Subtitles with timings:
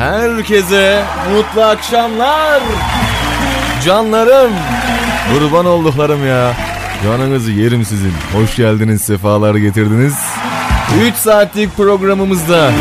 [0.00, 1.02] Herkese
[1.32, 2.62] mutlu akşamlar.
[3.84, 4.52] Canlarım.
[5.32, 6.52] Kurban olduklarım ya.
[7.04, 8.12] Canınızı yerim sizin.
[8.32, 10.14] Hoş geldiniz, sefalar getirdiniz.
[11.08, 12.72] 3 saatlik programımızda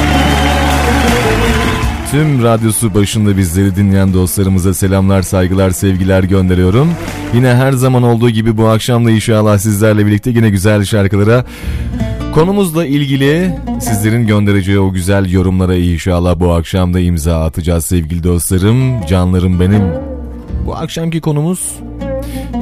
[2.11, 6.93] Tüm radyosu başında bizleri dinleyen dostlarımıza selamlar, saygılar, sevgiler gönderiyorum.
[7.33, 11.45] Yine her zaman olduğu gibi bu akşam da inşallah sizlerle birlikte yine güzel şarkılara
[12.33, 19.05] konumuzla ilgili sizlerin göndereceği o güzel yorumlara inşallah bu akşam da imza atacağız sevgili dostlarım,
[19.05, 19.83] canlarım benim.
[20.65, 21.79] Bu akşamki konumuz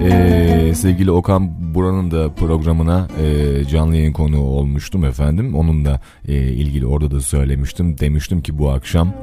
[0.02, 5.56] ee, sevgili Okan Buran'ın da programına e, canlı yayın konuğu olmuştum efendim.
[5.56, 8.00] Onun da e, ilgili orada da söylemiştim.
[8.00, 9.14] Demiştim ki bu akşam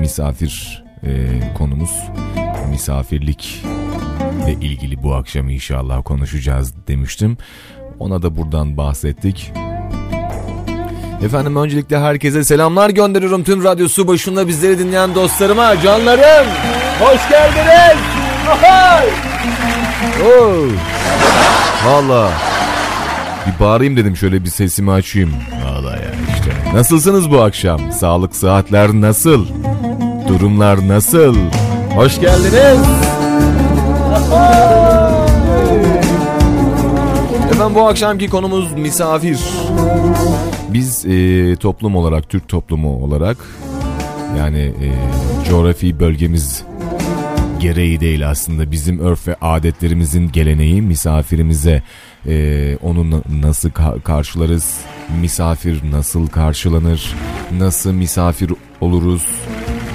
[0.00, 1.10] misafir e,
[1.58, 1.90] konumuz
[2.70, 3.64] misafirlik
[4.44, 7.36] ile ilgili bu akşam inşallah konuşacağız demiştim.
[7.98, 9.52] Ona da buradan bahsettik.
[11.24, 16.46] Efendim öncelikle herkese selamlar gönderiyorum tüm radyosu başında bizleri dinleyen dostlarıma, canlarım.
[17.00, 17.98] Hoş geldiniz.
[20.24, 20.64] Oh.
[21.86, 22.30] Valla.
[23.46, 25.32] Bir bağırayım dedim şöyle bir sesimi açayım.
[25.64, 26.52] Valla ya işte.
[26.74, 27.92] Nasılsınız bu akşam?
[27.92, 29.46] Sağlık saatler nasıl?
[30.28, 31.36] Durumlar nasıl?
[31.94, 32.80] Hoş geldiniz.
[37.52, 39.38] Efendim bu akşamki konumuz misafir.
[40.74, 43.36] Biz e, toplum olarak, Türk toplumu olarak
[44.38, 44.88] yani e,
[45.48, 46.64] coğrafi bölgemiz
[47.60, 48.70] gereği değil aslında.
[48.70, 51.82] Bizim örf ve adetlerimizin geleneği misafirimize
[52.26, 54.80] e, onu nasıl ka- karşılarız
[55.20, 57.14] misafir nasıl karşılanır
[57.58, 59.26] nasıl misafir oluruz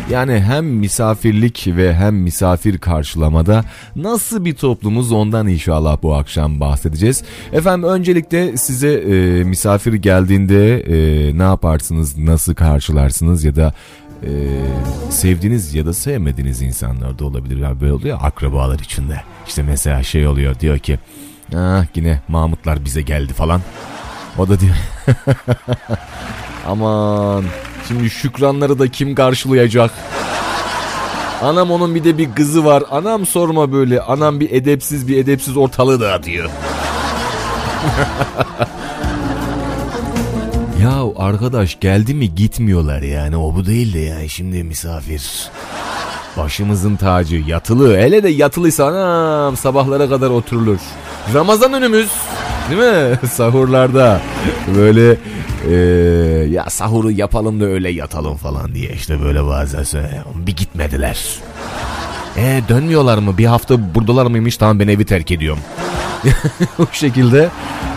[0.10, 3.64] yani hem misafirlik ve hem misafir karşılamada
[3.96, 7.24] nasıl bir toplumuz ondan inşallah bu akşam bahsedeceğiz.
[7.54, 13.74] Efendim öncelikle size e, misafir geldiğinde e, ne yaparsınız, nasıl karşılarsınız ya da
[14.24, 14.30] e,
[15.10, 17.58] sevdiğiniz ya da sevmediğiniz insanlar da olabilir.
[17.58, 19.22] Yani böyle oluyor akrabalar içinde.
[19.48, 21.00] İşte mesela şey oluyor diyor ki
[21.56, 23.62] ah yine Mahmutlar bize geldi falan.
[24.38, 24.76] O da diyor
[26.68, 27.44] aman
[27.88, 29.92] şimdi şükranları da kim karşılayacak?
[31.42, 32.84] Anam onun bir de bir kızı var.
[32.92, 34.02] Anam sorma böyle.
[34.02, 36.50] Anam bir edepsiz bir edepsiz ortalığı dağıtıyor.
[40.84, 45.50] Ya arkadaş geldi mi gitmiyorlar yani o bu değil de yani şimdi misafir.
[46.38, 50.80] Başımızın tacı yatılı hele de yatılıysa anam sabahlara kadar oturulur.
[51.34, 52.10] Ramazan önümüz
[52.70, 54.22] değil mi sahurlarda
[54.76, 55.18] böyle
[55.70, 55.76] e,
[56.50, 59.86] ya sahuru yapalım da öyle yatalım falan diye işte böyle bazen
[60.36, 61.26] bir gitmediler.
[62.38, 65.60] E dönmüyorlar mı bir hafta buradalar mıymış tamam ben evi terk ediyorum.
[66.80, 67.50] o şekilde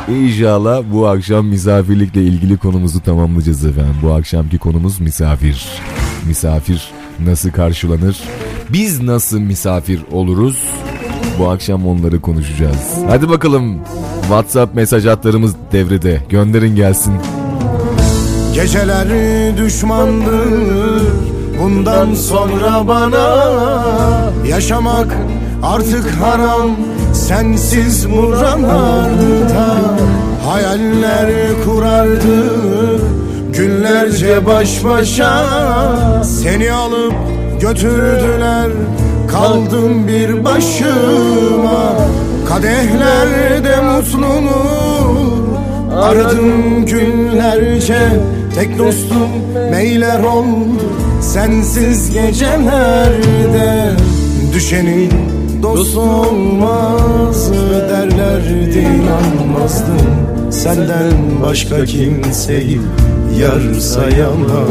[0.09, 3.97] İnşallah bu akşam misafirlikle ilgili konumuzu tamamlayacağız efendim.
[4.03, 5.69] Bu akşamki konumuz misafir.
[6.27, 8.21] Misafir nasıl karşılanır?
[8.69, 10.65] Biz nasıl misafir oluruz?
[11.39, 12.95] Bu akşam onları konuşacağız.
[13.09, 13.79] Hadi bakalım.
[14.21, 16.21] WhatsApp mesaj hatlarımız devrede.
[16.29, 17.15] Gönderin gelsin.
[18.55, 21.03] Geceleri düşmandır
[21.63, 23.45] Bundan sonra bana
[24.49, 25.17] Yaşamak
[25.63, 26.71] artık haram
[27.15, 29.67] Sensiz buralarda
[30.47, 31.31] Hayaller
[31.65, 32.45] kurardı
[33.53, 35.45] Günlerce baş başa
[36.25, 37.15] Seni alıp
[37.61, 38.71] götürdüler
[39.33, 41.97] Kaldım bir başıma
[42.49, 45.31] Kadehlerde mutluluğu.
[46.03, 47.99] Aradım günlerce
[48.55, 49.29] Tek dostum
[49.71, 50.83] meyler oldu
[51.21, 53.91] Sensiz gecelerde
[54.55, 55.13] Düşenin
[55.63, 57.53] dost olmaz
[57.91, 59.97] derlerdi inanmazdım.
[60.51, 62.81] Senden başka kimseyi
[63.41, 64.69] yar sayamam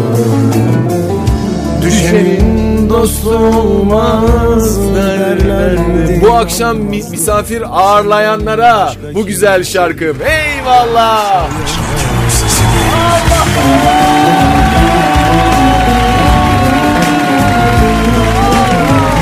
[1.82, 10.18] Düşenin dost olmaz derlerdi Bu akşam mi- misafir ağırlayanlara bu güzel şarkım.
[10.22, 11.48] Eyvallah.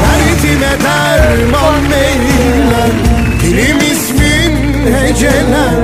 [0.04, 2.92] Derdime derman meyler
[3.42, 5.76] Dilim ismin heceler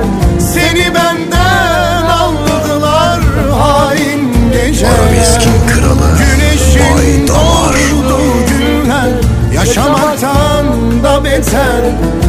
[11.54, 12.23] da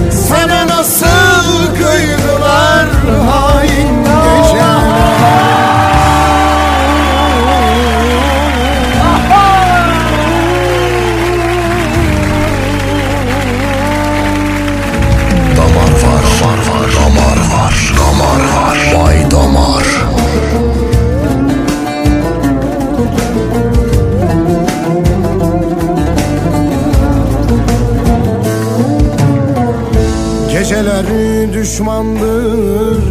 [31.65, 33.03] düşmandır.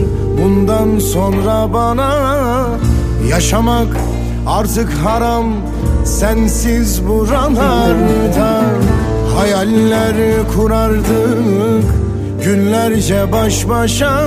[0.42, 2.10] Bundan sonra bana
[3.28, 3.86] Yaşamak
[4.46, 5.44] artık haram.
[6.04, 8.62] Sensiz buralarda
[9.36, 10.14] Hayaller
[10.56, 11.84] kurardık.
[12.44, 14.20] Günlerce baş başa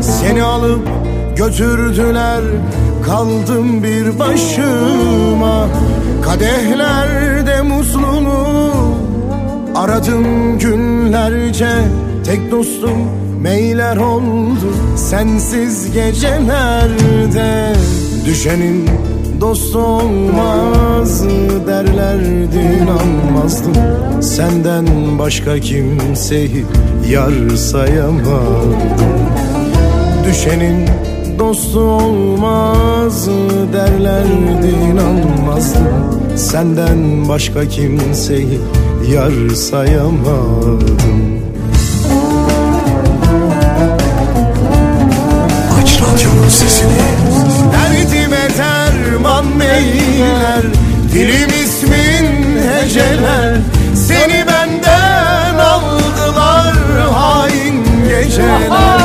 [0.00, 0.88] Seni alıp
[1.36, 2.42] götürdüler.
[3.06, 5.66] Kaldım bir başıma.
[6.24, 8.72] Kadehlerde mutluluğu
[9.74, 11.68] aradım günlerce.
[12.24, 17.72] Tek dostum meyler oldu sensiz gecelerde.
[18.26, 18.88] Düşenin
[19.40, 21.22] dostu olmaz
[21.66, 23.74] derlerdi inanmazdım.
[24.22, 24.86] Senden
[25.18, 26.64] başka kimseyi
[27.10, 28.76] yar sayamadım
[30.28, 30.88] Düşenin
[31.38, 33.28] dostu olmaz
[33.72, 35.86] derlerdi inanmazdım.
[36.36, 38.60] Senden başka kimseyi
[39.12, 41.35] yar sayamadım
[46.26, 46.92] Radyonun sesini.
[47.72, 50.62] Derdime derman meyler
[51.12, 53.56] Dilim ismin heceler.
[53.94, 56.74] Seni benden aldılar
[57.14, 59.00] hain geceler.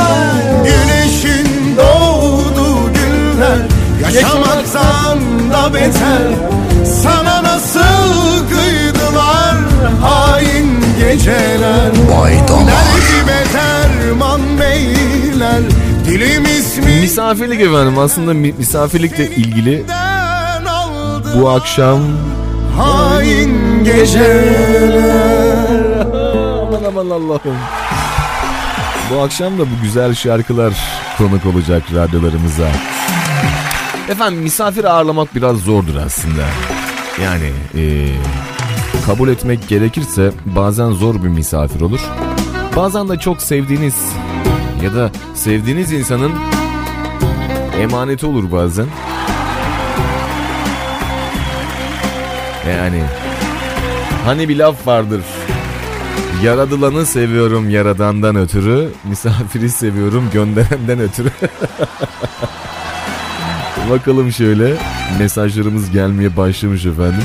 [0.64, 3.58] Güneşin doğdu günler
[4.02, 5.18] Yaşamaktan
[5.52, 6.28] da beter.
[7.02, 9.56] Sana nasıl kıydılar
[10.02, 11.90] hain geceler?
[12.10, 12.66] Vay damar.
[12.66, 15.62] Derdime derman beyler
[17.02, 19.84] Misafirlik efendim aslında mi- misafirlikle ilgili
[21.36, 22.00] bu akşam
[22.76, 25.02] Hain geceler
[26.62, 27.56] aman aman Allah'ım.
[29.10, 30.72] Bu akşam da bu güzel şarkılar
[31.18, 32.68] konuk olacak radyolarımıza.
[34.08, 36.42] Efendim misafir ağırlamak biraz zordur aslında.
[37.22, 38.08] Yani eee,
[39.06, 42.00] kabul etmek gerekirse bazen zor bir misafir olur.
[42.76, 43.94] Bazen de çok sevdiğiniz
[44.82, 46.32] ya da sevdiğiniz insanın
[47.80, 48.86] emaneti olur bazen.
[52.68, 53.02] Yani
[54.24, 55.20] hani bir laf vardır.
[56.42, 61.30] Yaradılanı seviyorum yaradandan ötürü, misafiri seviyorum gönderenden ötürü.
[63.90, 64.74] Bakalım şöyle
[65.18, 67.24] mesajlarımız gelmeye başlamış efendim.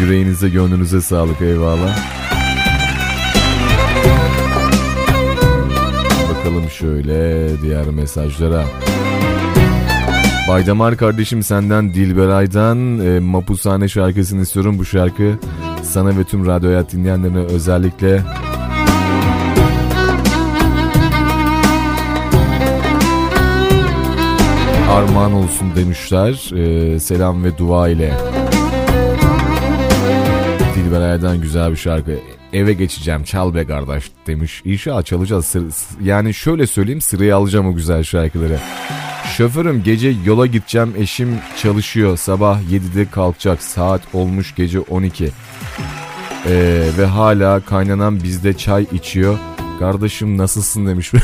[0.00, 1.98] Yüreğinize gönlünüze sağlık eyvallah.
[6.42, 8.64] Bakalım şöyle diğer mesajlara.
[10.48, 14.78] Baydamar kardeşim senden Dilberay'dan e, Mapushane şarkısını istiyorum.
[14.78, 15.38] Bu şarkı
[15.82, 18.22] sana ve tüm radyo hayat dinleyenlerine özellikle
[24.90, 26.56] armağan olsun demişler.
[26.56, 28.12] E, selam ve dua ile.
[30.76, 32.18] Dilberay'dan güzel bir şarkı.
[32.52, 34.62] Eve geçeceğim çal be kardeş demiş.
[34.64, 35.46] İnşallah çalacağız.
[35.46, 35.64] Sır-
[36.04, 38.58] Yani şöyle söyleyeyim sırayı alacağım o güzel şarkıları.
[39.36, 45.30] Şoförüm gece yola gideceğim eşim çalışıyor sabah 7'de kalkacak saat olmuş gece 12
[46.46, 49.38] Ee, ve hala kaynanan bizde çay içiyor
[49.78, 51.12] kardeşim nasılsın demiş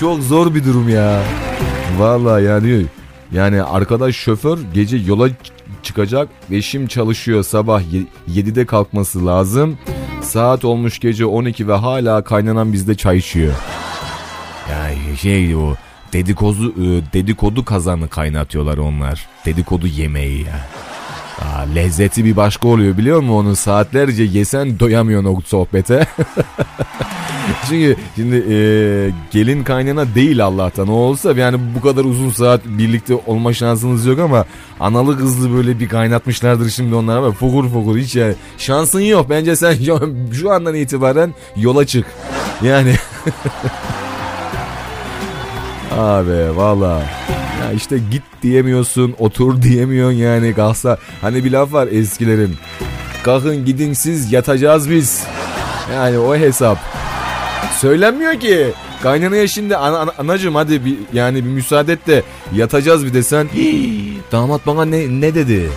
[0.00, 1.22] çok zor bir durum ya
[1.98, 2.86] Vallahi yani
[3.34, 5.28] yani arkadaş şoför gece yola
[5.82, 7.82] çıkacak eşim çalışıyor sabah
[8.28, 9.78] 7'de kalkması lazım
[10.24, 13.54] Saat olmuş gece 12 ve hala kaynanan bizde çay içiyor.
[14.70, 15.74] Yani şey o
[16.12, 19.26] dedikodu e, dedikodu kazanı kaynatıyorlar onlar.
[19.46, 20.68] Dedikodu yemeği ya.
[21.40, 23.34] Aa, lezzeti bir başka oluyor biliyor musun?
[23.34, 26.06] Onu saatlerce yesen doyamıyorsun o sohbete.
[27.68, 28.56] Çünkü şimdi e,
[29.30, 30.88] gelin kaynana değil Allah'tan.
[30.88, 34.44] O olsa yani bu kadar uzun saat birlikte olma şansınız yok ama
[34.80, 39.30] analı kızlı böyle bir kaynatmışlardır şimdi onlar ama fokur fokur hiç yani şansın yok.
[39.30, 39.76] Bence sen
[40.32, 42.06] şu, andan itibaren yola çık.
[42.62, 42.94] Yani
[45.98, 47.02] abi valla
[47.62, 52.56] ya işte git diyemiyorsun otur diyemiyorsun yani kalsa hani bir laf var eskilerin
[53.24, 55.24] kalkın gidin siz yatacağız biz
[55.94, 56.78] yani o hesap
[57.80, 58.66] Söylenmiyor ki.
[59.02, 62.22] Kaynanaya şimdi ana, ana- anacığım hadi bir yani bir müsaade et de
[62.54, 63.48] yatacağız bir desen.
[63.54, 65.70] "Hii, damat bana ne ne dedi?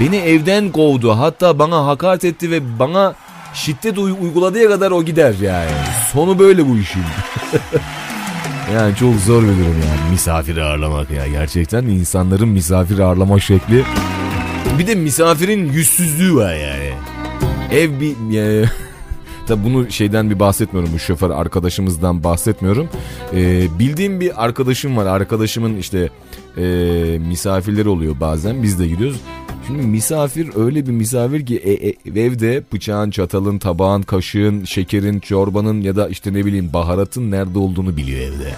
[0.00, 1.18] Beni evden kovdu.
[1.18, 3.14] Hatta bana hakaret etti ve bana
[3.54, 5.70] şiddet uy- uyguladığı kadar o gider yani.
[6.12, 7.02] Sonu böyle bu işin.
[8.72, 11.26] yani çok zor bir durum yani misafir ağırlamak ya.
[11.26, 13.84] Gerçekten insanların misafir ağırlama şekli.
[14.78, 16.90] Bir de misafirin yüzsüzlüğü var yani.
[17.72, 18.38] Ev bir...
[18.38, 18.70] e,
[19.46, 22.88] Tabi bunu şeyden bir bahsetmiyorum bu şoför arkadaşımızdan bahsetmiyorum.
[23.34, 25.06] Ee, bildiğim bir arkadaşım var.
[25.06, 26.10] Arkadaşımın işte
[26.56, 29.20] e, misafirleri oluyor bazen biz de gidiyoruz.
[29.66, 35.80] Şimdi misafir öyle bir misafir ki e, e, evde bıçağın, çatalın, tabağın, kaşığın, şekerin, çorbanın
[35.80, 38.54] ya da işte ne bileyim baharatın nerede olduğunu biliyor evde.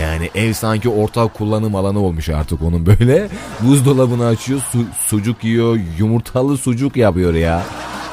[0.00, 3.28] Yani ev sanki ortak kullanım alanı olmuş artık onun böyle.
[3.60, 7.62] Buzdolabını açıyor, su, sucuk yiyor, yumurtalı sucuk yapıyor ya.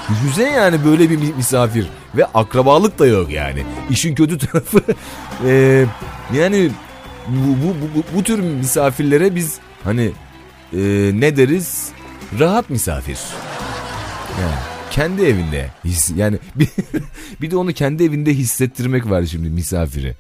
[0.10, 3.64] Düşünsene yani böyle bir misafir ve akrabalık da yok yani.
[3.90, 4.82] İşin kötü tarafı
[5.48, 5.86] e,
[6.38, 6.72] yani
[7.28, 10.12] bu, bu, bu, bu tür misafirlere biz hani
[10.74, 11.90] e, ne deriz?
[12.40, 13.20] Rahat misafir.
[14.42, 14.56] Yani
[14.92, 15.70] kendi evinde.
[16.16, 16.70] Yani bir,
[17.42, 20.16] bir de onu kendi evinde hissettirmek var şimdi misafiri.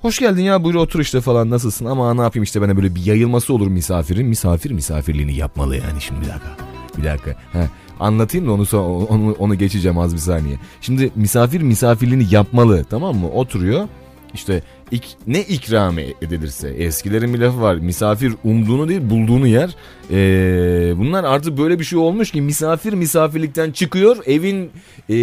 [0.00, 3.06] Hoş geldin ya buyur otur işte falan nasılsın ama ne yapayım işte bana böyle bir
[3.06, 4.26] yayılması olur misafirin.
[4.26, 6.56] Misafir misafirliğini yapmalı yani şimdi bir dakika.
[6.98, 7.30] Bir dakika.
[7.30, 7.68] He,
[8.00, 8.66] anlatayım da onu,
[9.08, 10.56] onu, onu geçeceğim az bir saniye.
[10.80, 13.30] Şimdi misafir misafirliğini yapmalı tamam mı?
[13.30, 13.88] Oturuyor
[14.34, 14.62] işte
[14.94, 19.76] ik, ne ikram edilirse eskilerin bir lafı var misafir umduğunu değil bulduğunu yer.
[20.10, 24.70] Ee, bunlar artık böyle bir şey olmuş ki misafir misafirlikten çıkıyor evin
[25.10, 25.14] e,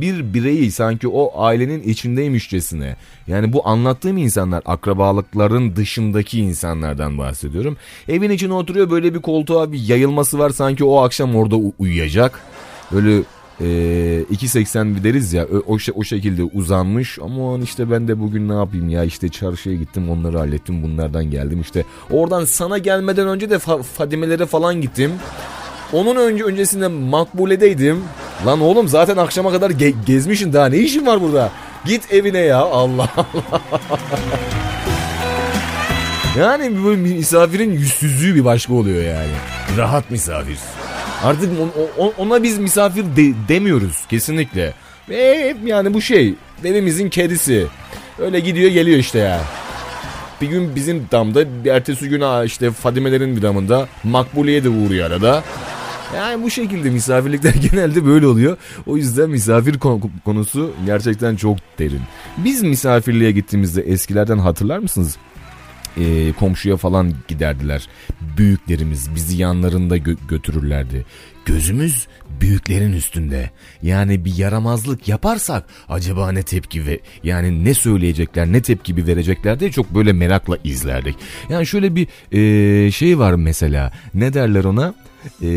[0.00, 2.96] bir bireyi sanki o ailenin içindeymişçesine.
[3.26, 7.76] Yani bu anlattığım insanlar akrabalıkların dışındaki insanlardan bahsediyorum.
[8.08, 12.40] Evin içine oturuyor böyle bir koltuğa bir yayılması var sanki o akşam orada uyuyacak.
[12.92, 13.22] Böyle
[13.60, 18.54] e, ee, 2.80 deriz ya o, o şekilde uzanmış ama işte ben de bugün ne
[18.54, 23.54] yapayım ya işte çarşıya gittim onları hallettim bunlardan geldim işte oradan sana gelmeden önce de
[23.54, 25.12] fa- Fadimelere falan gittim.
[25.92, 28.02] Onun önce öncesinde Makbule'deydim.
[28.46, 31.50] Lan oğlum zaten akşama kadar ge- gezmişsin daha ne işin var burada?
[31.86, 33.60] Git evine ya Allah Allah.
[36.38, 39.32] yani bu misafirin yüzsüzlüğü bir başka oluyor yani.
[39.76, 40.58] Rahat misafir.
[41.24, 41.50] Artık
[42.18, 44.74] ona biz misafir de, demiyoruz kesinlikle.
[45.08, 46.34] Ve yani bu şey
[46.64, 47.66] evimizin kedisi.
[48.18, 49.40] Öyle gidiyor geliyor işte ya.
[50.40, 55.42] Bir gün bizim damda bir ertesi gün işte Fadime'lerin bir damında Makbule'ye de uğruyor arada.
[56.16, 58.56] Yani bu şekilde misafirlikler genelde böyle oluyor.
[58.86, 59.78] O yüzden misafir
[60.24, 62.00] konusu gerçekten çok derin.
[62.36, 65.16] Biz misafirliğe gittiğimizde eskilerden hatırlar mısınız?
[65.96, 67.88] E, komşuya falan giderdiler.
[68.36, 71.04] Büyüklerimiz bizi yanlarında gö- götürürlerdi.
[71.44, 72.06] Gözümüz
[72.40, 73.50] büyüklerin üstünde.
[73.82, 79.70] Yani bir yaramazlık yaparsak acaba ne tepki ve yani ne söyleyecekler ne tepki verecekler diye
[79.70, 81.16] çok böyle merakla izlerdik.
[81.48, 84.94] Yani şöyle bir e, şey var mesela ne derler ona?
[85.42, 85.48] E,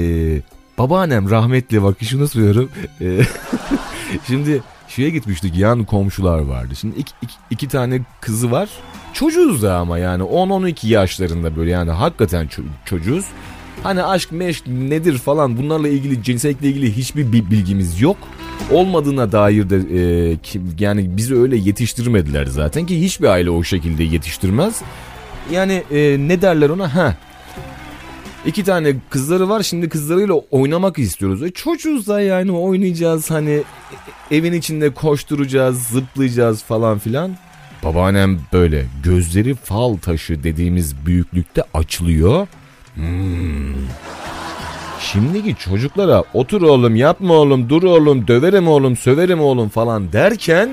[0.78, 2.70] babaannem rahmetli bak şunu söylüyorum.
[3.02, 3.20] E,
[4.28, 6.75] şimdi şeye gitmiştik yan komşular vardı.
[6.75, 8.70] Şimdi iki, iki, iki tane kızı var.
[9.13, 13.25] Çocuğuz da ama yani 10-12 yaşlarında böyle yani hakikaten ço- çocuğuz.
[13.84, 18.18] Hani aşk meşk nedir falan bunlarla ilgili cinsellikle ilgili hiçbir bilgimiz yok.
[18.72, 20.38] Olmadığına dair de e,
[20.80, 24.82] yani bizi öyle yetiştirmediler zaten ki hiçbir aile o şekilde yetiştirmez.
[25.52, 26.96] Yani e, ne derler ona?
[26.96, 27.16] Ha
[28.45, 31.43] İki tane kızları var şimdi kızlarıyla oynamak istiyoruz.
[31.43, 33.63] E çocuğuz da yani oynayacağız hani
[34.31, 37.38] evin içinde koşturacağız zıplayacağız falan filan.
[37.83, 42.47] Babaannem böyle gözleri fal taşı dediğimiz büyüklükte açılıyor.
[42.95, 43.73] Hmm.
[45.00, 50.69] Şimdiki çocuklara otur oğlum yapma oğlum dur oğlum döverim oğlum söverim oğlum falan derken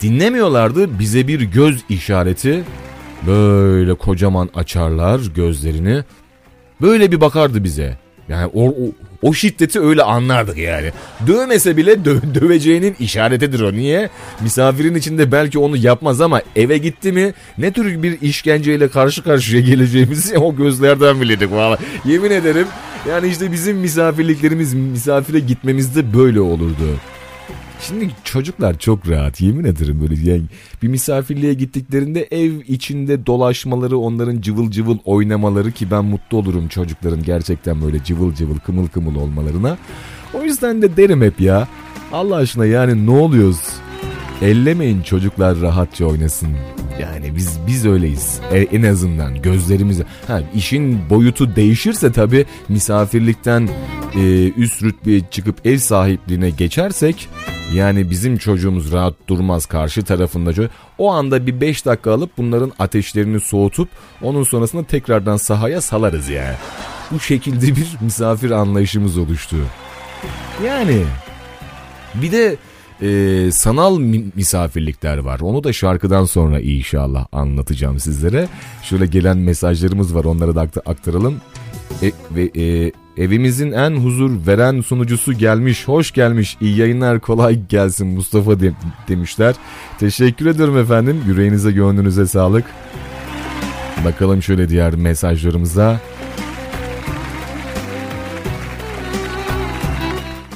[0.00, 2.64] dinlemiyorlardı bize bir göz işareti.
[3.26, 6.04] Böyle kocaman açarlar gözlerini.
[6.80, 7.98] Böyle bir bakardı bize.
[8.28, 10.92] Yani o, o, o şiddeti öyle anlardık yani.
[11.26, 13.72] Dövmese bile dö döveceğinin işaretidir o.
[13.72, 14.10] Niye?
[14.40, 19.62] Misafirin içinde belki onu yapmaz ama eve gitti mi ne tür bir işkenceyle karşı karşıya
[19.62, 21.78] geleceğimizi o gözlerden bilirdik valla.
[22.04, 22.66] Yemin ederim
[23.08, 26.98] yani işte bizim misafirliklerimiz misafire gitmemizde böyle olurdu.
[27.80, 30.42] Şimdi çocuklar çok rahat yemin ederim böyle yani
[30.82, 37.22] bir misafirliğe gittiklerinde ev içinde dolaşmaları onların cıvıl cıvıl oynamaları ki ben mutlu olurum çocukların
[37.22, 39.78] gerçekten böyle cıvıl cıvıl kımıl kımıl olmalarına.
[40.34, 41.68] O yüzden de derim hep ya
[42.12, 43.60] Allah aşkına yani ne oluyoruz?
[44.42, 46.48] Ellemeyin çocuklar rahatça oynasın.
[47.00, 48.40] Yani biz biz öyleyiz.
[48.52, 50.00] E, en azından gözlerimiz.
[50.26, 53.68] Ha işin boyutu değişirse tabii misafirlikten
[54.14, 57.28] e, üst rütbeye çıkıp ev sahipliğine geçersek
[57.74, 60.68] yani bizim çocuğumuz rahat durmaz karşı tarafında.
[60.98, 63.88] O anda bir 5 dakika alıp bunların ateşlerini soğutup
[64.22, 66.54] onun sonrasında tekrardan sahaya salarız yani.
[67.10, 69.56] Bu şekilde bir misafir anlayışımız oluştu.
[70.66, 71.02] Yani
[72.14, 72.56] bir de
[73.04, 73.98] e, sanal
[74.34, 75.40] misafirlikler var.
[75.40, 78.48] Onu da şarkıdan sonra inşallah anlatacağım sizlere.
[78.82, 81.40] Şöyle gelen mesajlarımız var onları da aktaralım.
[82.02, 85.88] E, ve e, evimizin en huzur veren sunucusu gelmiş.
[85.88, 86.56] Hoş gelmiş.
[86.60, 88.72] İyi yayınlar kolay gelsin Mustafa de,
[89.08, 89.54] demişler.
[89.98, 91.22] Teşekkür ederim efendim.
[91.26, 92.64] Yüreğinize gönlünüze sağlık.
[94.04, 96.00] Bakalım şöyle diğer mesajlarımıza.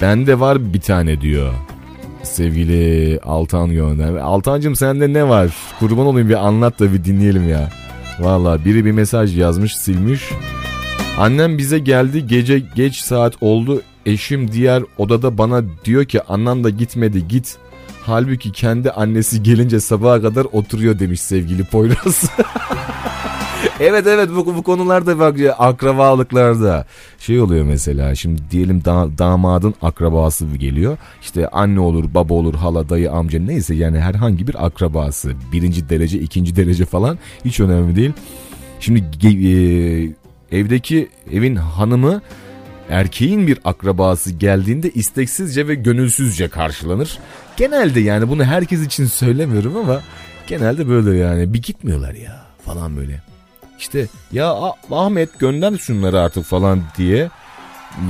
[0.02, 1.54] Bende var bir tane diyor.
[2.28, 4.14] Sevgili Altan gönder.
[4.14, 5.50] Altancım sende ne var?
[5.78, 7.70] Kurban olayım bir anlat da bir dinleyelim ya.
[8.20, 10.30] Valla biri bir mesaj yazmış silmiş.
[11.18, 13.82] Annem bize geldi gece geç saat oldu.
[14.06, 17.56] Eşim diğer odada bana diyor ki anan da gitmedi git.
[18.02, 22.30] Halbuki kendi annesi gelince sabaha kadar oturuyor demiş sevgili Poyraz.
[23.80, 26.86] evet evet bu, bu konularda bak akrabalıklarda
[27.18, 32.88] şey oluyor mesela şimdi diyelim da, damadın akrabası geliyor işte anne olur baba olur hala
[32.88, 38.12] dayı amca neyse yani herhangi bir akrabası birinci derece ikinci derece falan hiç önemli değil.
[38.80, 39.30] Şimdi e,
[40.58, 42.20] evdeki evin hanımı
[42.88, 47.18] erkeğin bir akrabası geldiğinde isteksizce ve gönülsüzce karşılanır.
[47.56, 50.00] Genelde yani bunu herkes için söylemiyorum ama
[50.46, 53.27] genelde böyle yani bir gitmiyorlar ya falan böyle.
[53.78, 54.54] İşte ya
[54.90, 57.30] Ahmet gönder şunları artık falan diye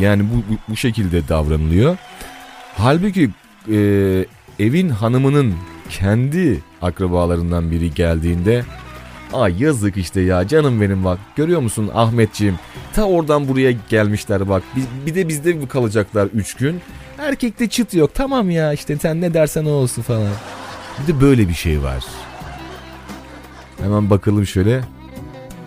[0.01, 1.97] yani bu, bu, bu şekilde davranılıyor.
[2.77, 3.31] Halbuki
[3.71, 3.77] e,
[4.59, 5.55] evin hanımının
[5.91, 8.65] kendi akrabalarından biri geldiğinde
[9.33, 12.59] Ay yazık işte ya canım benim bak görüyor musun Ahmetciğim?
[12.95, 16.81] Ta oradan buraya gelmişler bak bir, bir de bizde mi kalacaklar 3 gün.
[17.19, 20.29] Erkekte çıt yok tamam ya işte sen ne dersen o olsun falan.
[21.03, 22.05] Bir de böyle bir şey var.
[23.83, 24.81] Hemen bakalım şöyle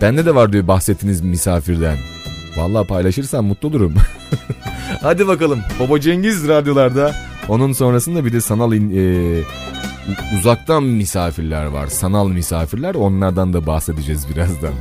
[0.01, 1.98] bende de var diyor bahsettiğiniz misafirden
[2.58, 3.93] Vallahi paylaşırsam mutlu olurum.
[5.01, 5.60] Hadi bakalım.
[5.79, 7.15] Baba Cengiz radyolarda.
[7.50, 9.41] Onun sonrasında bir de sanal in, e,
[10.38, 11.88] uzaktan misafirler var.
[11.88, 12.96] Sanal misafirler.
[12.96, 14.74] Onlardan da bahsedeceğiz birazdan.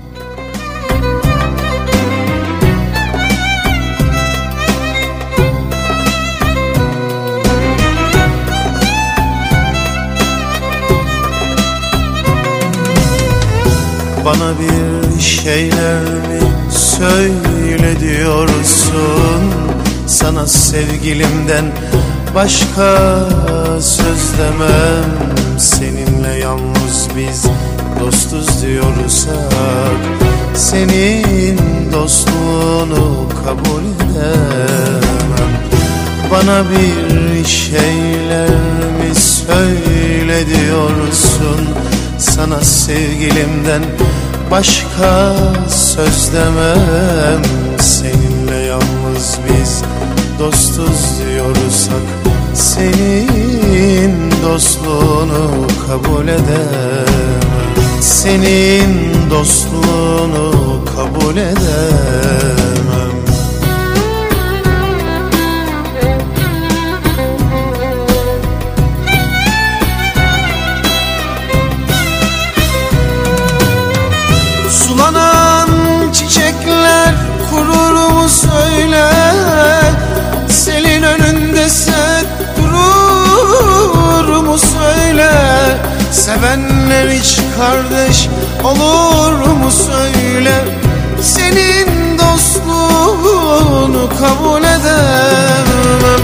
[14.25, 19.53] Bana bir şeyler mi söyle diyorsun.
[20.07, 21.65] Sana sevgilimden
[22.35, 22.99] başka
[23.81, 25.59] söz demem.
[25.59, 27.45] Seninle yalnız biz
[28.01, 30.21] dostuz diyorsak
[30.55, 31.59] Senin
[31.93, 35.53] dostluğunu kabul edemem.
[36.31, 38.49] Bana bir şeyler
[39.01, 41.69] mi söyle diyorsun.
[42.19, 43.83] Sana sevgilimden
[44.51, 45.35] başka
[45.69, 47.43] söz demem.
[47.79, 49.83] Seninle yalnız biz
[50.39, 52.03] dostuz diyorsak
[52.55, 57.41] Senin dostluğunu kabul edemem.
[58.01, 62.60] Senin dostluğunu kabul edemem
[86.31, 88.29] Sevenler hiç kardeş
[88.65, 90.65] olur mu söyle?
[91.23, 96.21] Senin dostluğunu kabul edemem.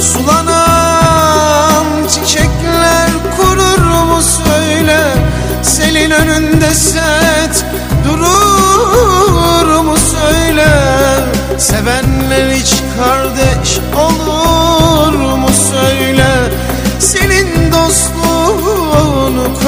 [0.00, 5.14] Sulanan çiçekler kurur mu söyle?
[5.62, 7.64] Selin önünde set
[8.04, 10.68] durur mu söyle?
[11.58, 13.27] Sevenler hiç kardeş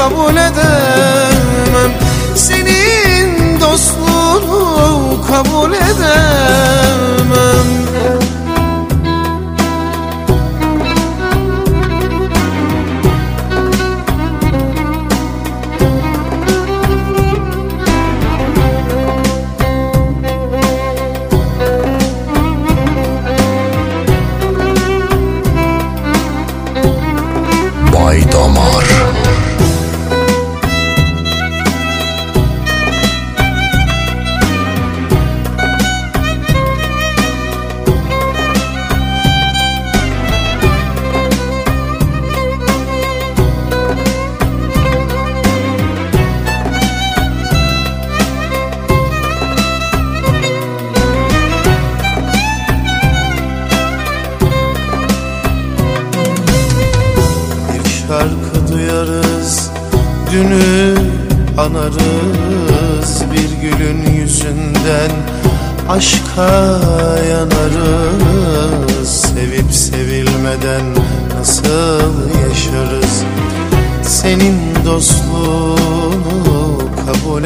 [0.00, 1.92] kabul edemem.
[2.34, 7.19] Senin dostluğunu kabul edemem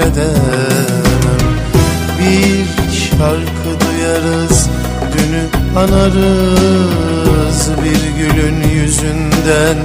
[0.04, 1.44] edemem
[2.18, 4.68] Bir şarkı duyarız
[5.18, 5.44] Dünü
[5.78, 9.76] anarız bir gülün yüzünden.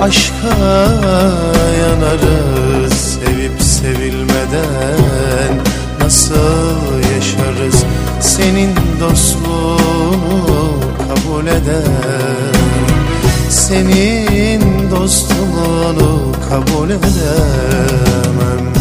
[0.00, 0.56] Aşka
[1.80, 5.50] yanarız sevip sevilmeden.
[6.00, 7.84] Nasıl yaşarız
[8.20, 10.74] senin dostluğunu
[11.08, 12.54] kabul eder.
[13.48, 18.79] Senin dostluğunu kabul edemem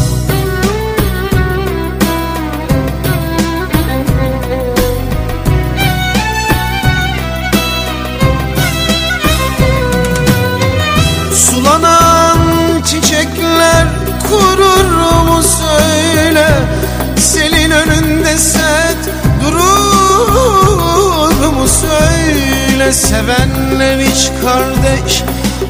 [18.00, 18.98] Selin önünde set
[19.42, 22.94] durur mu söyle.
[22.94, 25.24] Sevenler hiç kardeş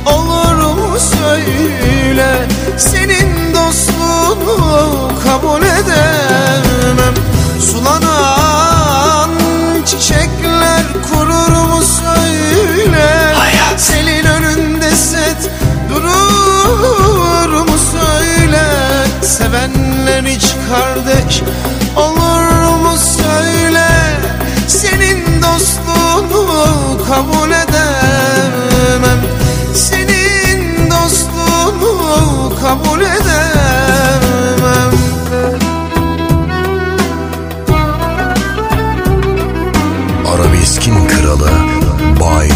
[0.06, 2.48] olur mu söyle.
[2.78, 7.14] Senin dostluğunu kabul edemem.
[7.72, 9.30] Sulanan
[9.86, 13.36] çiçekler kurur mu söyle.
[13.78, 15.50] Selin önünde set
[15.90, 18.64] durur mu söyle.
[19.22, 21.42] Sevenler hiç kardeş
[21.96, 22.19] olur
[27.10, 29.20] kabul edemem.
[29.74, 34.92] Senin dostluğunu kabul edemem.
[40.34, 41.52] Arabeskin kralı
[42.20, 42.49] Bay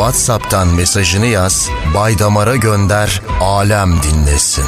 [0.00, 4.64] WhatsApp'tan mesajını yaz, Bay Damar'a gönder, alem dinlesin.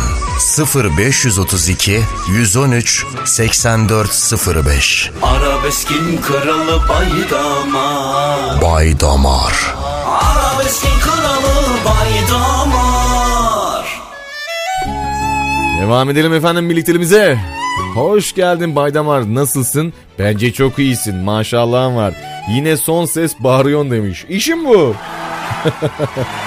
[0.75, 9.75] 0532 113 8405 Arabeskin kralı baydama Bay Damar
[10.07, 13.23] Arabeskin kralı baydamar
[15.81, 17.39] Devam edelim efendim birlikteliğimize.
[17.95, 19.93] Hoş geldin Baydamar nasılsın?
[20.19, 22.15] Bence çok iyisin maşallahın var.
[22.51, 24.25] Yine son ses bağırıyorsun demiş.
[24.29, 24.95] İşim bu.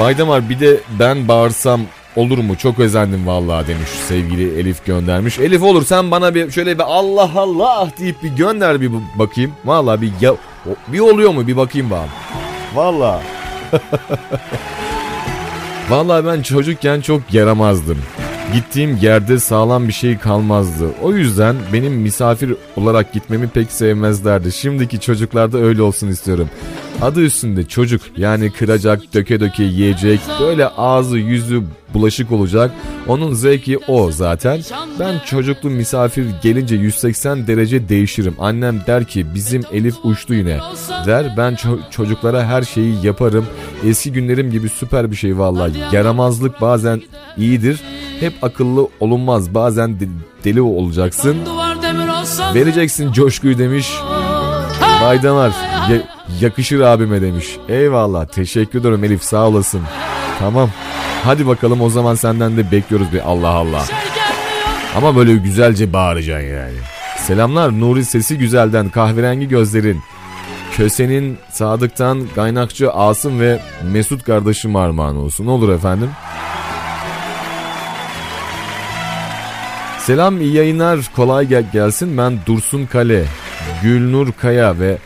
[0.00, 1.80] Baydamar bir de ben bağırsam
[2.16, 2.56] olur mu?
[2.56, 5.38] Çok özendim vallahi demiş sevgili Elif göndermiş.
[5.38, 9.52] Elif olur sen bana bir şöyle bir Allah Allah deyip bir gönder bir bakayım.
[9.64, 10.34] Vallahi bir ya,
[10.88, 12.06] bir oluyor mu bir bakayım bana.
[12.74, 13.22] Vallahi.
[15.90, 17.98] Vallahi ben çocukken çok yaramazdım.
[18.54, 20.84] Gittiğim yerde sağlam bir şey kalmazdı.
[21.02, 24.52] O yüzden benim misafir olarak gitmemi pek sevmezlerdi.
[24.52, 26.48] Şimdiki çocuklarda öyle olsun istiyorum.
[27.02, 31.62] Adı üstünde çocuk yani kıracak, döke döke yiyecek, böyle ağzı yüzü
[31.94, 32.70] bulaşık olacak.
[33.08, 34.60] Onun zevki o zaten.
[35.00, 38.34] Ben çocuklu misafir gelince 180 derece değişirim.
[38.38, 40.58] Annem der ki bizim Elif uçtu yine.
[41.06, 43.46] Der ben ço- çocuklara her şeyi yaparım.
[43.86, 45.72] Eski günlerim gibi süper bir şey vallahi.
[45.92, 47.02] Yaramazlık bazen
[47.36, 47.80] iyidir.
[48.20, 49.54] Hep akıllı olunmaz.
[49.54, 50.08] Bazen de-
[50.44, 51.36] deli olacaksın.
[52.54, 53.92] Vereceksin coşkuyu demiş.
[55.02, 55.52] Baydanar
[55.90, 56.02] ya-
[56.40, 57.46] yakışır abime demiş.
[57.68, 59.80] Eyvallah teşekkür ederim Elif sağ olasın.
[60.38, 60.70] Tamam.
[61.24, 63.84] Hadi bakalım o zaman senden de bekliyoruz bir Allah Allah.
[64.96, 66.74] Ama böyle güzelce bağıracaksın yani.
[67.18, 70.00] Selamlar Nuri sesi güzelden kahverengi gözlerin.
[70.76, 73.60] Köse'nin Sadık'tan kaynakçı Asım ve
[73.92, 75.46] Mesut kardeşim armağan olsun.
[75.46, 76.10] Ne olur efendim?
[80.08, 81.00] Selam iyi yayınlar.
[81.16, 82.18] Kolay gel gelsin.
[82.18, 83.24] Ben Dursun Kale
[83.82, 84.98] Gülnur Kaya ve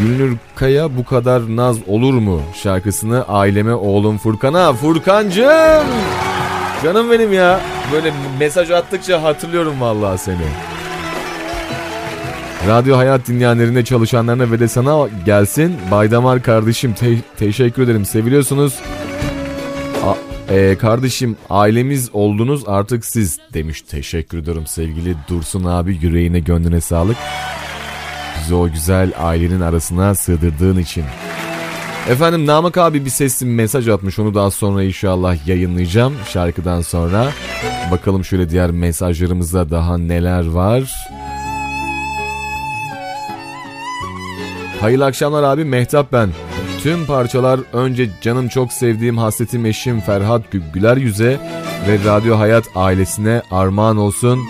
[0.00, 4.72] Gülnur Kaya bu kadar naz olur mu şarkısını aileme oğlum Furkan'a?
[4.72, 5.86] Furkancığım!
[6.82, 7.60] Canım benim ya.
[7.92, 10.46] Böyle mesaj attıkça hatırlıyorum vallahi seni.
[12.68, 15.76] Radyo Hayat dinleyenlerine çalışanlarına ve de sana gelsin.
[15.90, 18.04] Baydamar kardeşim te- teşekkür ederim.
[18.04, 18.74] Seviliyorsunuz
[20.48, 26.80] A- e, kardeşim ailemiz oldunuz artık siz demiş teşekkür ederim sevgili Dursun abi yüreğine gönlüne
[26.80, 27.16] sağlık
[28.40, 31.04] bizi o güzel ailenin arasına sığdırdığın için.
[32.10, 37.32] Efendim Namık abi bir sesli mesaj atmış onu daha sonra inşallah yayınlayacağım şarkıdan sonra.
[37.90, 40.94] Bakalım şöyle diğer mesajlarımızda daha neler var.
[44.80, 46.28] Hayırlı akşamlar abi Mehtap ben.
[46.86, 51.38] Tüm parçalar önce canım çok sevdiğim hasretim eşim Ferhat Gü- Güler Yüz'e
[51.88, 54.40] ve Radyo Hayat ailesine armağan olsun.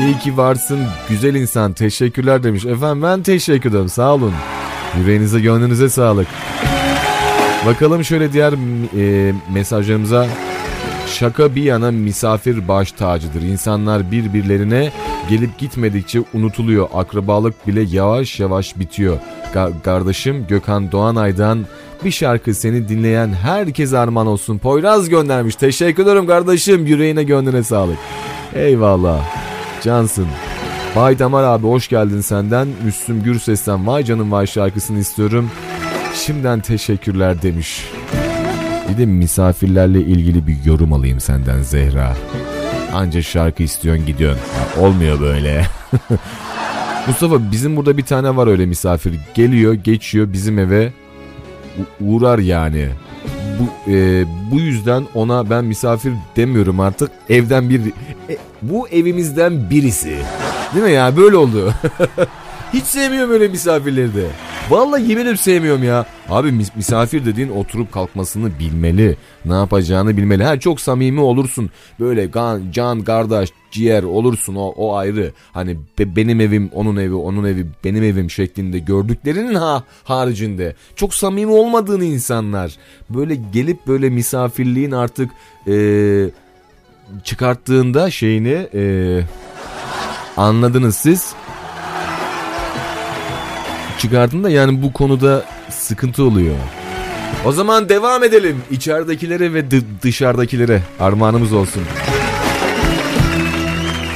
[0.00, 2.64] İyi ki varsın güzel insan teşekkürler demiş.
[2.64, 4.32] Efendim ben teşekkür ederim sağ olun.
[4.98, 6.26] Yüreğinize gönlünüze sağlık.
[7.66, 8.52] Bakalım şöyle diğer
[8.98, 10.26] e, mesajlarımıza.
[11.06, 13.42] Şaka bir yana misafir baş tacıdır.
[13.42, 14.92] İnsanlar birbirlerine
[15.28, 16.88] gelip gitmedikçe unutuluyor.
[16.94, 19.16] Akrabalık bile yavaş yavaş bitiyor.
[19.54, 21.66] Ga- kardeşim Gökhan Doğanay'dan
[22.04, 24.58] bir şarkı seni dinleyen herkes armağan olsun.
[24.58, 25.56] Poyraz göndermiş.
[25.56, 26.86] Teşekkür ederim kardeşim.
[26.86, 27.98] Yüreğine gönlüne sağlık.
[28.54, 29.24] Eyvallah.
[29.82, 30.26] Cansın.
[30.96, 32.68] Bay Damar abi hoş geldin senden.
[32.84, 35.50] Müslüm Gürses'ten Vay Canım Vay şarkısını istiyorum.
[36.14, 37.84] Şimdiden teşekkürler demiş.
[38.88, 42.16] Bir de misafirlerle ilgili bir yorum alayım senden Zehra.
[42.94, 44.40] Anca şarkı istiyorsun gidiyorsun.
[44.40, 45.66] Ha, olmuyor böyle.
[47.06, 49.14] Mustafa bizim burada bir tane var öyle misafir.
[49.34, 50.92] Geliyor geçiyor bizim eve
[52.00, 52.88] uğrar yani.
[53.60, 57.10] Bu, e, bu yüzden ona ben misafir demiyorum artık.
[57.28, 57.80] Evden bir...
[58.28, 60.16] E, bu evimizden birisi.
[60.74, 61.16] Değil mi ya?
[61.16, 61.74] Böyle oldu.
[62.74, 64.26] Hiç sevmiyorum öyle misafirleri de.
[64.70, 66.06] Vallahi yemin ederim sevmiyorum ya.
[66.28, 69.16] Abi mis- misafir dediğin oturup kalkmasını bilmeli.
[69.44, 70.44] Ne yapacağını bilmeli.
[70.44, 71.70] Ha çok samimi olursun.
[72.00, 75.32] Böyle gan, can, kardeş, ciğer olursun o, o ayrı.
[75.52, 80.74] Hani be- benim evim, onun evi, onun evi, benim evim şeklinde gördüklerinin ha haricinde.
[80.96, 82.76] Çok samimi olmadığını insanlar.
[83.10, 85.30] Böyle gelip böyle misafirliğin artık
[85.66, 86.30] eee
[87.24, 89.24] çıkarttığında şeyini eee
[90.36, 91.32] anladınız siz
[93.98, 96.54] çıkardığında yani bu konuda sıkıntı oluyor.
[97.44, 98.62] O zaman devam edelim.
[98.70, 101.82] İçeridekilere ve dı- dışarıdakilere armağanımız olsun.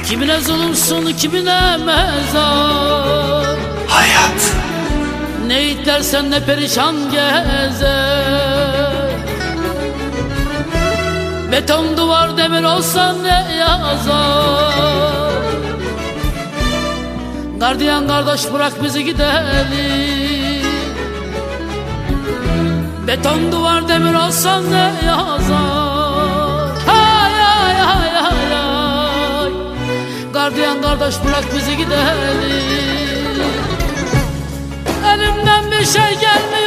[0.09, 3.45] Kimine zulümsün kimine mezar
[3.87, 4.53] Hayat
[5.47, 8.93] Ne itlersen ne perişan gezer
[11.51, 15.18] Beton duvar demir olsan ne yazar
[17.59, 20.65] Gardiyan kardeş bırak bizi gidelim.
[23.07, 26.75] Beton duvar demir olsan ne yazar?
[26.85, 29.51] Hay hay hay hay hay.
[30.33, 33.49] Gardiyan kardeş bırak bizi gidelim.
[35.05, 36.58] Elimden bir şey gelmiyor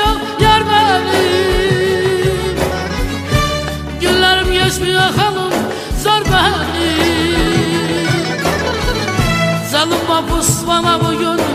[9.82, 11.51] Zalim mahpus bana bugün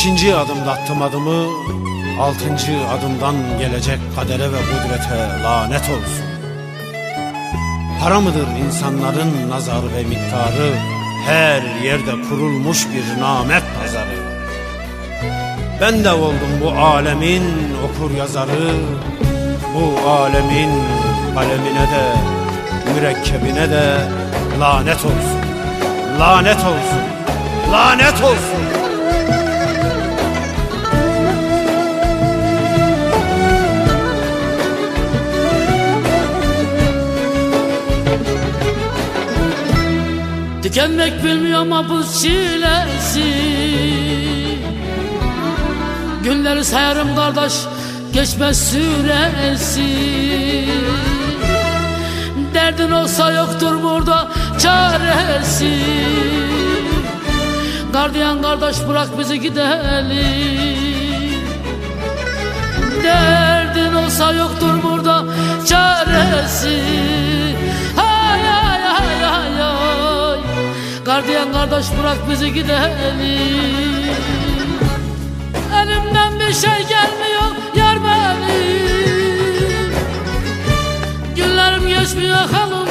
[0.00, 1.46] Beşinci adımda attım adımı
[2.20, 6.24] Altıncı adımdan gelecek kadere ve kudrete lanet olsun.
[8.00, 10.72] Para mıdır insanların nazarı ve miktarı?
[11.26, 14.18] Her yerde kurulmuş bir namet pazarı.
[15.80, 17.44] Ben de oldum bu alemin
[17.84, 18.74] okur yazarı.
[19.74, 20.70] Bu alemin
[21.34, 22.14] kalemine de
[22.94, 23.98] mürekkebine de
[24.60, 25.40] lanet olsun.
[26.20, 27.02] Lanet olsun.
[27.72, 28.79] Lanet olsun
[40.70, 43.34] Tükenmek bilmiyor mabuz çilesi.
[46.24, 47.52] Günleri sayarım kardeş
[48.12, 49.88] geçmez süresi.
[52.54, 54.28] Derdin olsa yoktur burada
[54.58, 55.78] çaresi.
[57.92, 60.20] Gardiyan kardeş bırak bizi gidelim.
[63.02, 65.24] Derdin olsa yoktur burada
[65.68, 66.80] çaresi
[71.10, 73.20] Gardiyan kardeş bırak bizi gidelim.
[75.74, 79.92] Elimden bir şey gelmiyor yar benim
[81.36, 82.88] Günlerim geçmiyor halım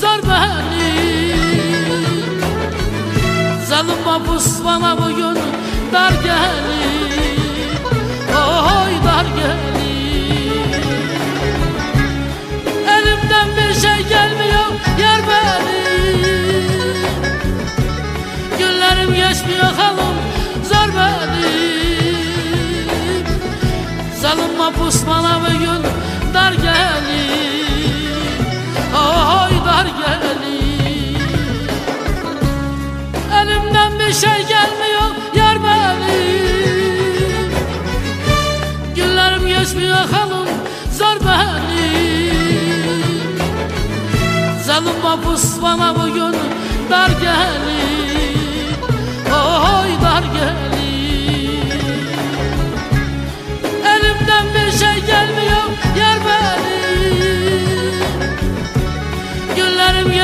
[0.00, 1.40] zor benim
[3.66, 5.38] Zalim mahpus bana bugün
[5.92, 7.22] dar gelir
[8.28, 9.71] Oy dar gelir
[20.86, 21.22] görmedim
[24.20, 25.82] Zalıma pusmana ve gün
[26.34, 28.12] dar gelir
[28.94, 31.16] Oy dar gelir
[33.42, 37.52] Elimden bir şey gelmiyor yar benim
[38.96, 40.48] Günlerim geçmiyor halım
[40.98, 42.32] zor benim
[44.66, 46.36] Zalıma pusmana bugün
[46.90, 48.32] dar gelir
[49.32, 50.61] Oy dar gelir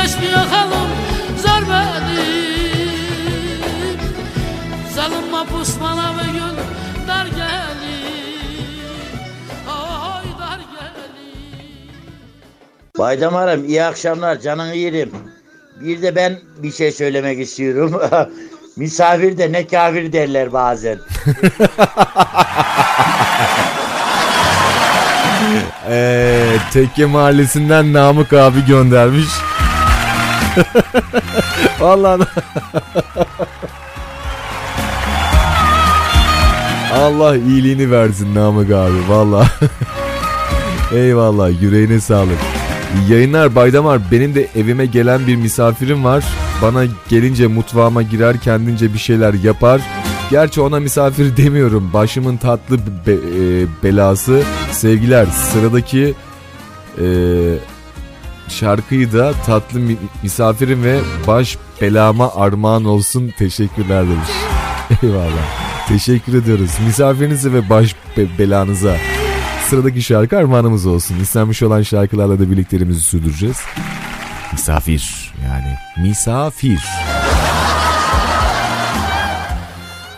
[0.08, 0.90] Günlerim geçmiyor halim
[1.36, 2.38] zor benim
[4.94, 6.56] Zalim mapus bana bugün
[7.08, 8.82] dar gelir
[9.68, 11.10] Oy dar gelir
[12.98, 15.10] Baydamarım iyi akşamlar canını yerim.
[15.80, 18.00] Bir de ben bir şey söylemek istiyorum.
[18.76, 20.98] Misafir de ne kafir derler bazen.
[25.90, 29.28] Ee, Tekke Mahallesi'nden Namık abi göndermiş.
[31.80, 32.22] Vallahi
[36.94, 39.48] Allah iyiliğini versin Namık abi vallahi.
[40.94, 42.38] Eyvallah yüreğine sağlık.
[43.08, 46.24] Yayınlar Baydamar benim de evime gelen bir misafirim var.
[46.62, 49.80] Bana gelince mutfağıma girer kendince bir şeyler yapar.
[50.30, 51.90] Gerçi ona misafir demiyorum.
[51.92, 54.42] Başımın tatlı be- e, belası.
[54.72, 56.14] Sevgiler sıradaki
[56.98, 57.04] e,
[58.48, 63.32] şarkıyı da tatlı mi- misafirim ve baş belama armağan olsun.
[63.38, 64.28] Teşekkürler demiş.
[65.02, 65.88] Eyvallah.
[65.88, 66.70] Teşekkür ediyoruz.
[66.86, 68.96] Misafirinize ve baş be- belanıza.
[69.68, 71.20] Sıradaki şarkı armağanımız olsun.
[71.20, 73.56] İstenmiş olan şarkılarla da birliklerimizi sürdüreceğiz.
[74.52, 75.74] Misafir yani
[76.08, 76.80] misafir.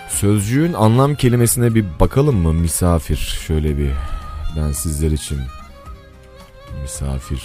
[0.08, 2.52] Sözcüğün anlam kelimesine bir bakalım mı?
[2.52, 3.38] Misafir.
[3.46, 3.90] Şöyle bir
[4.56, 5.38] ben sizler için
[6.82, 7.42] misafir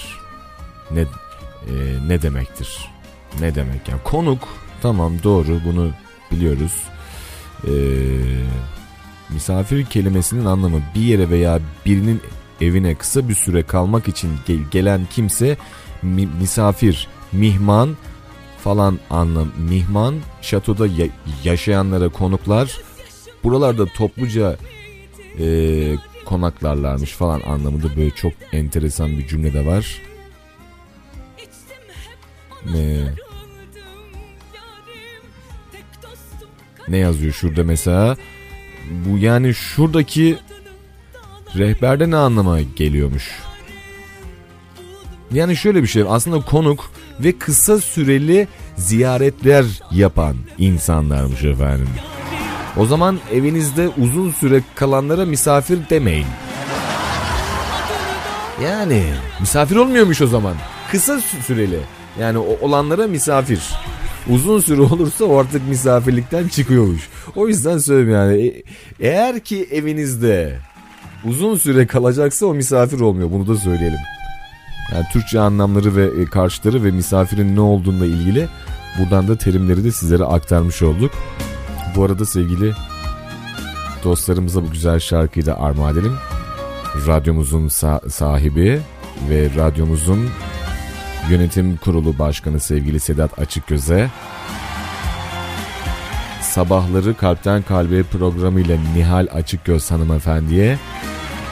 [0.91, 1.06] ne e,
[2.08, 2.89] ne demektir?
[3.39, 4.48] Ne demek yani konuk
[4.82, 5.91] tamam doğru bunu
[6.32, 6.84] biliyoruz.
[7.67, 7.74] Eee
[9.30, 12.21] Misafir kelimesinin anlamı bir yere veya birinin
[12.62, 15.58] evine kısa bir süre kalmak için ge- gelen kimse
[16.02, 17.98] mi- misafir, mihman
[18.63, 19.48] falan anlam.
[19.69, 21.08] Mihman şatoda ya-
[21.43, 22.78] yaşayanlara konuklar
[23.43, 24.58] buralarda topluca
[25.39, 25.45] e,
[26.26, 30.02] konaklarlarmış falan anlamında böyle çok enteresan bir cümle de var.
[32.73, 32.97] Ne,
[36.88, 38.17] ne yazıyor şurada mesela?
[38.91, 40.38] Bu yani şuradaki
[41.56, 43.32] rehberde ne anlama geliyormuş?
[45.32, 48.47] Yani şöyle bir şey aslında konuk ve kısa süreli
[48.78, 51.89] ziyaretler yapan insanlarmış efendim.
[52.78, 56.28] O zaman evinizde uzun süre kalanlara misafir demeyin.
[58.63, 59.04] Yani
[59.39, 60.56] misafir olmuyormuş o zaman.
[60.91, 61.80] Kısa sü- süreli.
[62.19, 63.60] Yani o olanlara misafir.
[64.30, 67.10] Uzun süre olursa artık misafirlikten çıkıyormuş.
[67.36, 68.47] O yüzden söylüyorum yani.
[68.47, 68.63] e-
[68.99, 70.60] Eğer ki evinizde
[71.25, 73.32] uzun süre kalacaksa o misafir olmuyor.
[73.32, 73.99] Bunu da söyleyelim.
[74.93, 78.47] Yani Türkçe anlamları ve e, karşıları ve misafirin ne olduğuyla ilgili
[78.99, 81.12] buradan da terimleri de sizlere aktarmış olduk.
[81.95, 82.73] Bu arada sevgili
[84.04, 86.13] dostlarımıza bu güzel şarkıyı da armağan edelim.
[87.08, 88.80] Radyomuzun sa- sahibi
[89.30, 90.30] ve radyomuzun
[91.30, 94.10] yönetim kurulu başkanı sevgili Sedat Açıkgöz'e
[96.42, 100.78] Sabahları Kalpten Kalbe programıyla Nihal Açıkgöz hanımefendiye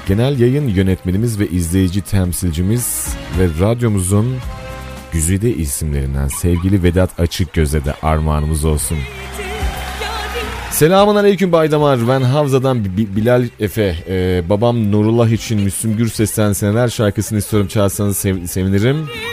[0.07, 3.07] genel yayın yönetmenimiz ve izleyici temsilcimiz
[3.39, 4.35] ve radyomuzun
[5.11, 8.97] güzide isimlerinden sevgili Vedat Açıkgöz'e de armağanımız olsun.
[10.71, 12.07] Selamun aleyküm Baydamar.
[12.07, 13.95] Ben Havza'dan Bi- Bilal Efe.
[14.07, 18.97] Ee, babam Nurullah için Müslüm Gürses'ten seneler şarkısını istiyorum çalsanız sev- sevinirim.
[18.97, 19.32] Kadehler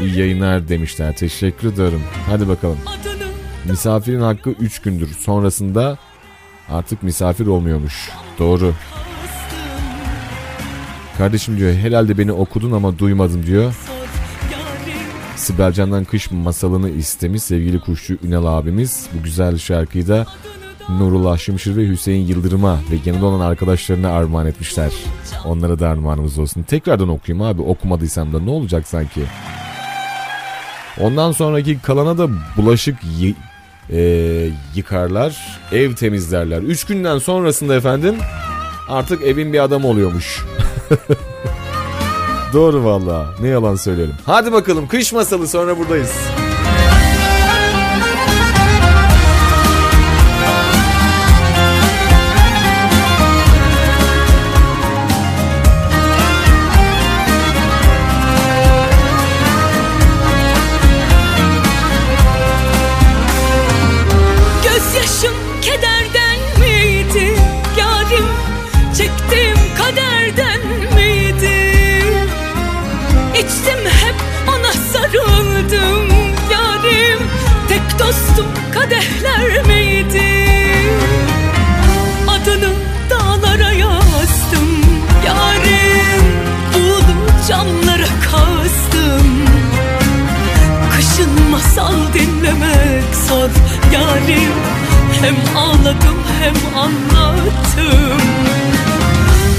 [0.00, 1.16] İyi yayınlar demişler.
[1.16, 2.02] Teşekkür ederim.
[2.26, 2.78] Hadi bakalım.
[3.64, 5.08] Misafirin hakkı 3 gündür.
[5.08, 5.98] Sonrasında
[6.68, 8.10] artık misafir olmuyormuş.
[8.38, 8.74] Doğru.
[11.18, 13.74] Kardeşim diyor herhalde beni okudun ama duymadım diyor.
[15.36, 19.06] Sibelcan'dan kış masalını istemiş sevgili kuşçu Ünal abimiz.
[19.18, 20.26] Bu güzel şarkıyı da
[20.88, 24.92] Nurullah Şimşir ve Hüseyin Yıldırım'a ve yanında olan arkadaşlarına armağan etmişler.
[25.44, 26.62] Onlara da armağanımız olsun.
[26.62, 29.20] Tekrardan okuyayım abi okumadıysam da ne olacak sanki.
[31.00, 33.34] Ondan sonraki kalana da bulaşık yı-
[33.92, 34.00] e,
[34.74, 35.36] yıkarlar,
[35.72, 36.58] ev temizlerler.
[36.62, 38.16] Üç günden sonrasında efendim
[38.88, 40.44] artık evin bir adamı oluyormuş.
[42.52, 43.26] Doğru valla.
[43.40, 44.14] Ne yalan söyleyelim.
[44.26, 46.12] Hadi bakalım kış masalı sonra buradayız.
[95.88, 98.20] Ağladım hem anlattım.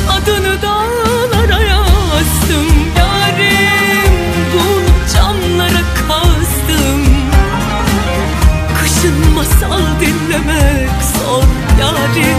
[0.09, 2.67] Adını dağlara yazdım
[2.97, 4.13] yarim
[4.53, 7.05] Bu camlara kazdım.
[8.81, 11.43] Kışın masal dinlemek zor
[11.79, 12.37] yarim.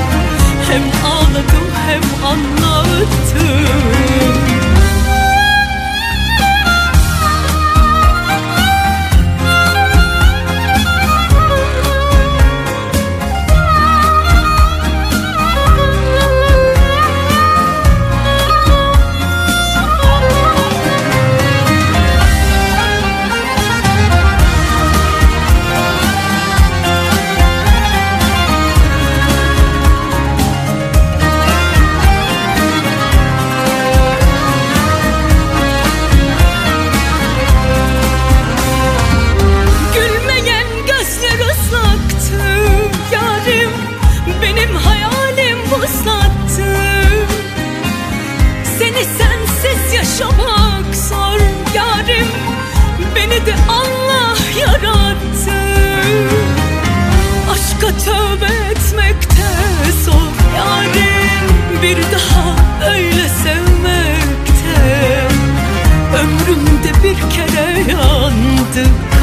[0.70, 0.82] Hem
[1.12, 3.79] ağladım hem anlattım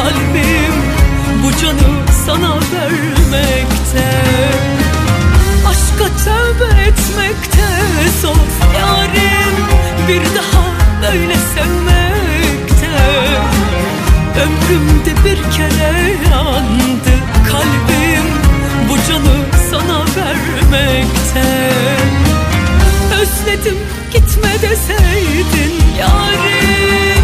[0.07, 0.75] kalbim
[1.43, 4.07] Bu canı sana vermekte.
[5.69, 7.67] Aşka tövbe etmekte
[8.21, 8.35] zor
[8.79, 9.55] yarim
[10.07, 10.63] Bir daha
[11.01, 12.97] böyle sevmekte.
[14.41, 17.13] Ömrümde bir kere yandı
[17.51, 18.27] kalbim
[18.89, 19.37] Bu canı
[19.71, 21.71] sana vermekte.
[23.21, 23.77] Özledim
[24.13, 27.16] gitme deseydin yarim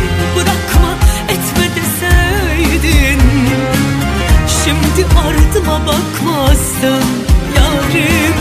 [4.66, 7.04] Şimdi ardıma bakmazdın
[7.56, 8.34] yarim.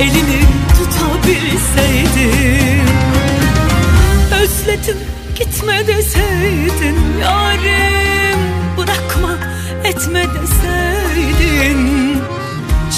[0.00, 0.40] Elini
[0.78, 2.88] tutabilseydin
[4.42, 4.96] Özledim
[5.38, 8.38] gitme deseydin yarim.
[8.76, 9.30] Bırakma
[9.84, 11.78] etme deseydin.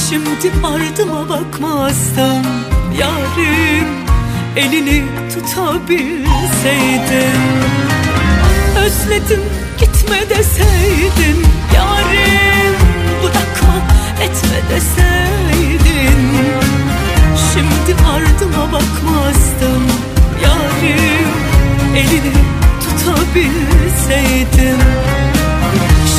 [0.08, 2.46] Şimdi ardıma bakmazdım
[2.98, 3.88] yarim.
[4.56, 5.04] Elini
[5.34, 7.40] tutabilseydin
[8.84, 9.42] Özledim
[9.78, 12.74] gitme deseydin yarim
[13.22, 13.76] Bırakma
[14.22, 16.20] etme deseydin
[17.52, 19.84] Şimdi ardıma bakmazdım.
[20.42, 21.28] Yarim
[21.96, 22.32] Elini
[22.80, 24.80] tutabilseydin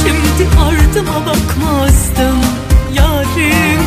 [0.03, 2.39] Şimdi ardıma bakmazdım.
[2.93, 3.81] Yarim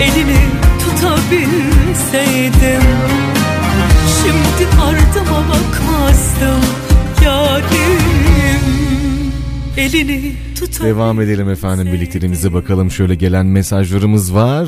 [0.00, 0.40] Elini
[0.80, 2.82] tutabilseydim
[4.22, 6.62] Şimdi ardıma bakmazdım.
[7.24, 8.66] Yarim
[9.76, 10.47] Elini tutabilseydim
[10.82, 12.90] Devam edelim efendim birlikteliğimize bakalım.
[12.90, 14.66] Şöyle gelen mesajlarımız var.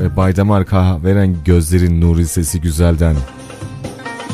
[0.00, 3.16] E, Baydamar kahveren gözlerin nuri sesi güzelden.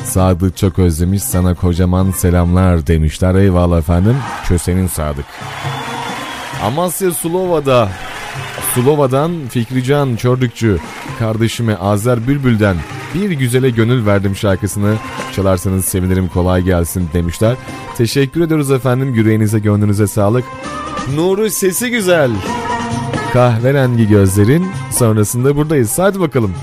[0.05, 3.35] Sadık çok özlemiş sana kocaman selamlar demişler.
[3.35, 4.16] Eyvallah efendim.
[4.49, 5.25] Kösenin Sadık.
[6.64, 7.89] Amasya Sulova'da
[8.75, 10.79] Sulova'dan Fikrican Çordukçu
[11.18, 12.77] kardeşime Azer Bülbül'den
[13.14, 14.95] bir güzele gönül verdim şarkısını
[15.37, 17.57] çalarsanız sevinirim kolay gelsin demişler.
[17.97, 20.45] Teşekkür ediyoruz efendim yüreğinize gönlünüze sağlık.
[21.14, 22.30] Nuru sesi güzel.
[23.32, 25.98] Kahverengi gözlerin sonrasında buradayız.
[25.98, 26.54] Hadi bakalım.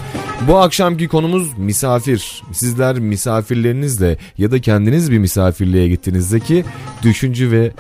[0.48, 2.44] Bu akşamki konumuz misafir.
[2.52, 6.66] Sizler misafirlerinizle ya da kendiniz bir misafirliğe gittiğinizdeki
[7.04, 7.72] düşünce ve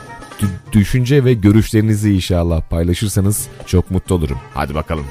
[0.42, 4.38] dü- düşünce ve görüşlerinizi inşallah paylaşırsanız çok mutlu olurum.
[4.54, 5.06] Hadi bakalım.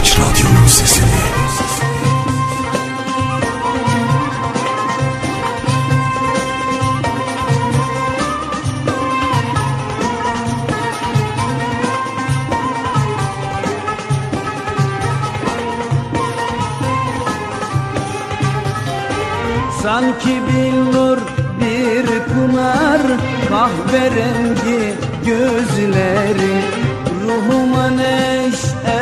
[0.00, 1.19] Aç radyonun sesini.
[19.90, 21.18] Sanki bir nur
[21.60, 23.02] bir pınar
[23.48, 24.94] kahverengi
[25.26, 26.54] gözleri.
[27.24, 29.00] Ruhuma neşe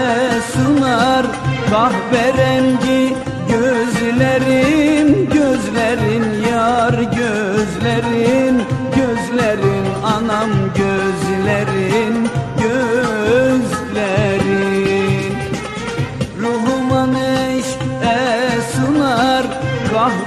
[0.53, 1.27] sunar
[1.71, 3.15] kahverengi
[3.49, 8.63] gözlerin Gözlerin yar gözlerin
[8.97, 12.29] gözlerin anam gözlerin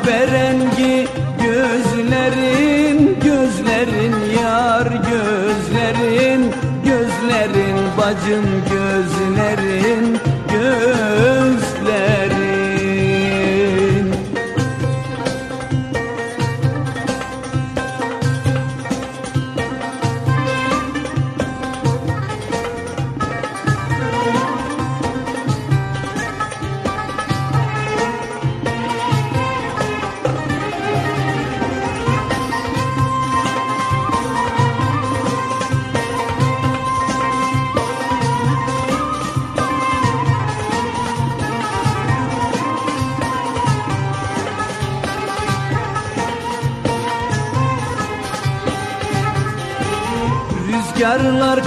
[0.01, 1.07] kahverengi
[1.43, 6.51] gözlerin Gözlerin yar gözlerin
[6.85, 8.45] Gözlerin bacım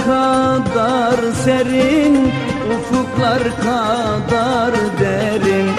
[0.05, 2.15] kadar serin
[2.73, 5.69] Ufuklar kadar derin.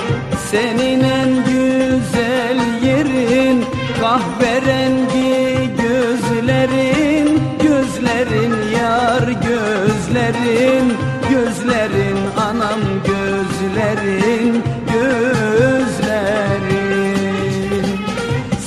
[0.50, 3.64] Senin en güzel yerin
[4.00, 7.28] Kahverengi gözlerin
[7.62, 10.86] Gözlerin yar gözlerin
[11.30, 12.18] Gözlerin
[12.48, 14.62] anam gözlerin
[14.92, 16.26] Gözlerin.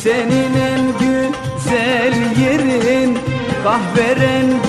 [0.03, 3.11] Senin en güzel yerin
[3.63, 4.68] Kahverengi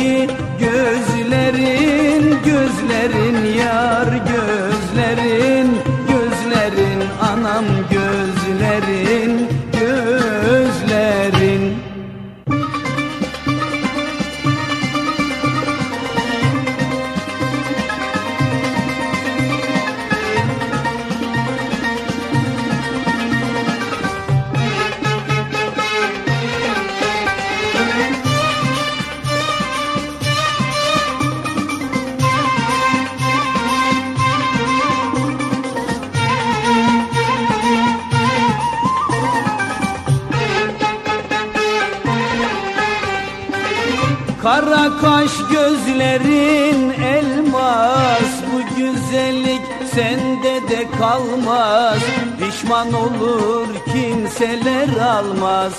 [45.00, 49.60] kaş gözlerin elmas Bu güzellik
[49.94, 51.98] sende de kalmaz.
[52.38, 55.72] Pişman olur kimseler almaz.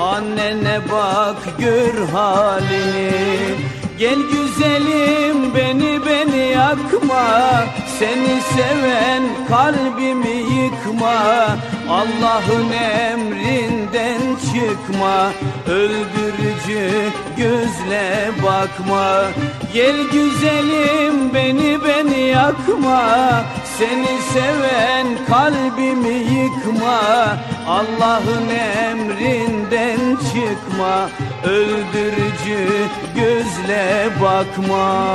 [0.00, 3.10] Annene bak gör halini.
[3.98, 7.64] Gel güzelim beni beni yakma.
[7.98, 11.46] Seni seven kalbimi yıkma.
[11.90, 14.20] Allah'ın emrinden
[14.52, 15.32] çıkma.
[15.66, 19.24] Öldürücü gözle bakma.
[19.72, 23.02] Gel güzelim beni beni yakma.
[23.78, 27.00] Seni seven kalbimi yıkma.
[27.68, 31.08] Allah'ın emrinden çıkma.
[31.44, 32.68] Öldürücü
[33.16, 35.08] gözle bakma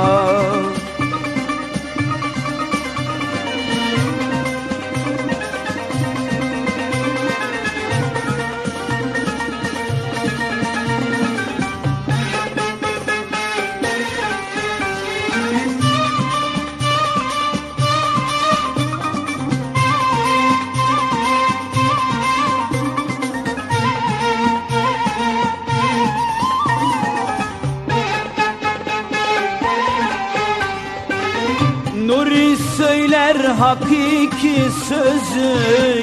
[33.58, 35.54] hakiki sözü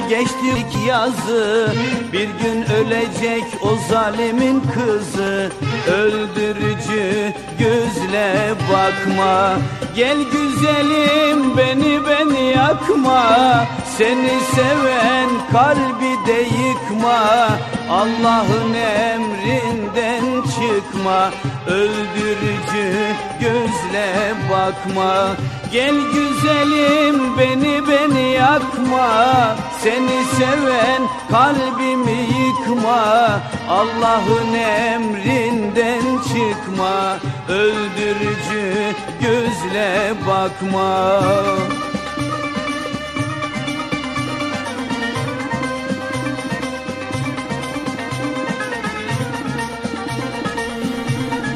[0.09, 1.67] Geçtik yazı.
[2.13, 5.51] Bir gün ölecek o zalimin kızı.
[5.87, 9.53] Öldürücü gözle bakma.
[9.95, 13.65] Gel güzelim beni beni yakma.
[13.97, 17.47] Seni seven kalbi de yıkma.
[17.89, 21.31] Allah'ın emrinden çıkma.
[21.67, 25.27] Öldürücü gözle bakma
[25.71, 29.55] Gel güzelim beni beni yakma.
[29.83, 33.41] Seni seven kalbimi yıkma.
[33.69, 37.17] Allah'ın emrinden çıkma.
[37.49, 41.21] Öldürücü gözle bakma.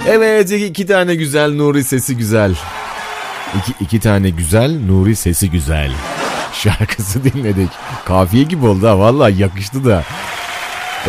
[0.07, 2.55] Evet iki tane güzel Nuri sesi güzel.
[3.59, 5.91] İki, iki tane güzel Nuri sesi güzel.
[6.53, 7.69] Şarkısı dinledik.
[8.05, 10.03] Kafiye gibi oldu ha valla yakıştı da.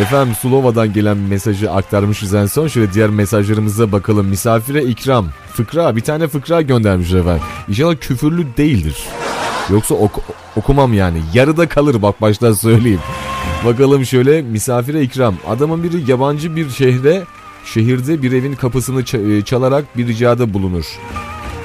[0.01, 2.69] Efendim Sulova'dan gelen mesajı aktarmışız en son.
[2.69, 4.27] Şöyle diğer mesajlarımıza bakalım.
[4.27, 5.27] Misafire ikram.
[5.53, 7.43] Fıkra bir tane fıkra göndermiş efendim.
[7.69, 8.97] İnşallah küfürlü değildir.
[9.71, 10.23] Yoksa oku-
[10.57, 11.19] okumam yani.
[11.35, 13.01] Yarıda kalır bak baştan söyleyeyim.
[13.65, 15.35] Bakalım şöyle misafire ikram.
[15.49, 17.25] Adamın biri yabancı bir şehre
[17.65, 20.85] şehirde bir evin kapısını e, çalarak bir ricada bulunur.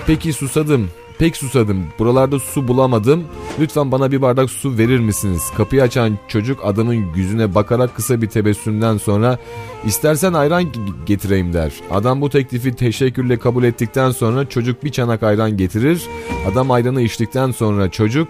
[0.07, 0.89] Peki susadım.
[1.19, 1.85] Pek susadım.
[1.99, 3.23] Buralarda su bulamadım.
[3.59, 5.41] Lütfen bana bir bardak su verir misiniz?
[5.57, 9.37] Kapıyı açan çocuk adamın yüzüne bakarak kısa bir tebessümden sonra
[9.85, 10.65] istersen ayran
[11.05, 11.73] getireyim der.
[11.91, 16.01] Adam bu teklifi teşekkürle kabul ettikten sonra çocuk bir çanak ayran getirir.
[16.51, 18.27] Adam ayranı içtikten sonra çocuk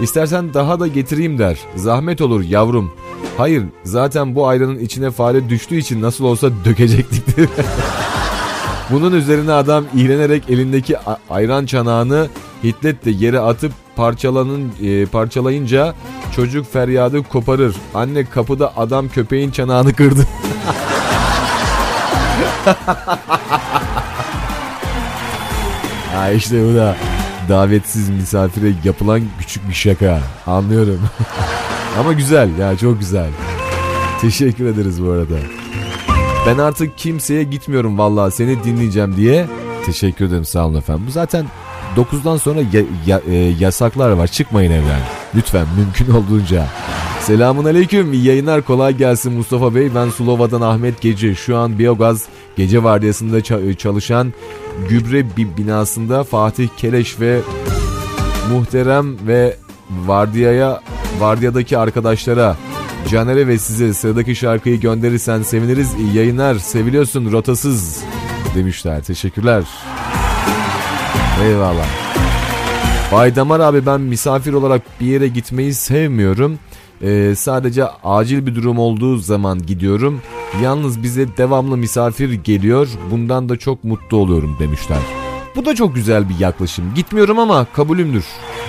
[0.00, 1.58] istersen daha da getireyim der.
[1.76, 2.92] Zahmet olur yavrum.
[3.36, 7.22] Hayır zaten bu ayranın içine fare düştüğü için nasıl olsa dökecektik.
[8.92, 10.96] Bunun üzerine adam iğrenerek elindeki
[11.30, 12.28] ayran çanağını
[12.64, 15.94] hiddetle yere atıp parçalanın e, parçalayınca
[16.36, 17.76] çocuk feryadı koparır.
[17.94, 20.26] Anne kapıda adam köpeğin çanağını kırdı.
[26.14, 26.96] ha işte bu da
[27.48, 30.20] davetsiz misafire yapılan küçük bir şaka.
[30.46, 31.00] Anlıyorum.
[31.98, 33.30] Ama güzel ya çok güzel.
[34.20, 35.61] Teşekkür ederiz bu arada.
[36.46, 39.46] Ben artık kimseye gitmiyorum vallahi seni dinleyeceğim diye.
[39.86, 41.04] Teşekkür ederim sağ olun efendim.
[41.06, 41.46] Bu zaten
[41.96, 44.26] 9'dan sonra ya, ya, e, yasaklar var.
[44.26, 45.00] Çıkmayın evden.
[45.34, 46.66] Lütfen mümkün olduğunca.
[47.20, 48.12] Selamun aleyküm.
[48.12, 49.94] İyi yayınlar kolay gelsin Mustafa Bey.
[49.94, 51.34] Ben Sulova'dan Ahmet Gece.
[51.34, 52.24] Şu an biyogaz
[52.56, 53.42] gece vardiyasında
[53.74, 54.32] çalışan
[54.88, 57.40] gübre binasında Fatih Keleş ve
[58.52, 59.56] muhterem ve
[60.06, 60.80] vardiyaya
[61.20, 62.56] vardiyadaki arkadaşlara
[63.08, 65.94] Caner'e ve size sıradaki şarkıyı gönderirsen seviniriz.
[65.94, 66.54] İyi yayınlar.
[66.54, 68.04] Seviliyorsun rotasız
[68.54, 69.02] demişler.
[69.02, 69.64] Teşekkürler.
[71.44, 71.86] Eyvallah.
[73.12, 76.58] Bay Damar abi ben misafir olarak bir yere gitmeyi sevmiyorum.
[77.02, 80.20] Ee, sadece acil bir durum olduğu zaman gidiyorum.
[80.62, 82.88] Yalnız bize devamlı misafir geliyor.
[83.10, 84.98] Bundan da çok mutlu oluyorum demişler.
[85.56, 86.84] Bu da çok güzel bir yaklaşım.
[86.94, 88.24] Gitmiyorum ama kabulümdür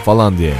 [0.05, 0.53] falan diye.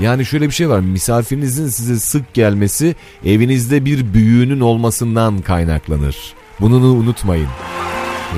[0.00, 0.80] Yani şöyle bir şey var.
[0.80, 2.94] Misafirinizin size sık gelmesi
[3.24, 6.16] evinizde bir büyüğünün olmasından kaynaklanır.
[6.60, 7.48] Bunu unutmayın.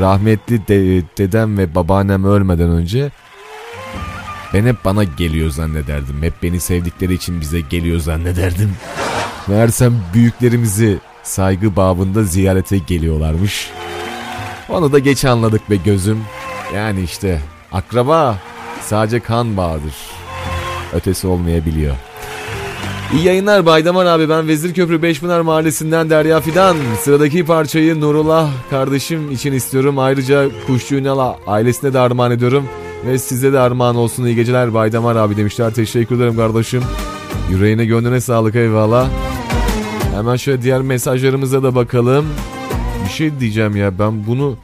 [0.00, 3.11] Rahmetli de, dedem ve babaannem ölmeden önce
[4.54, 6.22] ben hep bana geliyor zannederdim.
[6.22, 8.72] Hep beni sevdikleri için bize geliyor zannederdim.
[9.46, 13.70] Meğersem büyüklerimizi saygı babında ziyarete geliyorlarmış.
[14.68, 16.18] Onu da geç anladık be gözüm.
[16.74, 17.40] Yani işte
[17.72, 18.38] akraba
[18.82, 20.18] sadece kan bağıdır.
[20.95, 21.95] Ötesi olmayabiliyor.
[23.14, 26.76] İyi yayınlar Baydamar abi ben Vezirköprü Beşpınar Mahallesi'nden Derya Fidan.
[27.01, 29.99] Sıradaki parçayı Nurullah kardeşim için istiyorum.
[29.99, 32.68] Ayrıca Kuşçu Ünal ailesine de armağan ediyorum.
[33.07, 35.74] Ve size de armağan olsun iyi geceler Baydamar abi demişler.
[35.74, 36.82] Teşekkür ederim kardeşim.
[37.51, 39.09] Yüreğine gönlüne sağlık eyvallah.
[40.14, 42.26] Hemen şöyle diğer mesajlarımıza da bakalım.
[43.05, 44.57] Bir şey diyeceğim ya ben bunu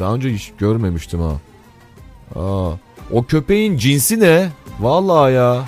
[0.00, 1.32] daha önce hiç görmemiştim ha.
[2.40, 2.70] Aa,
[3.12, 4.48] o köpeğin cinsi ne?
[4.80, 5.64] Vallahi ya.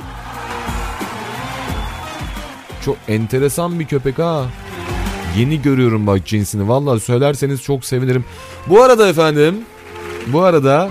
[2.85, 4.47] Çok enteresan bir köpek ha.
[5.37, 6.69] Yeni görüyorum bak cinsini.
[6.69, 8.25] Vallahi söylerseniz çok sevinirim.
[8.67, 9.55] Bu arada efendim.
[10.27, 10.91] Bu arada.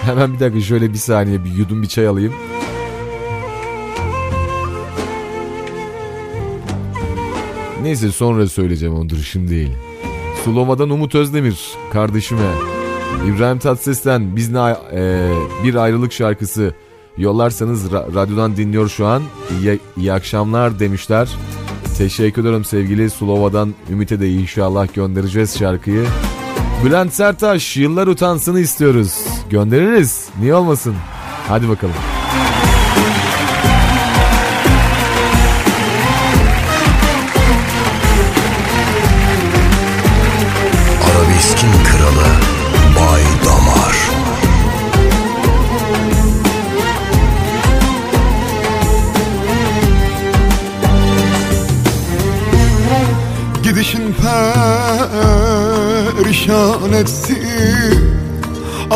[0.00, 2.34] Hemen bir dakika şöyle bir saniye bir yudum bir çay alayım.
[7.82, 9.72] Neyse sonra söyleyeceğim onu dur şimdi değil.
[10.44, 11.58] Sulova'dan Umut Özdemir
[11.92, 12.77] kardeşime.
[13.26, 15.30] İbrahim Tatlıses'ten biz ne e,
[15.64, 16.74] bir ayrılık şarkısı
[17.16, 19.22] yollarsanız ra- radyodan dinliyor şu an.
[19.60, 21.28] İyi, iyi akşamlar demişler.
[21.98, 26.04] Teşekkür ederim sevgili Sulova'dan Ümit'e de inşallah göndereceğiz şarkıyı.
[26.84, 29.14] Bülent Sertaş yıllar utansını istiyoruz.
[29.50, 30.28] Göndeririz.
[30.40, 30.94] Niye olmasın?
[31.48, 31.94] Hadi bakalım.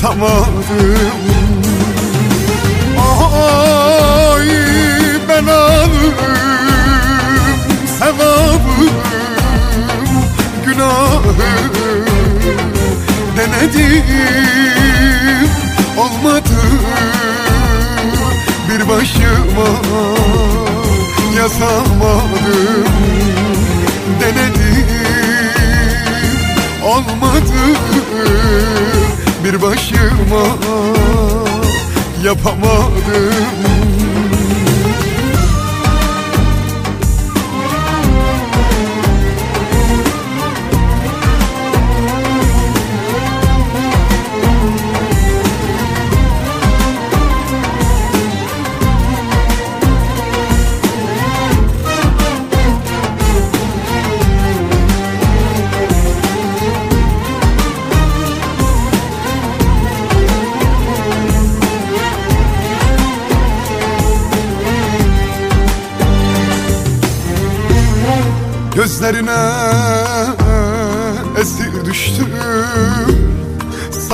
[0.04, 0.52] yatamadım
[4.34, 4.48] Ay
[5.28, 6.14] ben alım
[7.98, 8.90] sevabım
[10.66, 11.36] günahım
[13.36, 14.04] Denedim.
[15.98, 16.60] Olmadı
[18.68, 19.68] bir başıma
[21.36, 22.84] yatamadım
[24.20, 24.86] Denedim
[26.84, 27.33] olmadı
[29.54, 30.46] bir başıma.
[32.24, 33.73] Yapamadım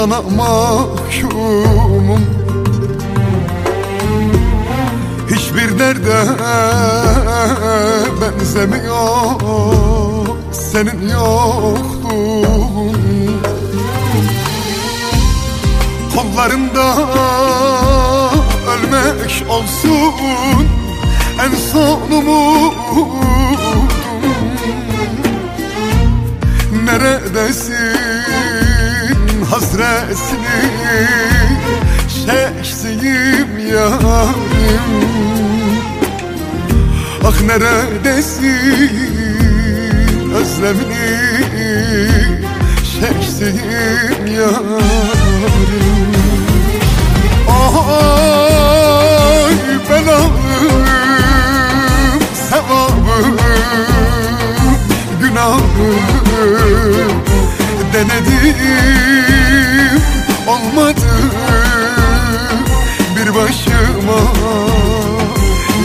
[0.01, 1.91] Sana mahkumum.
[5.31, 6.19] Hiçbir derde
[8.21, 9.41] benzemiyor
[10.53, 12.97] Senin yokluğun.
[16.17, 16.97] Kollarında
[18.71, 20.15] ölmek olsun
[21.45, 23.09] En son umudum.
[26.85, 27.70] Neredesin
[29.51, 30.61] hasretini
[32.09, 34.91] Çektiğim yarim.
[37.25, 38.91] Ah neredesin?
[40.35, 41.07] Özlemini
[42.93, 44.87] Çektiğim yarim.
[47.49, 49.55] Ay
[49.91, 50.73] belalım
[52.51, 53.39] sevabım
[55.21, 56.01] günahım
[57.93, 58.57] Denedim.
[60.47, 61.01] Olmadı
[63.17, 64.21] bir başıma.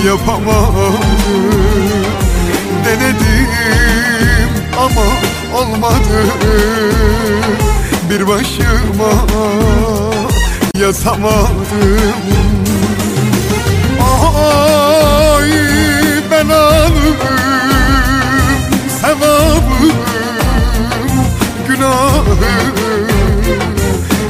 [0.06, 1.00] Yapamadım.
[2.86, 3.48] Denedim
[4.78, 5.06] ama
[5.60, 6.26] olmadı
[8.10, 9.26] bir başıma.
[10.82, 11.56] Yazamadım.
[14.02, 15.52] Ay
[16.32, 17.16] ben alım
[19.02, 19.92] sevabım
[21.68, 22.40] günahım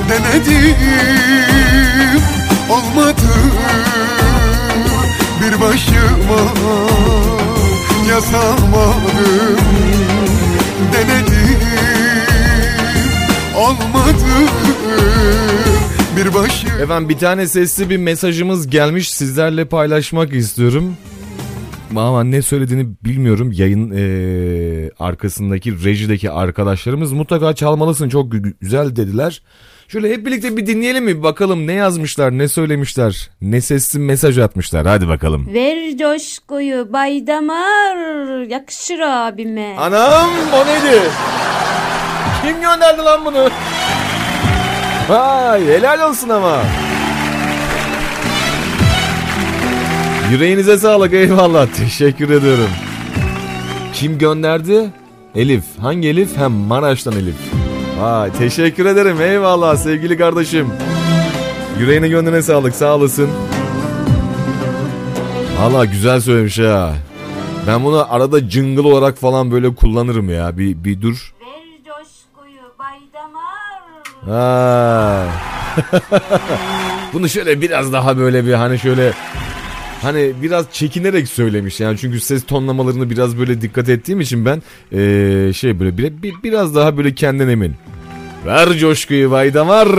[0.10, 0.76] Denedim
[2.70, 3.22] olmadı
[5.42, 6.42] bir başıma
[8.10, 9.58] yazamadım
[10.94, 11.60] Denedim
[13.56, 14.50] olmadı
[16.18, 20.98] bir başı Efendim bir tane sesli bir mesajımız gelmiş sizlerle paylaşmak istiyorum.
[21.96, 23.52] Ama ne söylediğini bilmiyorum.
[23.52, 24.65] Yayın eee,
[25.06, 29.42] arkasındaki rejideki arkadaşlarımız mutlaka çalmalısın çok gü- güzel dediler.
[29.88, 31.24] Şöyle hep birlikte bir dinleyelim mi?
[31.24, 34.86] Bakalım ne yazmışlar, ne söylemişler, ne sesli mesaj atmışlar.
[34.88, 35.54] Hadi bakalım.
[35.54, 39.76] Ver coşkuyu Bay Damar yakışır abime.
[39.80, 41.02] Anam o neydi?
[42.42, 43.50] Kim gönderdi lan bunu?
[45.10, 46.62] Vay helal olsun ama.
[50.32, 52.70] Yüreğinize sağlık eyvallah teşekkür ediyorum.
[53.96, 54.90] Kim gönderdi?
[55.36, 55.64] Elif.
[55.82, 56.38] Hangi Elif?
[56.38, 57.36] Hem Maraş'tan Elif.
[58.00, 60.68] Vay teşekkür ederim eyvallah sevgili kardeşim.
[61.80, 63.30] Yüreğine gönlüne sağlık sağ olasın.
[65.60, 66.94] Valla güzel söylemiş ha.
[67.68, 70.58] Ben bunu arada jingle olarak falan böyle kullanırım ya.
[70.58, 71.34] Bir, bir dur.
[71.42, 71.48] Ver
[71.86, 74.36] coşkuyu Bay Damar.
[74.36, 75.26] Ha.
[77.14, 79.14] Bunu şöyle biraz daha böyle bir hani şöyle
[80.06, 85.54] hani biraz çekinerek söylemiş yani çünkü ses tonlamalarını biraz böyle dikkat ettiğim için ben eee,
[85.54, 87.76] şey böyle bir, bir- biraz daha böyle kendinden emin.
[88.46, 89.90] Ver coşkuyu Baydamar.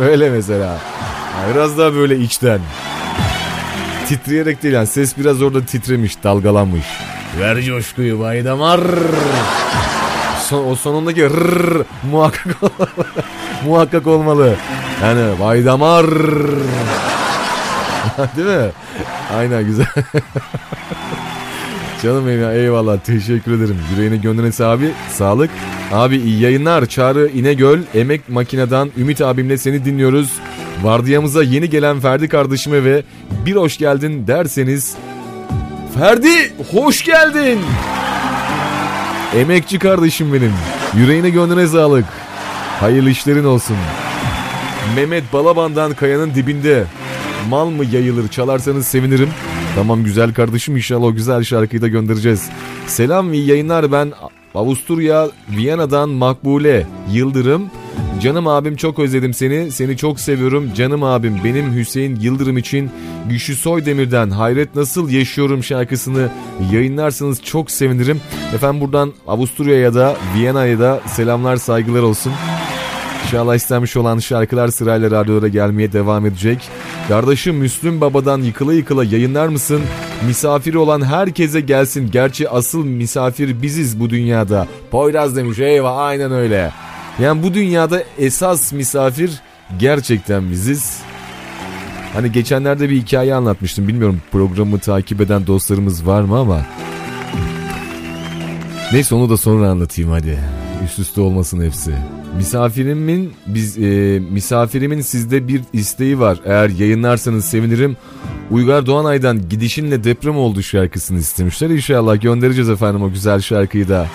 [0.00, 0.78] böyle mesela.
[1.54, 2.60] Biraz daha böyle içten.
[4.08, 6.84] Titreyerek değil yani ses biraz orada titremiş dalgalanmış.
[7.40, 8.80] Ver coşkuyu Baydamar.
[10.48, 12.88] Son, o sonundaki rrr muhakkak olmalı.
[13.66, 14.54] muhakkak olmalı.
[15.02, 16.06] Yani Baydamar.
[18.36, 18.70] Değil mi?
[19.36, 19.86] Aynen güzel.
[22.02, 23.78] Canım benim ya eyvallah teşekkür ederim.
[23.90, 25.50] Yüreğine gönlüne abi sağlık.
[25.92, 26.86] Abi iyi yayınlar.
[26.86, 30.32] Çağrı İnegöl Emek Makina'dan Ümit abimle seni dinliyoruz.
[30.82, 33.02] Vardiyamıza yeni gelen Ferdi kardeşime ve
[33.46, 34.96] bir hoş geldin derseniz
[35.98, 37.60] Ferdi hoş geldin.
[39.36, 40.52] Emekçi kardeşim benim.
[40.96, 42.04] Yüreğine gönlüne sağlık.
[42.80, 43.76] Hayırlı işlerin olsun.
[44.96, 46.84] Mehmet Balaban'dan kayanın dibinde.
[47.50, 49.28] Mal mı yayılır çalarsanız sevinirim.
[49.74, 52.48] Tamam güzel kardeşim inşallah o güzel şarkıyı da göndereceğiz.
[52.86, 54.12] Selam iyi yayınlar ben
[54.54, 57.70] Avusturya Viyana'dan Makbule Yıldırım.
[58.22, 59.70] Canım abim çok özledim seni.
[59.70, 60.74] Seni çok seviyorum.
[60.74, 62.90] Canım abim benim Hüseyin Yıldırım için
[63.28, 66.28] Güçlü Soydemir'den Hayret Nasıl Yaşıyorum şarkısını
[66.72, 68.20] yayınlarsanız çok sevinirim.
[68.54, 72.32] Efendim buradan Avusturya'ya da Viyana'ya da selamlar saygılar olsun.
[73.24, 76.68] İnşallah istenmiş olan şarkılar sırayla radyolara gelmeye devam edecek.
[77.12, 79.82] Kardeşim Müslüm Baba'dan yıkıla yıkıla yayınlar mısın?
[80.26, 82.10] Misafir olan herkese gelsin.
[82.10, 84.66] Gerçi asıl misafir biziz bu dünyada.
[84.90, 86.72] Poyraz demiş eyvah aynen öyle.
[87.20, 89.40] Yani bu dünyada esas misafir
[89.78, 91.00] gerçekten biziz.
[92.12, 93.88] Hani geçenlerde bir hikaye anlatmıştım.
[93.88, 96.66] Bilmiyorum programı takip eden dostlarımız var mı ama.
[98.92, 100.38] Neyse onu da sonra anlatayım hadi.
[100.84, 101.94] Üst üste olmasın hepsi.
[102.36, 106.38] Misafirimin biz e, misafirimin sizde bir isteği var.
[106.44, 107.96] Eğer yayınlarsanız sevinirim.
[108.50, 111.70] Uygar Doğanay'dan Gidişinle Deprem Oldu şarkısını istemişler.
[111.70, 114.06] İnşallah göndereceğiz efendim o güzel şarkıyı da.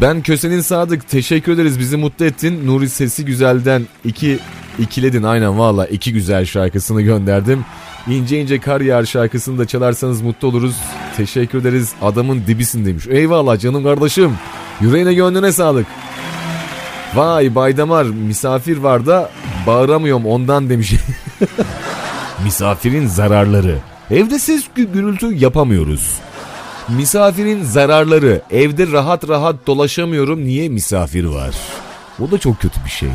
[0.00, 2.66] Ben Köse'nin Sadık teşekkür ederiz bizi mutlu ettin.
[2.66, 4.38] Nuri Sesi Güzel'den iki
[4.78, 7.64] ikiledin aynen valla iki güzel şarkısını gönderdim.
[8.08, 10.76] İnce ince kar yağar şarkısını da çalarsanız mutlu oluruz.
[11.16, 13.06] Teşekkür ederiz adamın dibisin demiş.
[13.10, 14.32] Eyvallah canım kardeşim.
[14.80, 15.86] Yüreğine gönlüne sağlık.
[17.14, 19.30] Vay Baydamar misafir var da
[19.66, 20.92] bağıramıyorum ondan demiş.
[22.44, 23.78] Misafirin zararları.
[24.10, 26.14] Evde ses gü- gürültü yapamıyoruz.
[26.88, 28.42] Misafirin zararları.
[28.50, 30.44] Evde rahat rahat dolaşamıyorum.
[30.44, 31.54] Niye misafir var?
[32.20, 33.08] O da çok kötü bir şey.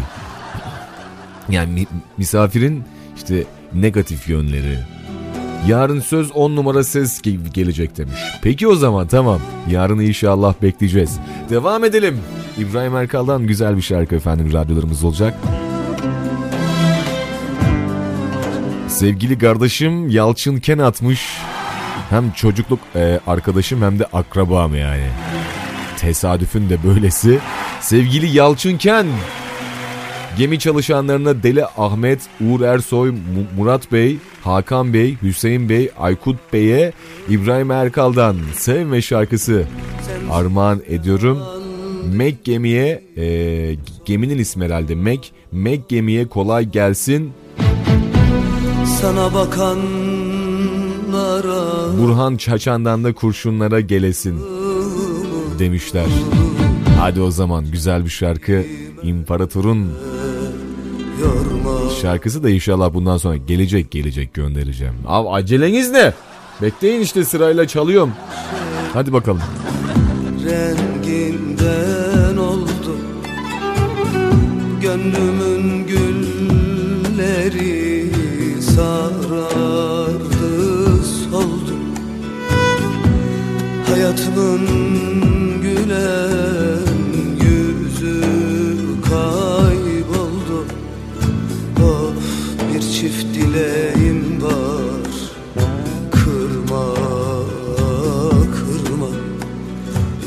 [1.49, 2.83] Yani mi- misafirin
[3.17, 3.43] işte
[3.81, 4.77] negatif yönleri.
[5.67, 8.19] Yarın söz 10 numara ses ge- gelecek demiş.
[8.41, 9.39] Peki o zaman tamam.
[9.69, 11.19] Yarın inşallah bekleyeceğiz.
[11.49, 12.19] Devam edelim.
[12.57, 15.33] İbrahim Erkal'dan güzel bir şarkı efendim radyolarımız olacak.
[18.87, 21.37] Sevgili kardeşim Yalçın Ken atmış.
[22.09, 25.07] Hem çocukluk e, arkadaşım hem de akrabam yani.
[25.97, 27.39] Tesadüfün de böylesi.
[27.81, 29.05] Sevgili Yalçın Ken.
[30.37, 33.17] Gemi çalışanlarına Deli Ahmet, Uğur Ersoy, Mu-
[33.57, 36.93] Murat Bey, Hakan Bey, Hüseyin Bey, Aykut Bey'e
[37.29, 39.65] İbrahim Erkal'dan Sevme şarkısı
[40.31, 41.39] armağan ediyorum.
[42.13, 43.75] Meg gemiye, e,
[44.05, 45.19] geminin ismi herhalde Meg,
[45.51, 47.31] Meg gemiye kolay gelsin.
[49.01, 49.85] Sana bakanlara
[52.01, 54.39] Burhan Çaçan'dan da kurşunlara gelesin
[55.59, 56.05] demişler.
[57.05, 58.65] Hadi o zaman güzel bir şarkı
[59.03, 59.91] İmparator'un
[62.01, 64.93] şarkısı da inşallah bundan sonra gelecek gelecek göndereceğim.
[65.07, 66.13] Abi aceleniz ne?
[66.61, 68.11] Bekleyin işte sırayla çalıyorum.
[68.93, 69.41] Hadi bakalım.
[70.45, 72.97] renginden oldu
[74.81, 77.31] Gönlümün gülleri
[78.61, 79.83] sarardı
[81.05, 81.75] soldu
[83.89, 85.04] Hayatımın
[93.55, 95.11] dileğim var.
[96.11, 96.93] Kırma,
[98.55, 99.07] kırma.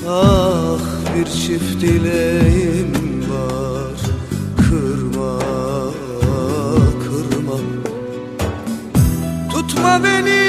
[0.08, 0.80] Ah
[1.14, 2.92] bir çift dileğim
[3.30, 4.00] var.
[4.56, 5.38] Kırma,
[7.04, 7.56] kırma.
[9.50, 10.47] Tutma benim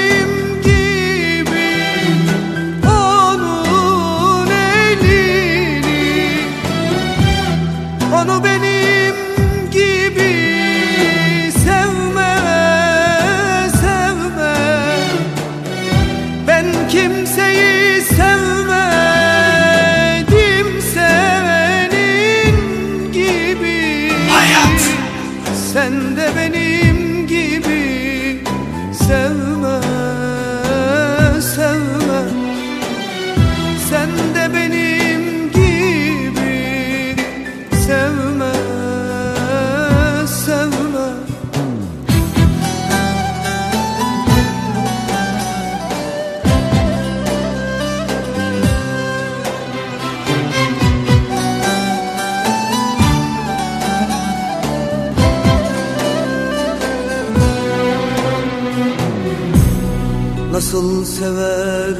[61.20, 61.96] sever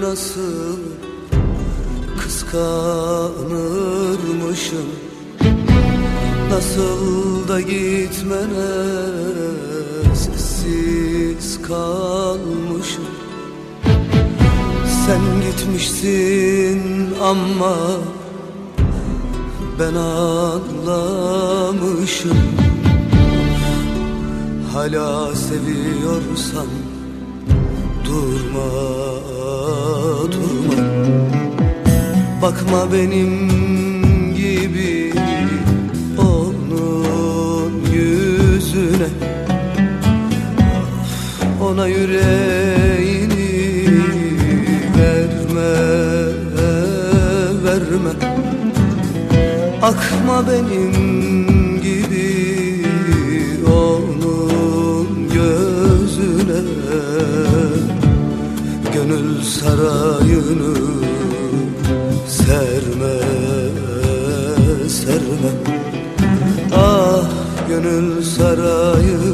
[0.00, 0.78] nasıl
[2.20, 4.88] kıskanırmışım?
[6.50, 8.72] Nasıl da gitmene
[10.14, 13.04] sessiz kalmışım?
[15.06, 16.80] Sen gitmişsin
[17.22, 17.76] ama
[19.78, 21.02] ben anlamışım.
[24.72, 26.66] Hala seviyorsan
[28.12, 28.68] durma
[30.32, 30.78] durma.
[32.42, 33.32] Bakma benim
[34.34, 35.14] gibi
[36.18, 39.08] onun yüzüne.
[41.62, 43.48] Ona yüreğini
[44.98, 45.72] verme
[47.64, 48.12] verme.
[49.82, 51.51] Akma benim
[59.42, 60.74] sarayını
[62.28, 63.18] serme
[64.88, 65.52] serme.
[66.74, 67.28] Ah
[67.68, 69.31] gönül sarayını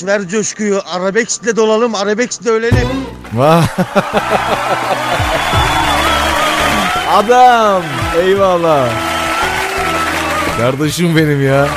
[0.00, 0.80] Kardeş ver coşkuyu.
[0.86, 2.88] Arabeskle dolalım, arabeskle ölelim.
[7.12, 7.82] Adam.
[8.22, 8.88] Eyvallah.
[10.58, 11.68] Kardeşim benim ya.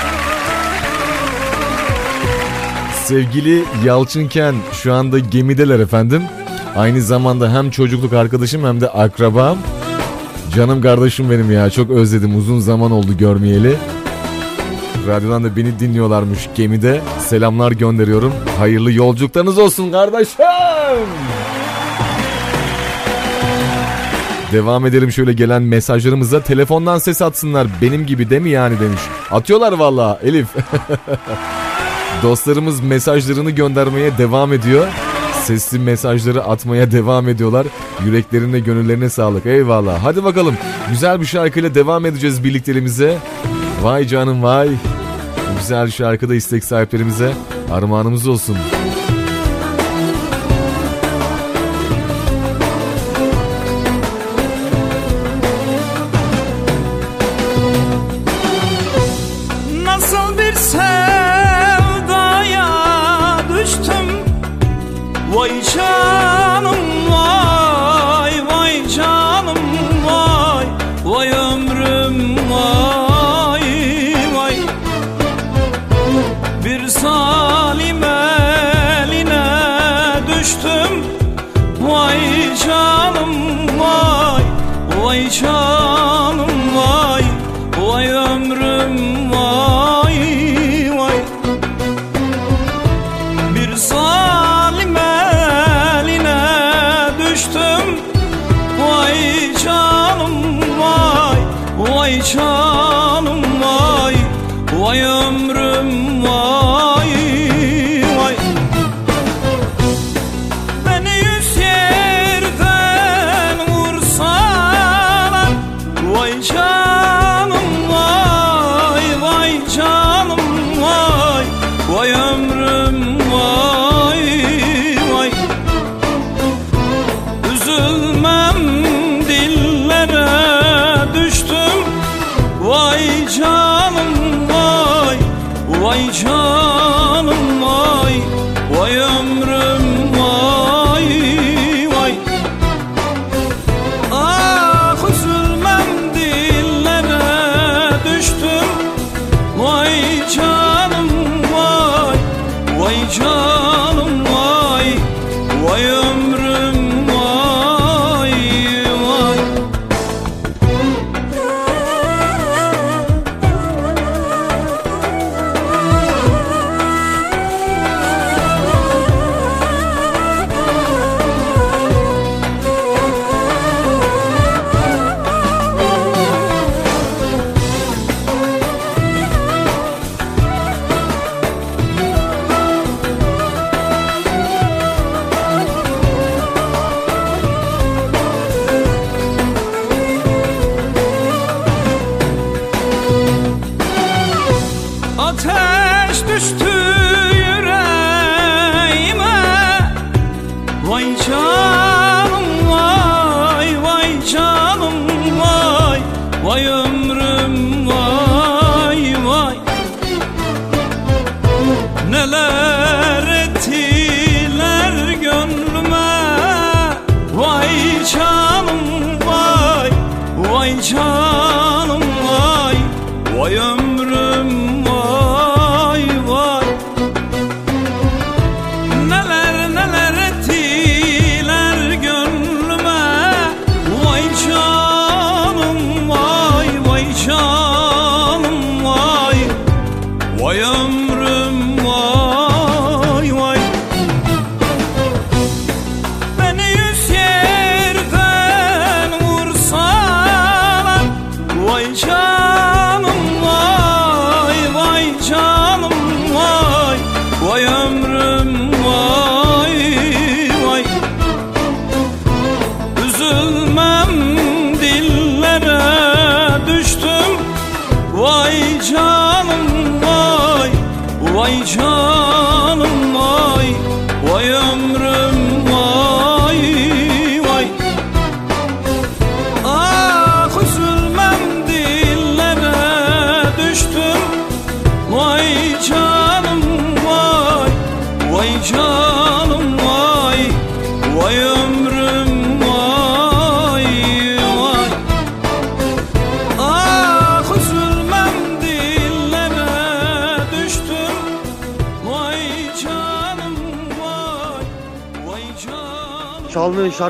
[3.05, 6.23] Sevgili Yalçınken şu anda gemideler efendim.
[6.75, 9.57] Aynı zamanda hem çocukluk arkadaşım hem de akrabam.
[10.55, 13.75] Canım kardeşim benim ya çok özledim uzun zaman oldu görmeyeli.
[15.07, 17.01] Radyodan da beni dinliyorlarmış gemide.
[17.19, 18.33] Selamlar gönderiyorum.
[18.59, 20.45] Hayırlı yolculuklarınız olsun kardeşim.
[24.51, 26.41] Devam edelim şöyle gelen mesajlarımıza.
[26.41, 29.01] Telefondan ses atsınlar benim gibi değil mi yani demiş.
[29.31, 30.47] Atıyorlar valla Elif.
[32.23, 34.87] Dostlarımız mesajlarını göndermeye devam ediyor.
[35.43, 37.67] Sesli mesajları atmaya devam ediyorlar.
[38.05, 39.45] Yüreklerine gönüllerine sağlık.
[39.45, 40.03] Eyvallah.
[40.03, 40.55] Hadi bakalım.
[40.89, 43.17] Güzel bir şarkıyla devam edeceğiz birliklerimize.
[43.83, 44.69] Vay canım vay.
[44.69, 47.33] Bu güzel şarkıda istek sahiplerimize
[47.71, 48.57] armağanımız olsun.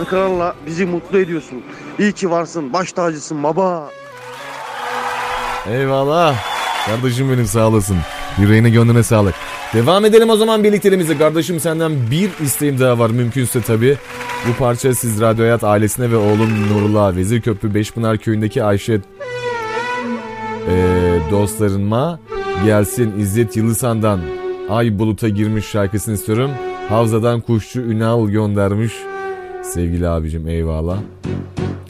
[0.03, 1.63] Şarkılarla bizi mutlu ediyorsun.
[1.99, 3.89] İyi ki varsın, baş tacısın baba.
[5.69, 6.35] Eyvallah.
[6.85, 7.97] Kardeşim benim sağ olasın.
[8.39, 9.35] Yüreğine gönlüne sağlık.
[9.73, 11.17] Devam edelim o zaman birlikteliğimize.
[11.17, 13.97] Kardeşim senden bir isteğim daha var mümkünse tabii.
[14.47, 18.93] Bu parça siz Radyo Hayat ailesine ve oğlum Nurullah Vezirköprü Beşpınar köyündeki Ayşe
[20.69, 20.75] e,
[21.31, 22.19] dostlarıma
[22.65, 24.19] gelsin İzzet Yılısan'dan
[24.69, 26.51] Ay Bulut'a girmiş şarkısını istiyorum.
[26.89, 28.93] Havzadan kuşçu Ünal göndermiş.
[29.73, 30.97] Sevgili abicim eyvallah.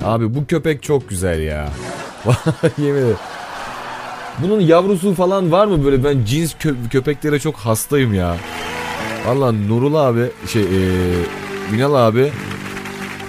[0.04, 1.70] Abi bu köpek çok güzel ya.
[2.78, 3.16] Yemin.
[4.40, 6.04] Bunun yavrusu falan var mı böyle?
[6.04, 8.36] Ben cins kö- köpeklere çok hastayım ya.
[9.28, 10.68] Valla Nurul abi şey ee,
[11.72, 12.32] Minal abi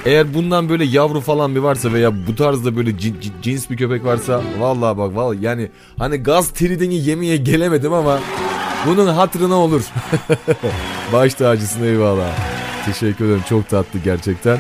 [0.05, 3.77] eğer bundan böyle yavru falan bir varsa veya bu tarzda böyle cin- cin- cins bir
[3.77, 8.19] köpek varsa vallahi bak vallahi yani hani gaz tridini yemeye gelemedim ama
[8.87, 9.83] bunun hatırına olur.
[11.13, 12.54] Baş tacısına eyvallah.
[12.87, 14.59] Teşekkür ederim çok tatlı gerçekten.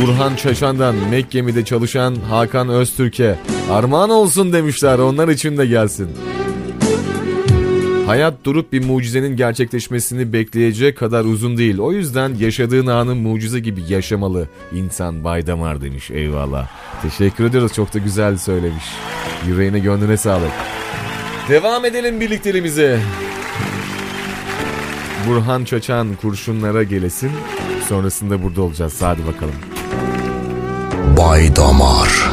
[0.00, 3.38] Burhan Çaşan'dan Mekkemi'de çalışan Hakan Öztürk'e
[3.70, 6.08] armağan olsun demişler onlar için de gelsin.
[8.06, 11.78] Hayat durup bir mucizenin gerçekleşmesini bekleyecek kadar uzun değil.
[11.78, 14.48] O yüzden yaşadığın anı mucize gibi yaşamalı.
[14.72, 16.68] İnsan Baydamar demiş eyvallah.
[17.02, 18.84] Teşekkür ediyoruz çok da güzel söylemiş.
[19.46, 20.52] Yüreğine gönlüne sağlık.
[21.48, 23.00] Devam edelim birlikteliğimize.
[25.28, 27.30] Burhan Çaçan kurşunlara gelesin.
[27.88, 29.02] Sonrasında burada olacağız.
[29.02, 29.54] Hadi bakalım.
[31.16, 32.30] Bay Damar.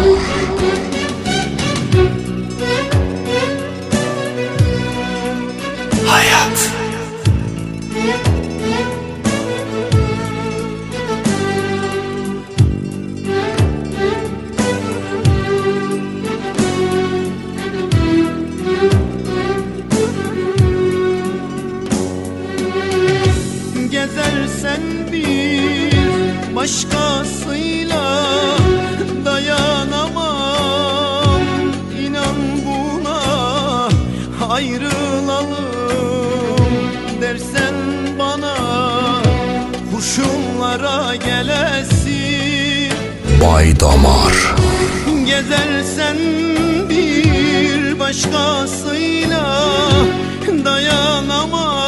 [43.43, 44.55] Bay Damar.
[45.25, 46.17] Gezersen
[46.89, 49.69] bir başkasıyla
[50.65, 51.82] dayanamam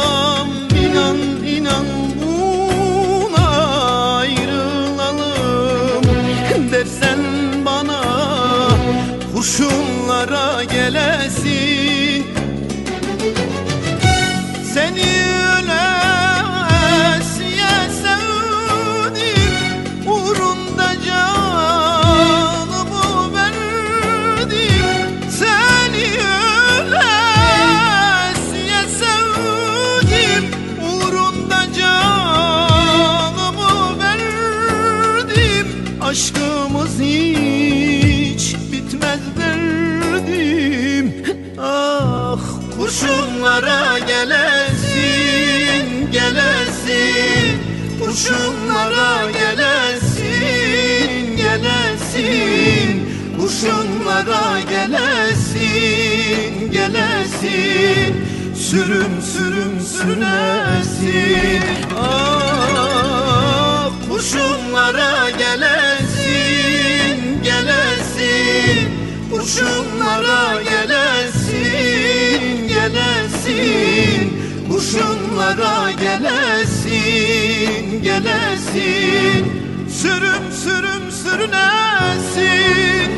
[54.86, 58.26] gelesin gelesin.
[58.54, 61.62] Sürüm sürüm sürünesin.
[62.00, 68.88] Ah kurşunlara gelesin gelesin.
[69.30, 74.32] Kurşunlara gelesin gelesin.
[74.70, 79.52] Kurşunlara gelesin gelesin.
[79.88, 83.15] Sürüm sürüm sürünesin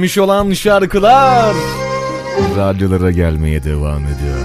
[0.00, 1.54] İstenmiş olan şarkılar
[2.56, 4.38] radyolara gelmeye devam ediyor.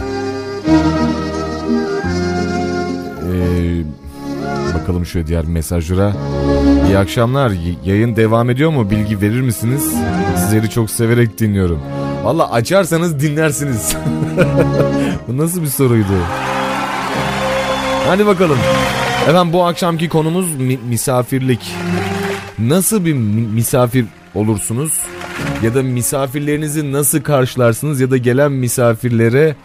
[3.31, 3.83] Ee,
[4.79, 6.13] bakalım şöyle diğer mesajlara.
[6.87, 7.51] İyi akşamlar.
[7.85, 8.89] Yayın devam ediyor mu?
[8.91, 9.93] Bilgi verir misiniz?
[10.37, 11.81] Sizleri çok severek dinliyorum.
[12.23, 13.95] Valla açarsanız dinlersiniz.
[15.27, 16.17] Bu nasıl bir soruydu?
[18.07, 18.57] Hadi bakalım.
[19.29, 21.71] Efendim bu akşamki konumuz mi- misafirlik.
[22.59, 24.05] Nasıl bir mi- misafir
[24.35, 24.91] olursunuz?
[25.65, 29.55] Ya da misafirlerinizi nasıl karşılarsınız ya da gelen misafirlere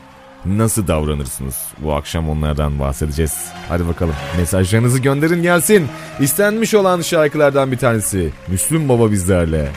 [0.44, 1.56] nasıl davranırsınız?
[1.78, 3.34] Bu akşam onlardan bahsedeceğiz.
[3.68, 5.88] Hadi bakalım mesajlarınızı gönderin gelsin.
[6.20, 8.30] İstenmiş olan şarkılardan bir tanesi.
[8.48, 9.68] Müslüm Baba bizlerle.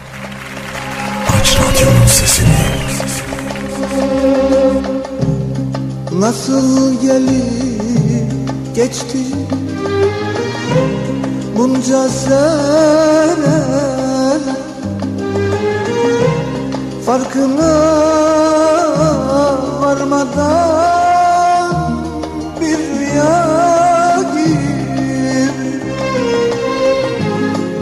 [1.40, 2.48] Aç radyonun sesini.
[6.20, 9.18] Nasıl gelip geçti
[11.58, 13.93] bunca sene
[17.05, 17.73] Farkına
[19.81, 21.73] varmadan
[22.61, 25.49] bir rüya gibi.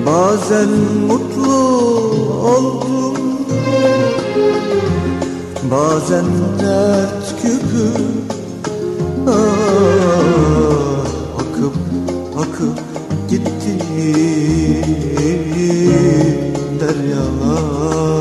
[0.06, 0.70] Bazen
[1.08, 1.56] mutlu
[2.46, 3.18] oldum
[5.72, 6.26] Bazen
[6.60, 7.88] dert küpü
[9.28, 9.32] ah,
[11.40, 11.76] Akıp
[12.38, 12.80] akıp
[13.30, 13.78] gitti
[16.80, 18.21] deryalar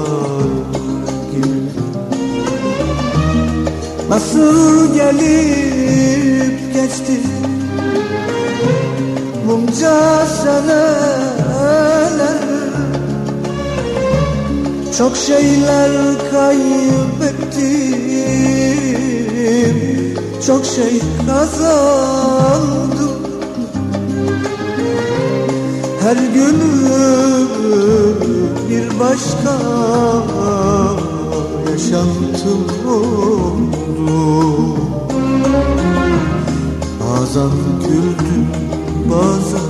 [4.41, 7.21] Nasıl gelip geçti.
[9.47, 11.81] Bunca seneler
[14.99, 15.91] çok şeyler
[16.31, 17.71] kaybettim.
[20.47, 23.11] Çok şey kazandım.
[26.03, 27.49] Her günüm
[28.71, 29.55] bir başka
[31.71, 33.90] yaşantım oldu
[37.01, 37.51] Bazen
[37.81, 38.47] güldüm
[39.11, 39.61] bazen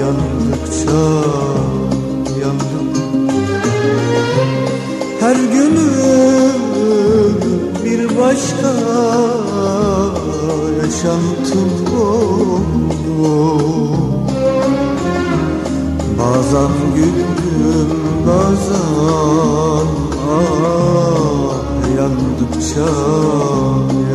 [0.00, 1.02] yandıkça
[2.40, 2.90] yandım.
[5.20, 6.60] Her günüm
[7.84, 8.72] bir başka
[10.82, 11.70] yaşantım
[12.00, 12.60] oldu.
[16.18, 19.86] Bazen güldüm bazen
[20.30, 21.09] ah,
[22.60, 24.09] yandıkça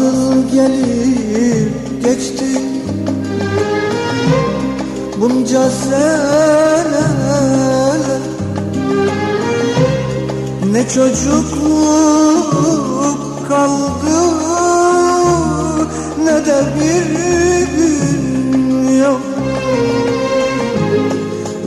[0.00, 2.44] nasıl gelip geçti.
[5.20, 7.00] Bunca seneler.
[10.72, 11.58] Ne çocukluk
[13.48, 14.20] kaldı
[16.24, 17.06] Ne de bir
[17.76, 19.20] gün yok.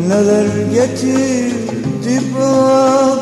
[0.08, 3.13] Neler getirdi bana?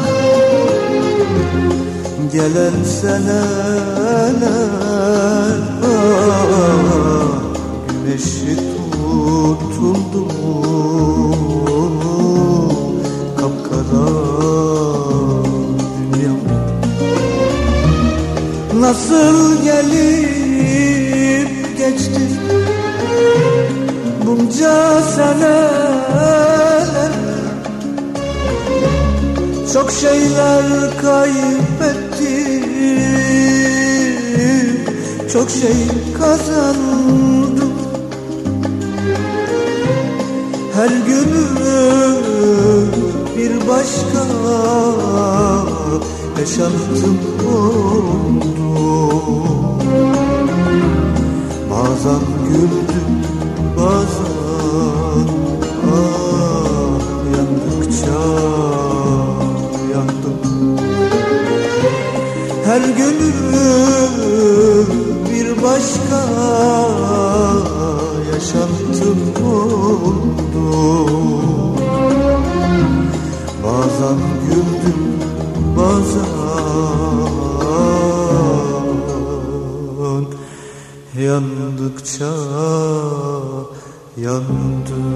[2.41, 4.35] Gelen seneler
[7.89, 8.55] Güneşi
[8.91, 10.27] tutuldu
[13.37, 14.07] Kapkara
[15.97, 16.35] dünya
[18.79, 22.27] Nasıl gelip geçti
[24.25, 25.51] Bunca seneler?
[29.73, 30.63] Çok şeyler
[31.01, 31.70] kaybettim
[35.33, 35.87] Çok şey
[36.19, 37.73] kazandım.
[40.73, 41.57] Her günüm
[43.37, 44.25] bir başka
[46.39, 48.41] yaşantım oldu.
[51.69, 53.11] Bazen güldüm
[53.77, 55.27] bazen
[55.93, 56.25] ah
[57.35, 57.81] yandım
[62.65, 64.30] Her günüm
[65.71, 66.21] başka
[68.33, 70.65] yaşantım oldu.
[73.63, 75.01] Bazen güldüm
[75.77, 76.31] bazen
[81.19, 82.33] yandıkça
[84.17, 85.10] yandım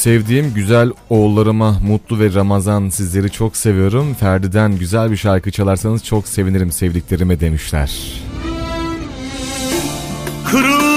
[0.00, 4.14] sevdiğim güzel oğullarıma mutlu ve Ramazan sizleri çok seviyorum.
[4.14, 8.22] Ferdi'den güzel bir şarkı çalarsanız çok sevinirim sevdiklerime demişler.
[10.50, 10.89] Kırıldı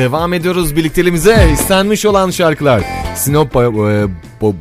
[0.00, 1.50] Devam ediyoruz birlikteliğimize.
[1.52, 2.82] İstenmiş olan şarkılar.
[3.16, 4.08] Sinop boya, boya,
[4.40, 4.54] bo,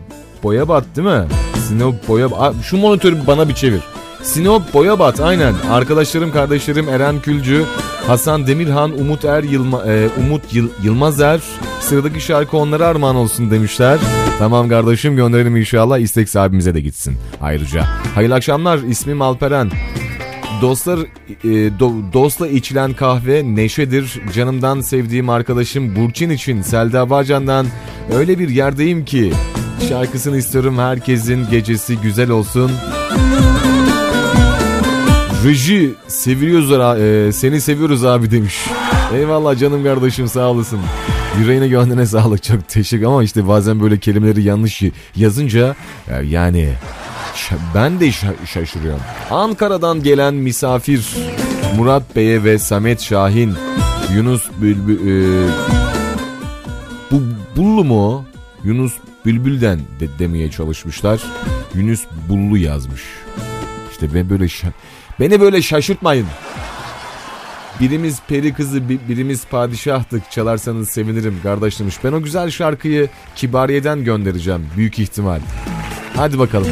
[0.43, 1.27] boya değil mi?
[1.67, 2.55] Sinop boya bat.
[2.63, 3.81] Şu monitörü bana bir çevir.
[4.23, 5.53] Sinop boya bat aynen.
[5.71, 7.65] Arkadaşlarım kardeşlerim Eren Külcü,
[8.07, 11.21] Hasan Demirhan, Umut Er Yılma, e, Umut Yıl, Yılmaz
[11.79, 13.99] Sıradaki şarkı onlara armağan olsun demişler.
[14.39, 17.17] Tamam kardeşim gönderelim inşallah istek sahibimize de gitsin.
[17.41, 17.85] Ayrıca
[18.15, 19.71] hayırlı akşamlar ismim Alperen.
[20.61, 20.99] Dostlar
[21.43, 21.47] e,
[21.79, 24.21] do- dostla içilen kahve neşedir.
[24.35, 27.67] Canımdan sevdiğim arkadaşım Burçin için Selda Bağcan'dan
[28.13, 29.33] öyle bir yerdeyim ki
[29.89, 32.71] şarkısını istiyorum herkesin gecesi güzel olsun.
[35.45, 36.71] Reji seviyoruz
[37.01, 38.65] e, seni seviyoruz abi demiş.
[39.13, 40.79] Eyvallah canım kardeşim sağ olasın.
[41.39, 44.83] Yüreğine gönlüne sağlık çok teşekkür ama işte bazen böyle kelimeleri yanlış
[45.15, 45.75] yazınca
[46.09, 46.69] e, yani
[47.75, 48.11] ben de
[48.45, 49.01] şaşırıyorum.
[49.31, 51.15] Ankara'dan gelen misafir
[51.77, 53.55] Murat Bey'e ve Samet Şahin
[54.15, 55.49] Yunus Bülbül e,
[57.11, 57.21] bu
[57.55, 58.25] Bullu mu
[58.63, 58.93] Yunus
[59.25, 61.23] Bülbül'den de demeye çalışmışlar.
[61.75, 63.03] Yunus Bullu yazmış.
[63.91, 64.47] İşte ben böyle
[65.19, 66.27] beni böyle şaşırtmayın.
[67.79, 71.95] Birimiz peri kızı birimiz padişahtık çalarsanız sevinirim kardeş demiş.
[72.03, 75.39] Ben o güzel şarkıyı Kibariye'den göndereceğim büyük ihtimal.
[76.15, 76.67] Hadi bakalım.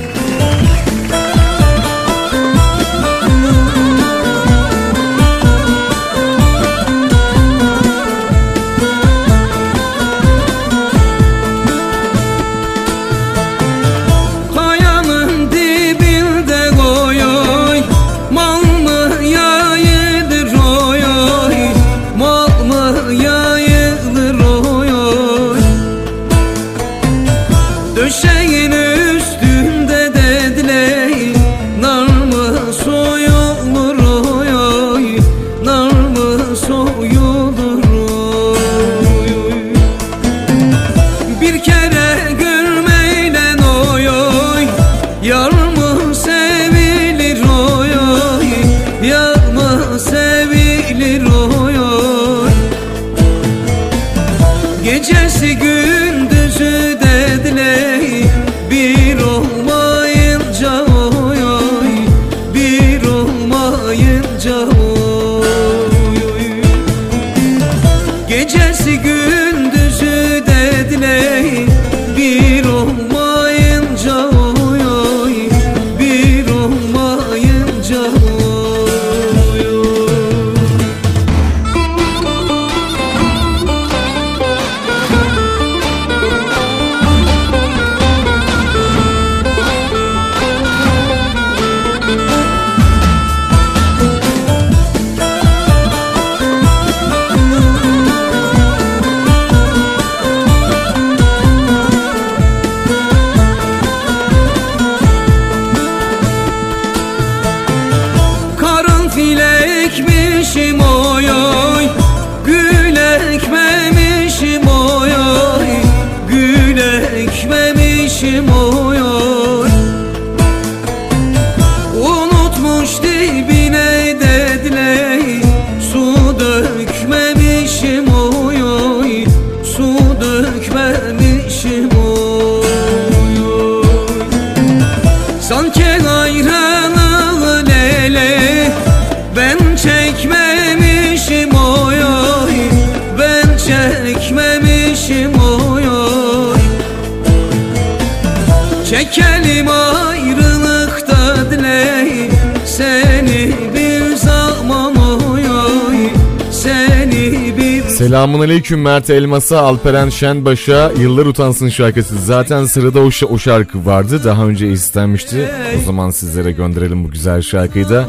[158.08, 162.18] Selamun Aleyküm Mert Elmas'a, Alperen Şenbaş'a Yıllar Utansın şarkısı.
[162.18, 164.22] Zaten sırada o, o şarkı vardı.
[164.24, 165.50] Daha önce istenmişti.
[165.82, 168.08] O zaman sizlere gönderelim bu güzel şarkıyı da.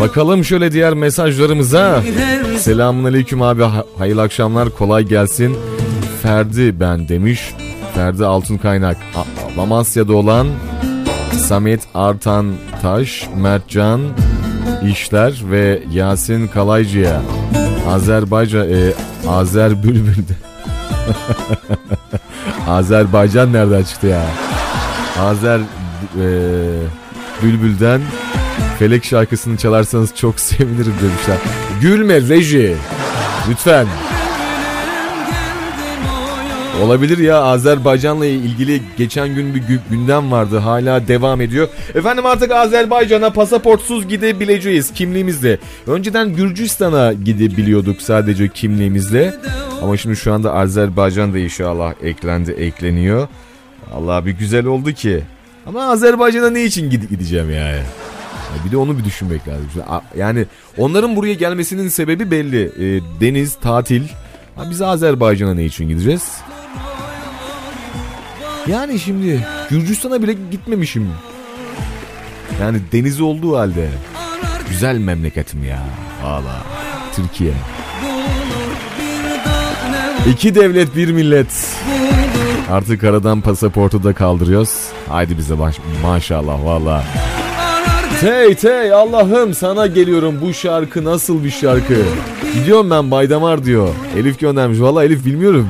[0.00, 2.02] Bakalım şöyle diğer mesajlarımıza.
[2.58, 3.62] Selamun Aleyküm abi.
[3.98, 4.70] Hayırlı akşamlar.
[4.70, 5.56] Kolay gelsin.
[6.22, 7.54] Ferdi ben demiş.
[7.94, 8.96] Ferdi Altın Kaynak.
[9.58, 10.46] Amasya'da olan
[11.38, 12.46] Samet Artan
[12.82, 14.00] Taş, Mertcan
[14.90, 17.22] İşler ve Yasin Kalaycı'ya.
[17.88, 18.92] Azerbaycan e,
[19.28, 20.34] Azer Bülbül'de.
[22.68, 24.22] Azerbaycan nereden çıktı ya?
[25.20, 26.26] Azer e,
[27.42, 28.00] Bülbül'den
[28.78, 31.36] Felek şarkısını çalarsanız çok sevinirim demişler.
[31.80, 32.76] Gülme reji.
[33.50, 33.86] Lütfen.
[36.80, 41.68] Olabilir ya Azerbaycan'la ilgili geçen gün bir gündem vardı hala devam ediyor.
[41.94, 45.58] Efendim artık Azerbaycan'a pasaportsuz gidebileceğiz kimliğimizle.
[45.86, 49.34] Önceden Gürcistan'a gidebiliyorduk sadece kimliğimizle.
[49.82, 53.28] Ama şimdi şu anda Azerbaycan da inşallah eklendi ekleniyor.
[53.94, 55.22] Allah bir güzel oldu ki.
[55.66, 57.80] Ama Azerbaycan'a ne için gideceğim yani?
[58.66, 59.66] Bir de onu bir düşünmek lazım.
[60.18, 60.46] Yani
[60.78, 62.62] onların buraya gelmesinin sebebi belli.
[62.62, 64.02] E, deniz, tatil.
[64.70, 66.22] Biz Azerbaycan'a ne için gideceğiz?
[68.66, 71.08] Yani şimdi Gürcistan'a bile gitmemişim.
[72.60, 73.88] Yani deniz olduğu halde.
[74.70, 75.82] Güzel memleketim ya.
[76.24, 76.62] Valla.
[77.16, 77.52] Türkiye.
[80.30, 81.76] İki devlet bir millet.
[82.70, 84.74] Artık aradan pasaportu da kaldırıyoruz.
[85.08, 87.04] Haydi bize baş maşallah valla.
[88.20, 91.94] Tey tey Allah'ım sana geliyorum bu şarkı nasıl bir şarkı?
[92.54, 93.88] Gidiyorum ben Baydamar diyor.
[94.16, 94.80] Elif göndermiş.
[94.80, 95.68] Valla Elif bilmiyorum.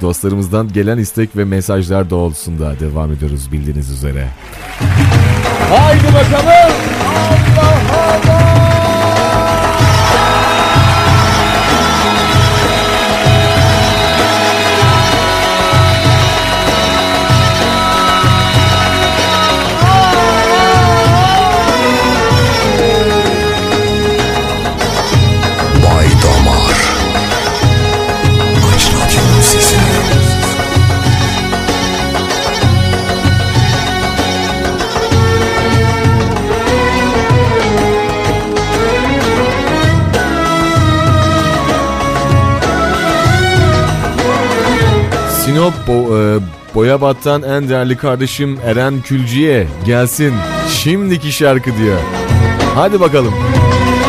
[0.00, 4.28] Dostlarımızdan gelen istek ve mesajlar doğrultusunda devam ediyoruz bildiğiniz üzere.
[5.70, 6.72] Haydi bakalım.
[45.56, 46.38] Sinop Bo e,
[46.74, 50.34] Boyabat'tan en değerli kardeşim Eren Külciye gelsin.
[50.68, 51.98] Şimdiki şarkı diyor.
[52.74, 53.34] Hadi bakalım.
[53.34, 54.05] Şimdi.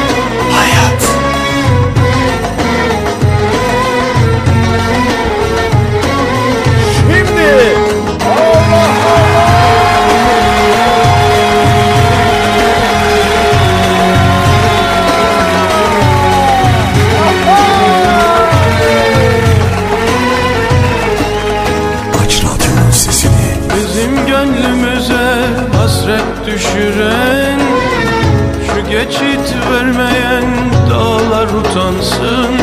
[29.07, 30.45] Geçit vermeyen
[30.89, 32.55] dağlar utansın.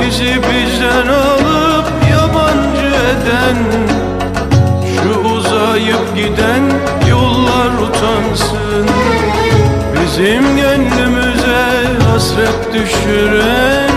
[0.00, 3.56] Bizi bizden alıp yabancı eden
[4.96, 6.62] Şu uzayıp giden
[7.10, 8.86] yollar utansın.
[9.94, 11.66] Bizim gönlümüze
[12.10, 13.90] hasret düşüren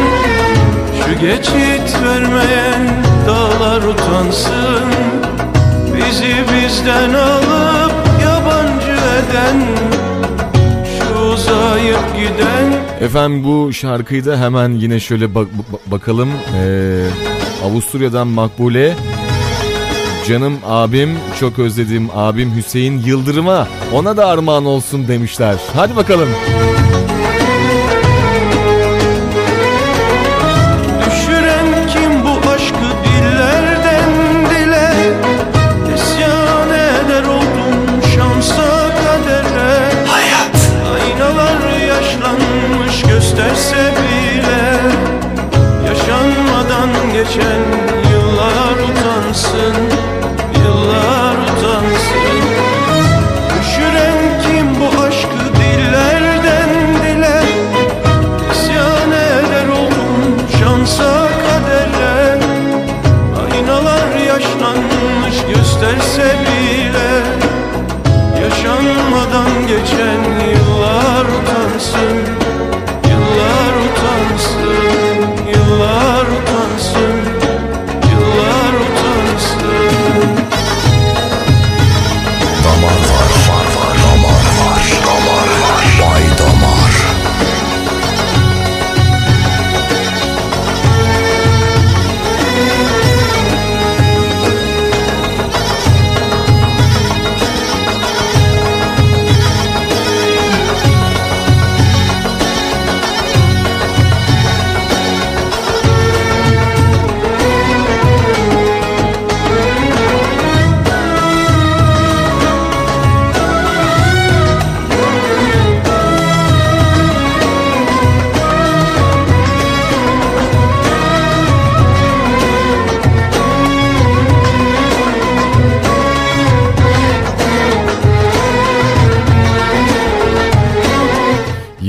[1.05, 4.83] Şu geçit vermeyen dağlar utansın.
[5.95, 7.93] Bizi bizden alıp
[8.23, 9.98] yabancı eden
[11.53, 16.29] uzayıp giden Efendim bu şarkıyı da hemen yine şöyle bak- bak- bakalım.
[16.55, 17.03] Ee,
[17.65, 18.95] Avusturya'dan Makbule.
[20.27, 21.09] Canım abim,
[21.39, 25.55] çok özlediğim abim Hüseyin Yıldırım'a ona da armağan olsun demişler.
[25.75, 26.29] Hadi bakalım.
[26.29, 26.88] Düşüren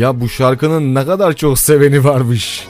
[0.01, 2.67] Ya bu şarkının ne kadar çok seveni varmış.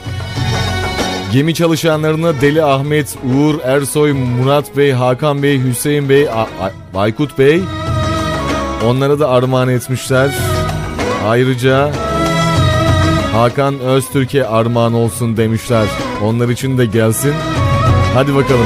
[1.33, 6.41] Gemi çalışanlarına Deli Ahmet, Uğur, Ersoy, Murat Bey, Hakan Bey, Hüseyin Bey, A-
[6.95, 7.61] A- Aykut Bey
[8.85, 10.31] onlara da armağan etmişler.
[11.27, 11.91] Ayrıca
[13.33, 15.85] Hakan Öztürk'e armağan olsun demişler.
[16.23, 17.33] Onlar için de gelsin.
[18.13, 18.65] Hadi bakalım.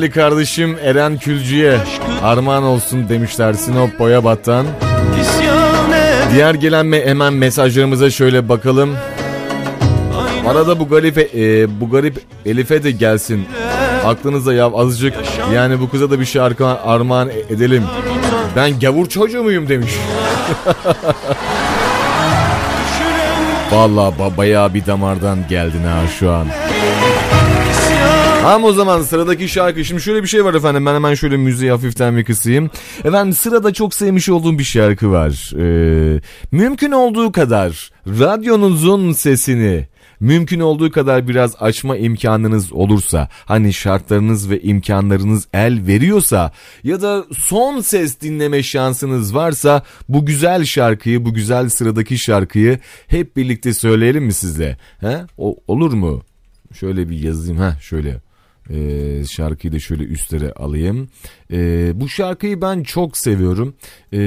[0.00, 1.78] Değerli kardeşim Eren Külcü'ye
[2.22, 4.66] armağan olsun demişler Sinop Boyabat'tan.
[5.20, 8.96] İsyan et Diğer gelen me- hemen mesajlarımıza şöyle bakalım.
[10.48, 13.46] Arada bu garip e, bu garip Elif'e de gelsin.
[14.04, 15.14] Aklınıza ya azıcık
[15.54, 17.84] yani bu kıza da bir şarkı armağan e- edelim.
[18.56, 19.92] Ben gavur çocuğu muyum demiş.
[23.72, 26.46] Vallahi ba- bayağı bir damardan geldin ha şu an.
[28.44, 31.70] Ama o zaman sıradaki şarkı şimdi şöyle bir şey var efendim ben hemen şöyle müziği
[31.70, 32.70] hafiften bir kısayım.
[33.04, 35.52] Efendim sırada çok sevmiş olduğum bir şarkı var.
[35.58, 36.20] Ee,
[36.52, 39.88] mümkün olduğu kadar radyonuzun sesini
[40.20, 46.52] mümkün olduğu kadar biraz açma imkanınız olursa hani şartlarınız ve imkanlarınız el veriyorsa
[46.84, 53.36] ya da son ses dinleme şansınız varsa bu güzel şarkıyı bu güzel sıradaki şarkıyı hep
[53.36, 54.78] birlikte söyleyelim mi sizle?
[55.00, 55.20] He?
[55.38, 56.22] O, olur mu?
[56.74, 58.29] Şöyle bir yazayım ha şöyle.
[58.74, 61.08] Ee, şarkıyı da şöyle üstlere alayım.
[61.52, 63.74] Ee, bu şarkıyı ben çok seviyorum.
[64.12, 64.18] Ee,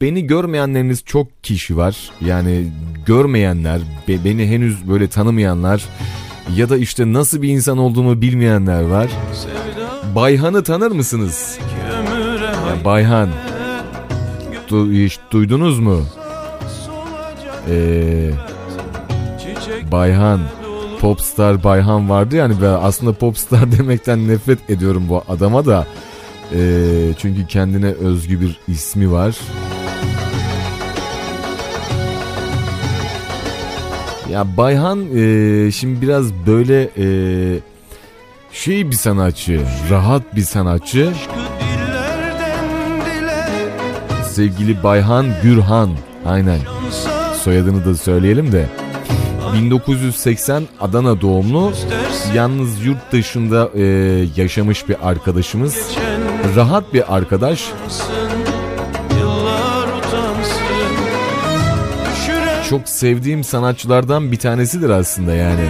[0.00, 2.10] beni görmeyenleriniz çok kişi var.
[2.26, 2.66] Yani
[3.06, 5.84] görmeyenler, be- beni henüz böyle tanımayanlar
[6.56, 9.10] ya da işte nasıl bir insan olduğumu bilmeyenler var.
[10.14, 11.58] Bayhan'ı tanır mısınız?
[11.98, 13.28] ömüre Ya Bayhan.
[14.68, 16.02] Du- hiç duydunuz mu?
[17.70, 18.30] Ee,
[19.92, 20.40] Bayhan.
[21.04, 25.86] Popstar Bayhan vardı yani ben aslında popstar demekten nefret ediyorum bu adama da.
[26.54, 26.58] Ee,
[27.18, 29.36] çünkü kendine özgü bir ismi var.
[34.30, 37.06] Ya Bayhan e, şimdi biraz böyle e,
[38.52, 39.60] şey bir sanatçı,
[39.90, 41.12] rahat bir sanatçı.
[44.30, 45.90] Sevgili Bayhan Gürhan,
[46.26, 46.58] aynen.
[47.42, 48.83] Soyadını da söyleyelim de.
[49.54, 51.72] 1980 Adana doğumlu.
[52.34, 53.82] Yalnız yurt dışında e,
[54.36, 55.90] yaşamış bir arkadaşımız.
[56.56, 57.64] Rahat bir arkadaş.
[62.70, 65.64] Çok sevdiğim sanatçılardan bir tanesidir aslında yani.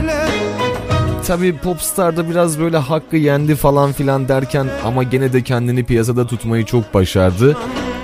[1.27, 6.65] Tabi Popstar'da biraz böyle hakkı yendi falan filan derken ama gene de kendini piyasada tutmayı
[6.65, 7.57] çok başardı.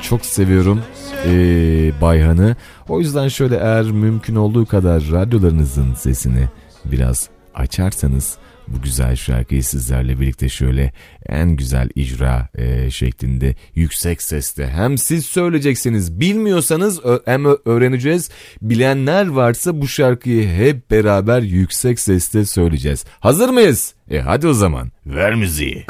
[0.03, 0.81] Çok seviyorum
[1.27, 2.57] ee, Bayhan'ı.
[2.89, 6.49] O yüzden şöyle eğer mümkün olduğu kadar radyolarınızın sesini
[6.85, 8.37] biraz açarsanız
[8.69, 10.93] bu güzel şarkıyı sizlerle birlikte şöyle
[11.29, 18.31] en güzel icra e, şeklinde yüksek sesle hem siz söyleyeceksiniz bilmiyorsanız hem öğreneceğiz
[18.63, 23.05] bilenler varsa bu şarkıyı hep beraber yüksek sesle söyleyeceğiz.
[23.21, 23.95] Hazır mıyız?
[24.11, 25.87] E hadi o zaman ver müziği.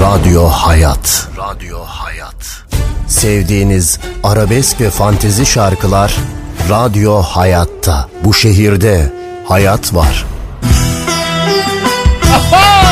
[0.00, 1.30] Radyo Hayat.
[1.36, 2.64] Radyo Hayat.
[3.10, 6.16] Sevdiğiniz arabesk ve fantezi şarkılar
[6.70, 8.08] Radyo Hayat'ta.
[8.24, 9.12] Bu şehirde
[9.44, 10.26] hayat var.
[12.34, 12.89] Aç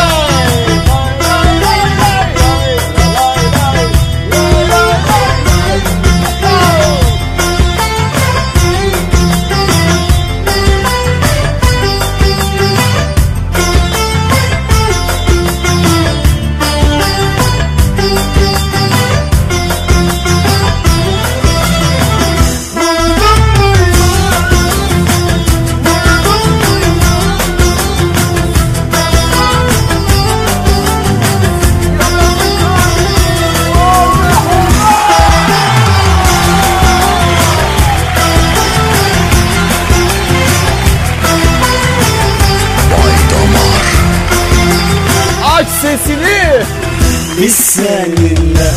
[47.43, 48.70] Biz seninle.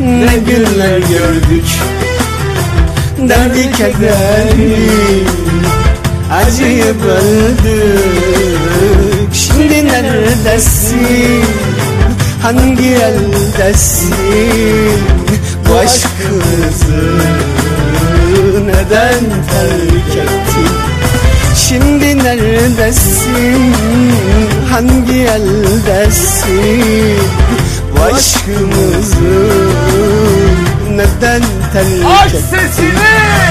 [0.00, 1.64] Ne günler gördük
[3.18, 5.24] Derdi kederi
[6.32, 8.48] acıyı böldük
[9.34, 11.44] Şimdi neredesin?
[12.42, 14.14] Hangi eldesin?
[15.68, 17.02] Bu aşkımızı
[18.66, 19.20] neden
[19.50, 20.68] terk ettin?
[21.56, 23.74] Şimdi neredesin
[24.78, 27.18] hangi eldesin
[27.92, 29.48] Bu aşkımızı
[30.90, 31.42] neden
[31.72, 33.47] terk Aç ettin sesini!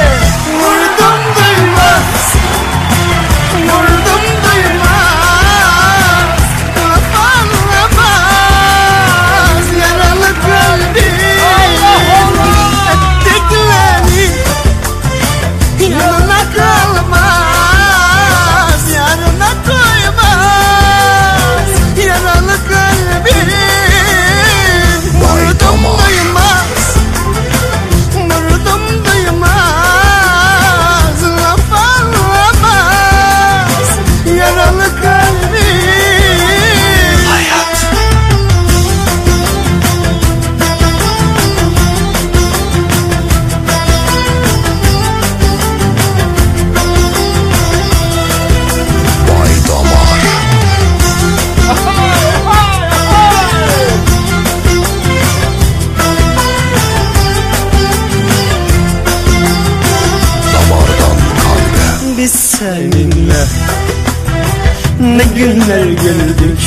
[66.07, 66.59] Güldük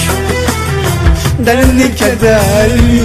[1.46, 3.02] Derdi kederli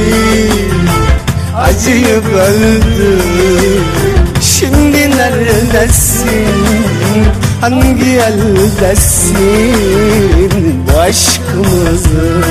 [1.58, 3.84] Acıyıp öldük
[4.42, 6.46] Şimdi neredesin?
[7.62, 9.36] Hangi eldesin?
[10.88, 12.42] Bu aşkımızı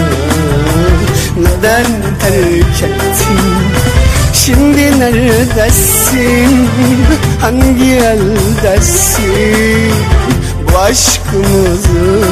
[1.36, 1.86] Neden
[2.20, 3.39] terk ettin?
[4.32, 6.69] Şimdi neredesin?
[7.40, 9.24] Hangi eldesin?
[10.73, 12.24] Bu aşkımızı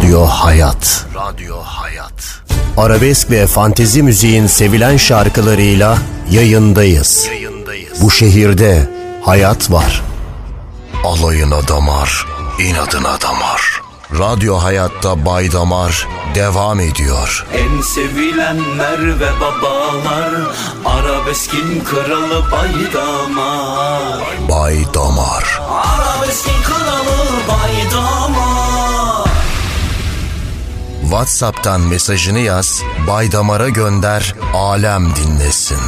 [0.05, 2.41] Radyo Hayat Radyo Hayat
[2.77, 5.99] Arabesk ve fantezi müziğin sevilen şarkılarıyla
[6.31, 7.29] yayındayız.
[8.01, 8.89] Bu şehirde
[9.23, 10.03] hayat var.
[11.05, 12.27] Alayına damar,
[12.59, 13.83] inadına damar.
[14.19, 17.47] Radyo Hayat'ta Bay Damar devam ediyor.
[17.55, 20.31] En sevilenler ve babalar
[20.85, 25.61] Arabeskin kralı Baydamar Bay Damar.
[25.71, 27.17] Arabeskin kralı
[27.49, 28.54] Baydamar
[31.15, 35.79] WhatsApp'tan mesajını yaz, Bay Damar'a gönder, alem dinlesin.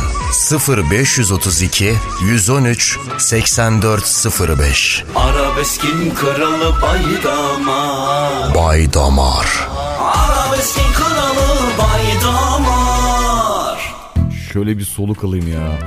[0.68, 9.68] 0532 113 8405 Arabeskin kralı Baydamar Bay Damar.
[10.00, 13.16] Arabeskin kralı Baydamar
[14.52, 15.78] Şöyle bir soluk alayım ya.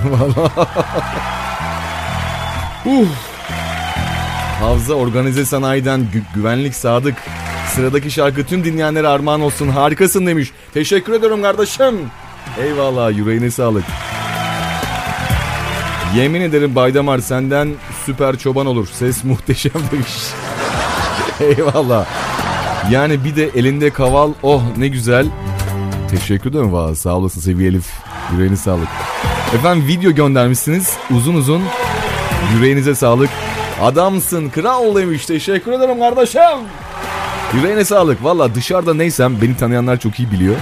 [2.91, 3.07] uh.
[4.59, 7.15] Havza Organize Sanayi'den gü- güvenlik sadık.
[7.75, 9.69] Sıradaki şarkı tüm dinleyenlere armağan olsun.
[9.69, 10.51] Harikasın demiş.
[10.73, 11.95] Teşekkür ederim kardeşim.
[12.63, 13.83] Eyvallah yüreğine sağlık.
[16.15, 17.73] Yemin ederim Baydamar senden
[18.05, 18.87] süper çoban olur.
[18.93, 20.17] Ses muhteşem demiş.
[21.39, 22.05] Eyvallah.
[22.91, 25.27] Yani bir de elinde kaval oh ne güzel.
[26.09, 27.85] Teşekkür ederim valla sağ olasın Seviye Elif.
[28.33, 28.87] Yüreğine sağlık.
[29.55, 31.61] Efendim video göndermişsiniz uzun uzun.
[32.55, 33.29] Yüreğinize sağlık.
[33.81, 35.25] Adamsın kral demiş.
[35.25, 36.41] Teşekkür ederim kardeşim.
[37.55, 38.23] Yüreğine sağlık.
[38.23, 40.55] Valla dışarıda neysem beni tanıyanlar çok iyi biliyor.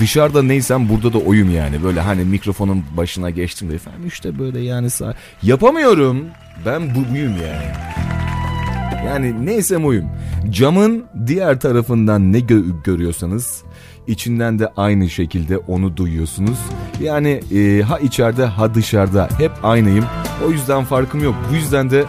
[0.00, 1.82] Dışarıda neysem burada da oyum yani.
[1.84, 5.14] Böyle hani mikrofonun başına geçtim de efendim işte böyle yani sağ...
[5.42, 6.24] Yapamıyorum.
[6.66, 7.72] Ben bu buyum yani.
[9.06, 10.04] Yani neysem oyum.
[10.50, 13.62] Camın diğer tarafından ne gö- görüyorsanız
[14.06, 16.58] içinden de aynı şekilde onu duyuyorsunuz.
[17.00, 20.04] Yani e, ha içeride ha dışarıda hep aynıyım.
[20.46, 21.34] O yüzden farkım yok.
[21.50, 22.04] Bu yüzden de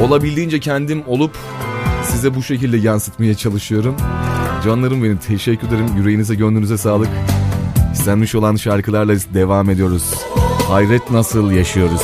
[0.00, 1.36] olabildiğince kendim olup
[2.10, 3.96] size bu şekilde yansıtmaya çalışıyorum.
[4.64, 5.86] Canlarım benim teşekkür ederim.
[5.96, 7.08] Yüreğinize gönlünüze sağlık.
[7.92, 10.14] İstenmiş olan şarkılarla devam ediyoruz.
[10.68, 12.02] Hayret nasıl yaşıyoruz?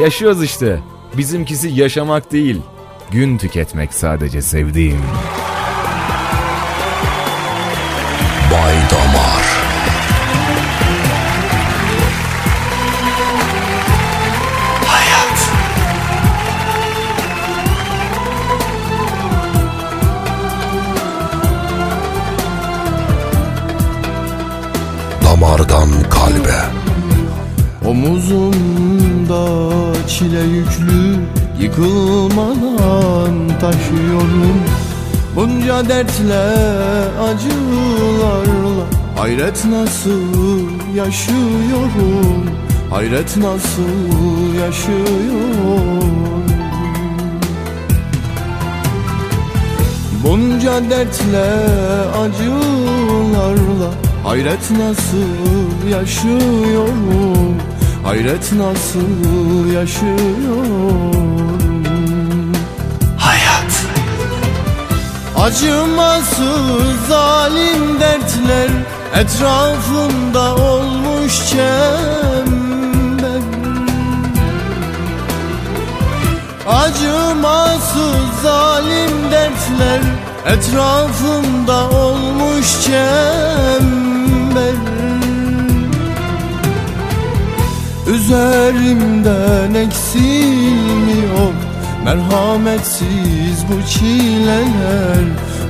[0.00, 0.80] Yaşıyoruz işte.
[1.16, 2.60] Bizimkisi yaşamak değil.
[3.10, 5.00] Gün tüketmek sadece sevdiğim.
[27.92, 29.44] Omuzumda
[30.08, 31.16] çile yüklü
[31.60, 34.58] Yıkılmadan taşıyorum.
[35.36, 36.44] Bunca dertle
[37.22, 38.84] acılarla
[39.16, 42.50] Hayret nasıl yaşıyorum?
[42.90, 46.12] Hayret nasıl yaşıyorum?
[50.24, 51.50] Bunca dertle
[52.18, 53.90] acılarla
[54.24, 57.71] Hayret nasıl yaşıyorum
[58.04, 61.12] Hayret nasıl yaşıyorum?
[63.18, 63.72] Hayat.
[65.36, 68.70] Acımasız zalim dertler
[69.14, 73.42] Etrafımda olmuş çember.
[76.68, 80.00] Acımasız zalim dertler
[80.46, 84.91] Etrafımda olmuş çember
[88.14, 91.52] Üzerimden eksilmiyor
[92.04, 95.24] Merhametsiz bu çileler.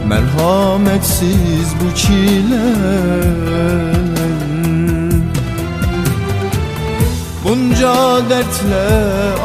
[0.09, 3.23] Merhametsiz bu çileler.
[7.45, 7.95] Bunca
[8.31, 8.87] dertle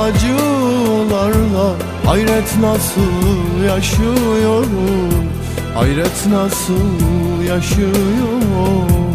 [0.02, 1.76] acılarla
[2.06, 5.24] Hayret nasıl yaşıyorum?
[5.76, 9.06] Hayret nasıl yaşıyorum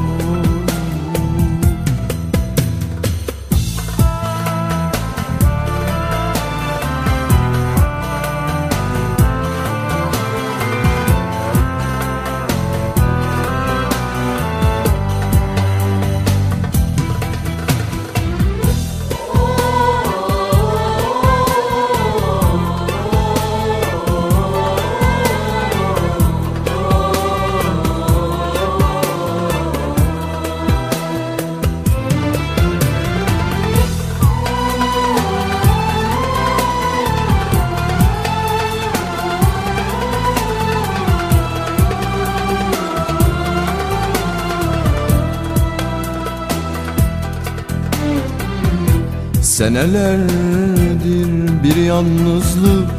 [49.73, 52.91] Senelerdir bir yalnızlık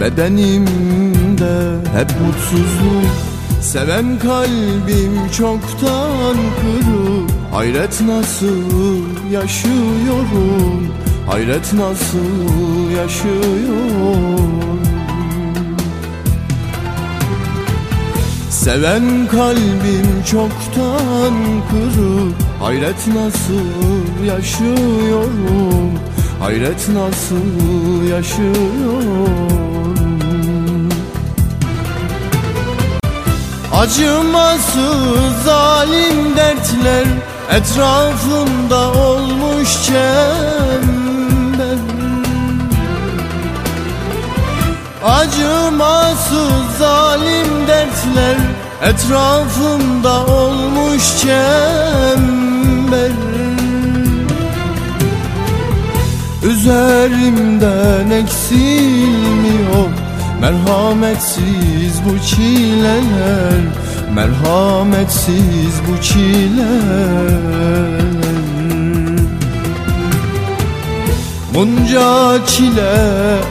[0.00, 3.12] Bedenimde hep mutsuzluk.
[3.60, 9.02] Seven kalbim çoktan kırık Hayret nasıl
[9.32, 10.88] yaşıyorum?
[11.26, 14.52] Hayret nasıl yaşıyorum?
[18.50, 21.34] Seven kalbim çoktan
[21.70, 25.92] kırık Hayret nasıl yaşıyorum
[26.42, 29.28] Hayret nasıl yaşıyorum?
[33.72, 37.04] Acımasız zalim dertler
[37.50, 41.78] Etrafımda olmuş çember.
[45.04, 48.36] Acımasız zalim dertler
[48.82, 53.31] Etrafımda olmuş çember
[56.52, 59.88] Üzerimden eksilmiyor.
[60.40, 63.60] Merhametsiz bu çileler.
[64.14, 67.32] Merhametsiz bu çileler.
[71.54, 72.92] Bunca çile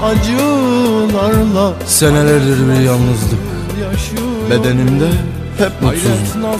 [0.04, 3.40] acılarla Senelerdir bir yalnızlık.
[4.50, 5.08] Bedenimde
[5.58, 6.60] hep mutsuzluk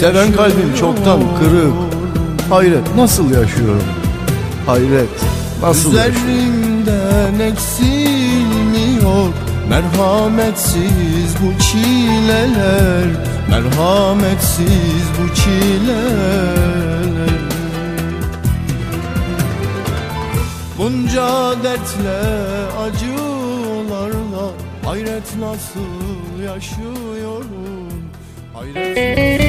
[0.00, 1.72] Seven kalbim çoktan kırık.
[2.50, 3.82] Hayret nasıl yaşıyorum?
[4.66, 5.25] Hayret
[5.66, 9.28] nasıl Üzerimden eksilmiyor.
[9.68, 13.06] Merhametsiz bu çileler.
[13.50, 16.56] Merhametsiz bu çileler.
[20.78, 22.20] Bunca dertle
[22.80, 24.50] acılarla
[24.84, 28.02] Hayret nasıl yaşıyorum?
[28.54, 29.45] Hayret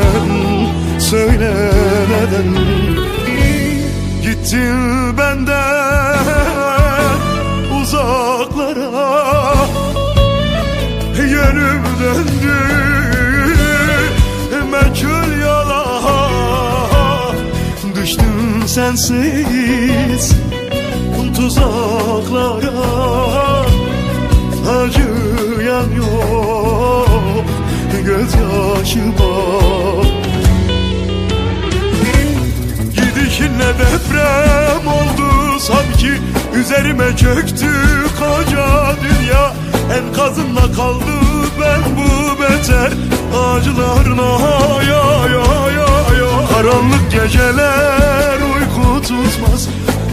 [1.01, 1.55] söyle
[2.11, 2.49] neden
[4.23, 6.19] Gittin benden
[7.83, 9.55] uzaklara
[11.17, 12.59] Yönüm döndü.
[14.73, 15.85] Meçhul yola
[17.95, 20.33] Düştüm sensiz
[21.37, 22.73] tuzaklara.
[24.69, 26.42] Acıyan yok
[28.43, 29.13] gözyaşıma
[32.95, 35.59] Gidişinle deprem oldu?
[35.59, 36.13] Sanki
[36.55, 37.67] Üzerime çöktü
[38.19, 39.53] koca dünya.
[39.99, 41.05] Enkazında kaldı
[41.61, 42.93] ben bu beter.
[43.37, 44.31] Acılarına
[44.83, 46.47] ya ya ya ya.
[46.55, 49.69] Karanlık geceler uyku tutmaz.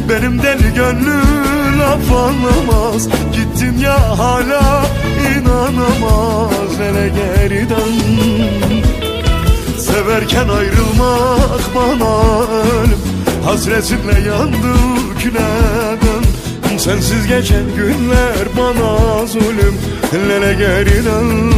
[0.10, 3.08] Benim deli gönlüm laf anlamaz.
[3.36, 4.86] Gittin ya hala
[5.38, 6.72] inanamaz.
[6.80, 7.92] Hele geriden
[9.78, 13.00] Severken ayrılmak bana ölüm.
[13.46, 14.74] Hasretinle yandı
[15.20, 16.24] küleden
[16.80, 19.78] Sensiz geçen günler bana zulüm.
[20.12, 21.50] Hele geriden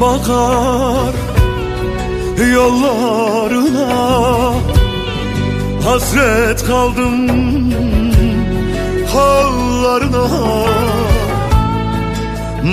[0.00, 1.14] Bakar
[2.52, 3.86] yollarına.
[5.84, 7.30] Hasret kaldım
[9.12, 10.26] hallarına.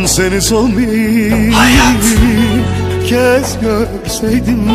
[0.06, 1.54] Seni son bir
[3.08, 4.68] kez görseydim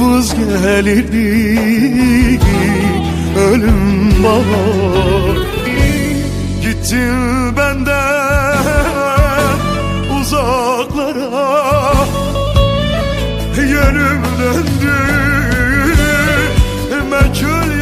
[0.00, 1.60] Vız gelirdi.
[3.50, 4.62] Ölüm bana
[6.62, 8.21] Gittin benden
[13.82, 14.96] Yönüm döndü.
[17.10, 17.72] Meçhul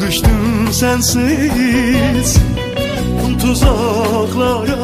[0.00, 2.36] Düştüm sensiz
[3.42, 4.78] tuzaklara.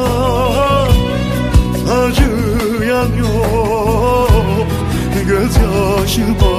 [1.91, 4.67] Acıyan yok
[5.27, 6.55] gözyaşıma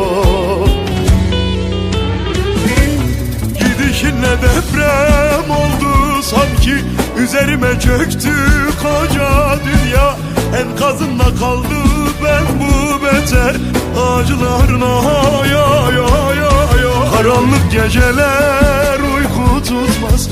[3.59, 6.23] Gidişinle deprem oldu?
[6.23, 6.75] Sanki
[7.23, 8.35] Üzerime çöktü
[8.83, 10.17] koca dünya.
[10.61, 11.96] Enkazında kaldı
[12.27, 13.57] ben bu beter.
[14.01, 14.95] Acılarına
[15.47, 17.11] ya ya ya ya.
[17.17, 20.29] Karanlık geceler uyku tutmaz.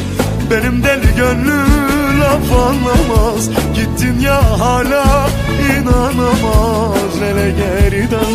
[0.50, 3.50] Benim deli gönlüm laf anlamaz.
[3.74, 5.28] Gittin ya hala
[5.72, 7.14] inanamaz.
[7.20, 8.34] Hele geriden.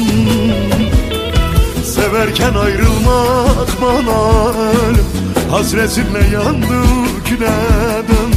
[1.83, 5.05] Severken ayrılmak bana ölüm.
[5.51, 6.83] Hasretinle yandı
[7.25, 8.29] küleden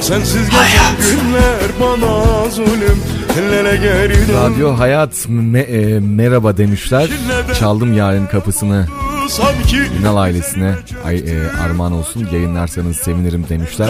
[0.00, 3.02] Sensiz geçen günler bana zulüm
[3.36, 7.10] Radyo Hayat me- e, merhaba demişler.
[7.58, 8.86] Çaldım yarın kapısını.
[9.28, 13.88] Sanki Ünal ailesine ay, e, armağan olsun yayınlarsanız sevinirim demişler.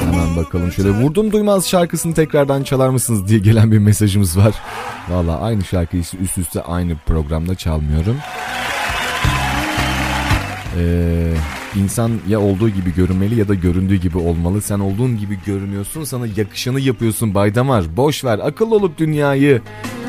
[0.00, 4.54] Hemen bakalım şöyle vurdum duymaz şarkısını tekrardan çalar mısınız diye gelen bir mesajımız var.
[5.08, 8.16] Valla aynı şarkıyı üst üste aynı programda çalmıyorum.
[10.78, 11.34] Ee,
[11.76, 14.62] insan ya olduğu gibi görünmeli ya da göründüğü gibi olmalı.
[14.62, 17.96] Sen olduğun gibi görünüyorsun sana yakışanı yapıyorsun Baydamar.
[17.96, 19.62] Boş ver akıl olup dünyayı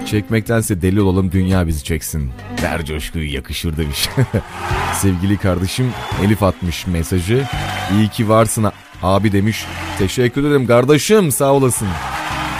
[0.05, 2.31] çekmektense deli olalım dünya bizi çeksin.
[2.61, 4.09] Der coşkuyu yakışır demiş.
[4.93, 5.91] Sevgili kardeşim
[6.25, 7.43] Elif atmış mesajı.
[7.97, 8.65] İyi ki varsın
[9.03, 9.65] abi demiş.
[9.97, 11.87] Teşekkür ederim kardeşim sağ olasın.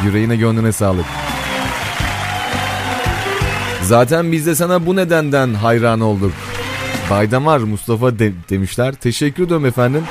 [0.05, 1.05] Yüreğine gönlüne sağlık.
[3.83, 6.31] Zaten biz de sana bu nedenden hayran olduk.
[7.09, 8.93] Baydamar Mustafa de- demişler.
[8.93, 10.03] Teşekkür ederim efendim.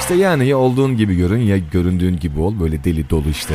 [0.00, 2.60] İşte yani ya olduğun gibi görün ya göründüğün gibi ol.
[2.60, 3.54] Böyle deli dolu işte.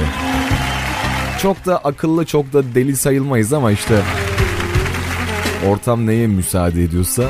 [1.41, 3.95] Çok da akıllı çok da deli sayılmayız ama işte
[5.67, 7.23] ortam neye müsaade ediyorsa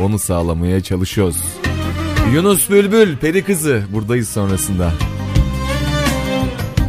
[0.00, 1.36] onu sağlamaya çalışıyoruz.
[2.34, 4.92] Yunus Bülbül, peri kızı buradayız sonrasında.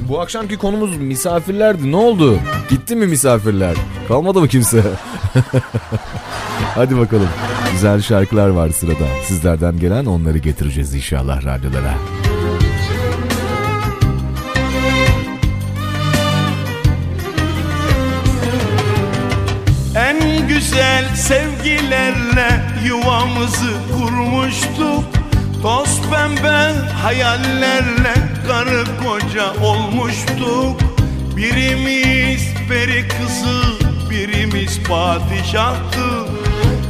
[0.09, 1.91] Bu akşamki konumuz misafirlerdi.
[1.91, 2.39] Ne oldu?
[2.69, 3.75] Gitti mi misafirler?
[4.07, 4.83] Kalmadı mı kimse?
[6.75, 7.29] Hadi bakalım.
[7.73, 9.07] Güzel şarkılar var sırada.
[9.25, 11.93] Sizlerden gelen onları getireceğiz inşallah radyolara.
[19.95, 25.03] En güzel sevgilerle yuvamızı kurmuştuk
[25.61, 28.13] Toz pembe hayallerle
[28.47, 30.81] karı koca olmuştuk
[31.37, 33.63] Birimiz peri kızı,
[34.09, 36.27] birimiz padişahtı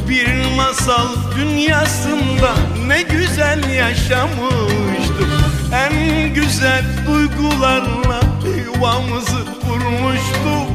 [0.09, 2.51] Bir masal dünyasında
[2.87, 5.27] ne güzel yaşamıştık
[5.73, 8.19] En güzel duygularla
[8.65, 10.67] yuvamızı kurmuştuk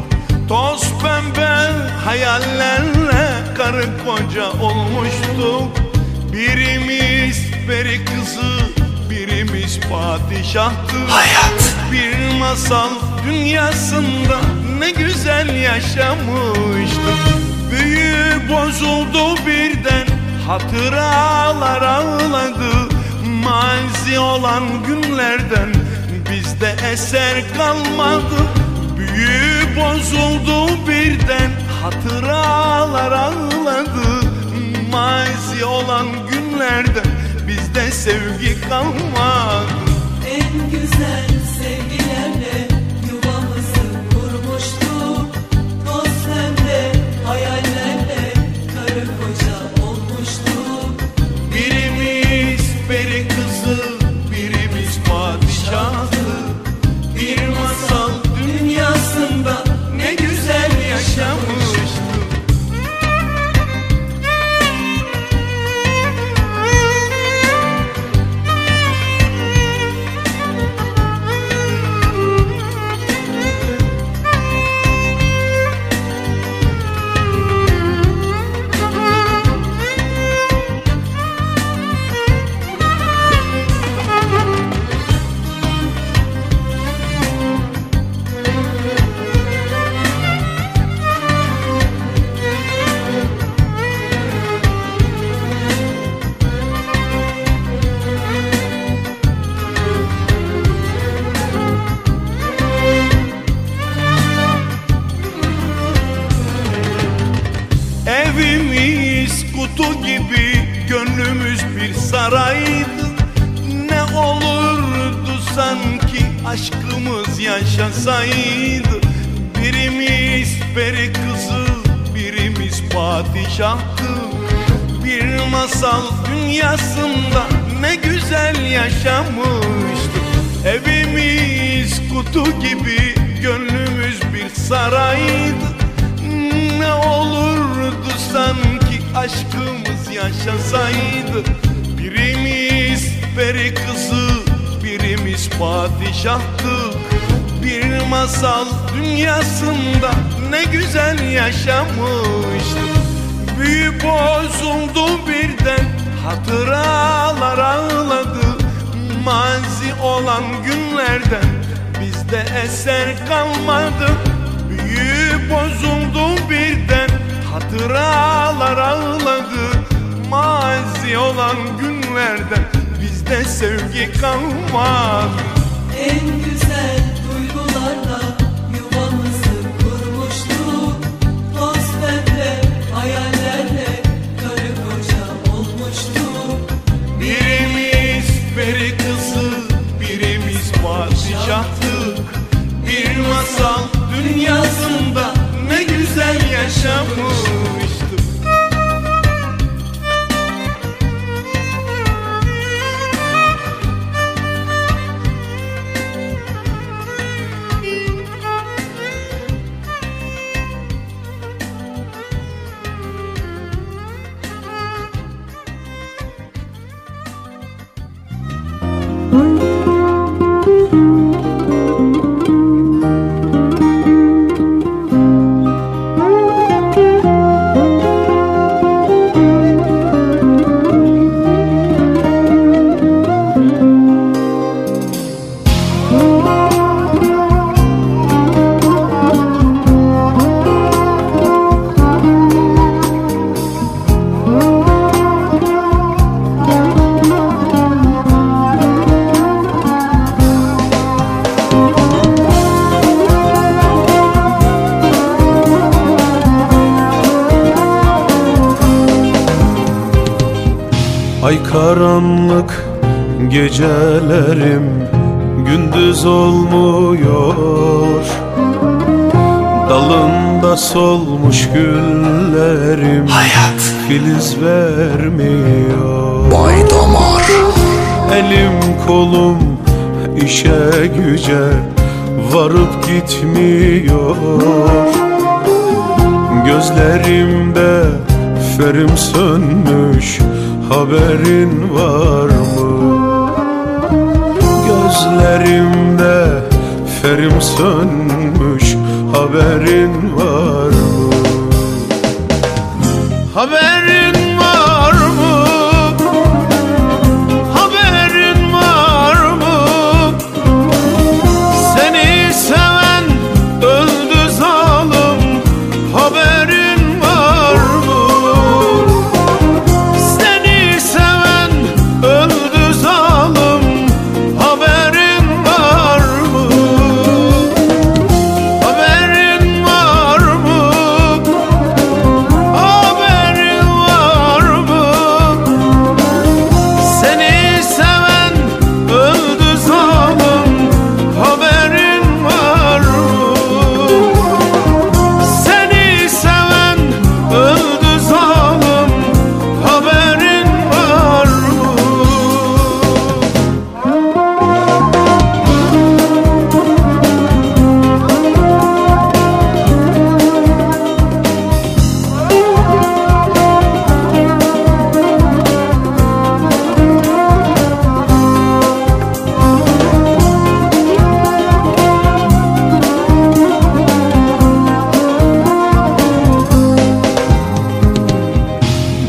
[0.49, 1.73] Toz pembe
[2.05, 5.89] hayallerle karı koca olmuştuk
[6.33, 8.51] Birimiz peri kızı,
[9.11, 10.97] birimiz padişahtı.
[11.09, 11.75] Hayat.
[11.93, 12.91] Bir masal
[13.27, 14.41] dünyasında
[14.79, 17.38] ne güzel yaşamıştık
[17.71, 20.07] Büyü bozuldu birden,
[20.47, 22.95] hatıralar ağladı.
[23.45, 25.75] Mazi olan günlerden
[26.31, 28.43] bizde eser kalmadı.
[28.99, 31.51] Büyü bozuldu birden
[31.83, 34.29] hatıralar ağladı.
[34.93, 37.03] Mazi olan günlerde
[37.49, 39.67] bizde sevgi kalmadı.
[40.31, 41.29] En güzel
[41.59, 42.38] sevgilerle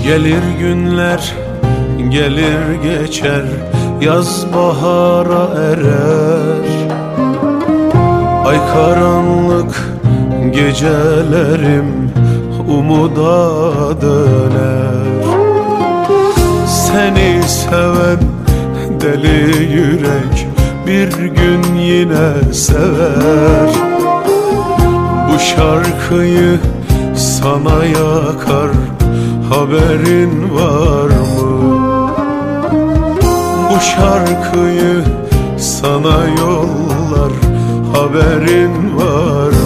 [0.10, 1.34] Gelir günler
[2.10, 3.44] gelir geçer
[4.02, 6.66] Yaz bahara erer.
[8.46, 9.90] Ay karanlık
[10.52, 12.12] gecelerim
[12.68, 15.06] umuda döner.
[16.68, 18.20] Seni seven
[19.02, 20.48] deli yürek
[20.88, 23.70] bir gün yine sever.
[25.30, 26.60] Bu şarkıyı
[27.16, 28.70] sana yakar
[29.50, 31.70] haberin var mı?
[33.70, 35.04] Bu şarkıyı
[35.58, 37.32] sana yollar
[37.94, 39.59] haberin var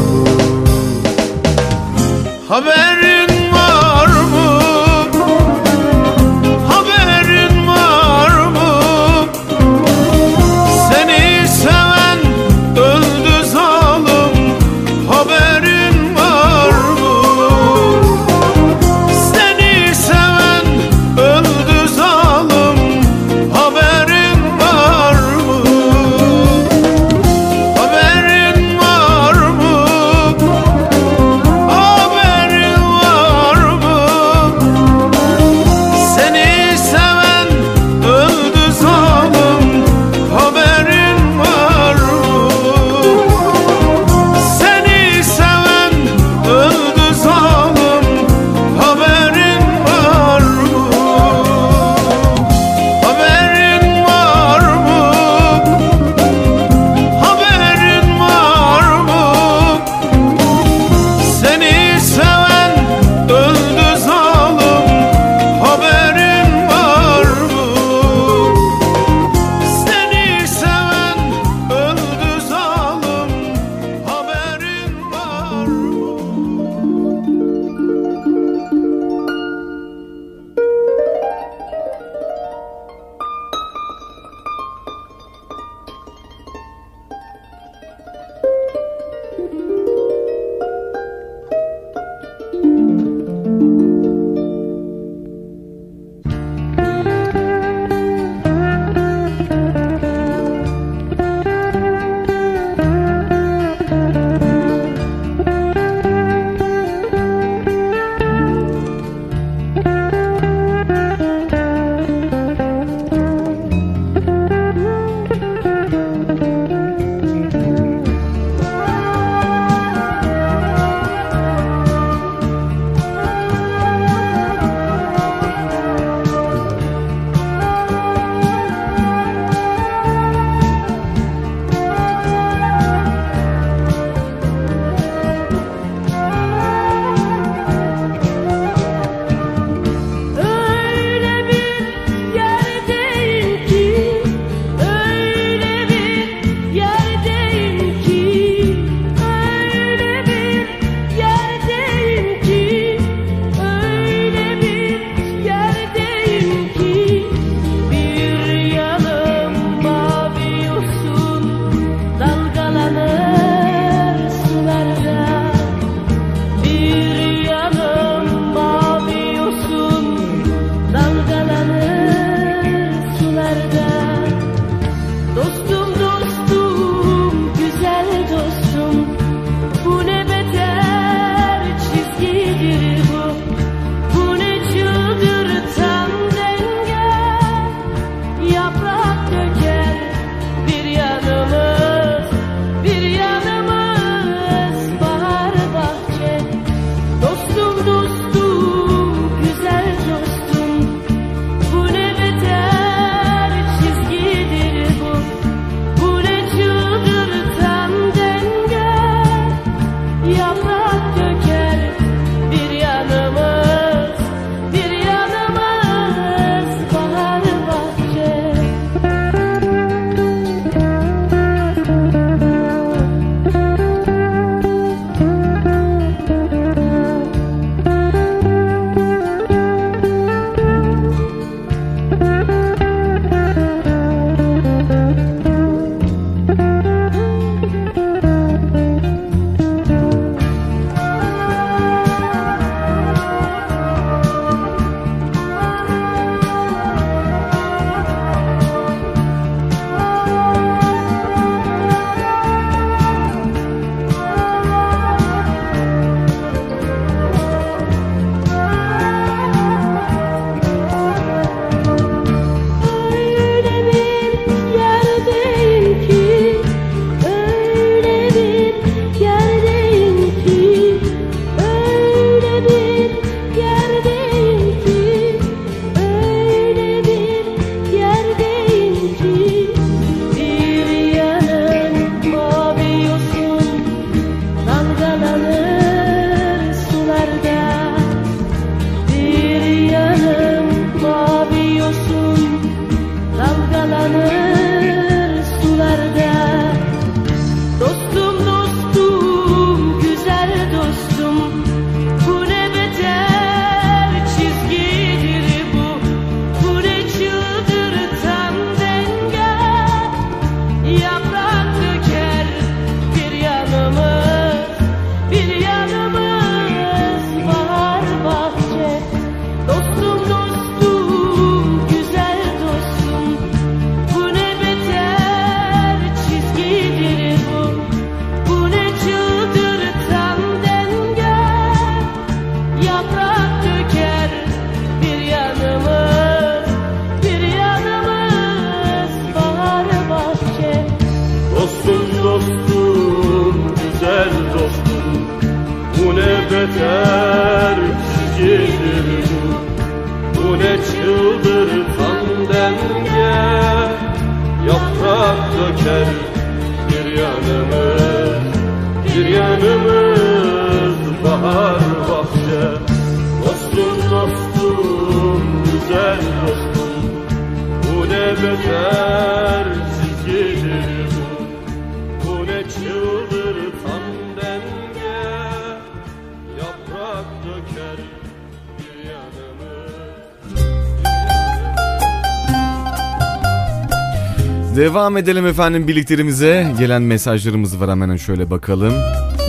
[384.94, 386.68] Devam edelim efendim birliklerimize.
[386.80, 388.94] Gelen mesajlarımız var hemen şöyle bakalım.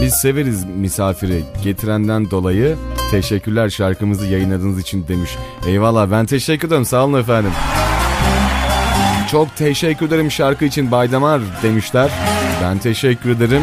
[0.02, 2.76] Biz severiz misafiri getirenden dolayı.
[3.10, 5.30] Teşekkürler şarkımızı yayınladığınız için demiş.
[5.66, 7.50] Eyvallah ben teşekkür ederim sağ olun efendim.
[9.30, 12.10] Çok teşekkür ederim şarkı için Baydamar demişler.
[12.62, 13.62] Ben teşekkür ederim.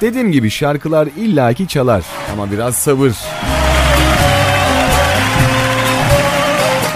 [0.00, 3.12] Dediğim gibi şarkılar illaki çalar ama biraz sabır.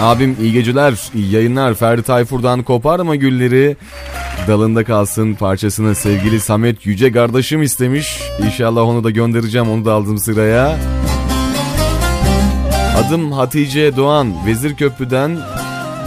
[0.03, 1.73] Abim iyi geceler, iyi yayınlar.
[1.73, 3.75] Ferdi Tayfur'dan koparma gülleri.
[4.47, 8.21] Dalında kalsın parçasını sevgili Samet Yüce kardeşim istemiş.
[8.45, 10.77] İnşallah onu da göndereceğim onu da aldım sıraya.
[12.97, 15.37] Adım Hatice Doğan Vezirköprü'den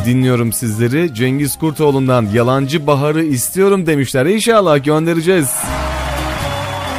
[0.07, 1.15] dinliyorum sizleri.
[1.15, 4.27] Cengiz Kurtoğlu'ndan Yalancı Baharı istiyorum demişler.
[4.27, 5.51] İnşallah göndereceğiz.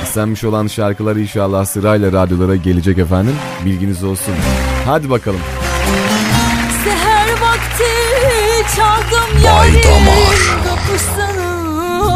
[0.04, 3.36] İstenmiş olan şarkılar inşallah sırayla radyolara gelecek efendim.
[3.66, 4.34] Bilginiz olsun.
[4.86, 5.40] Hadi bakalım.
[6.84, 7.84] Seher vakti
[8.76, 10.67] çaldım yarim damar.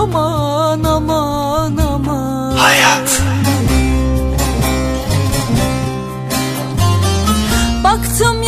[0.02, 3.22] Aman aman aman Hayat.
[7.84, 8.41] Baktım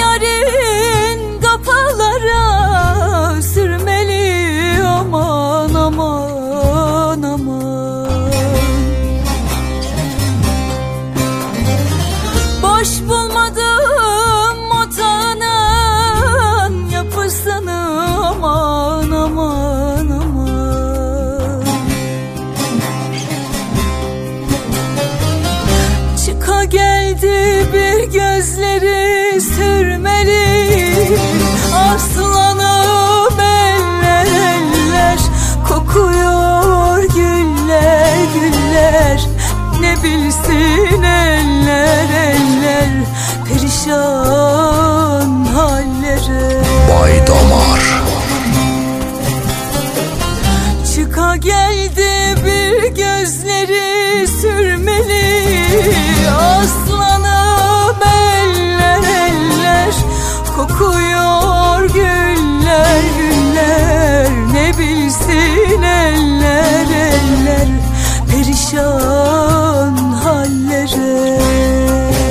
[68.74, 71.40] Perişan halleri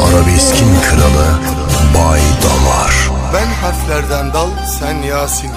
[0.02, 1.38] Arabeskin kralı
[1.94, 3.10] Bay Damar.
[3.34, 5.50] Ben harflerden dal, sen Yasin.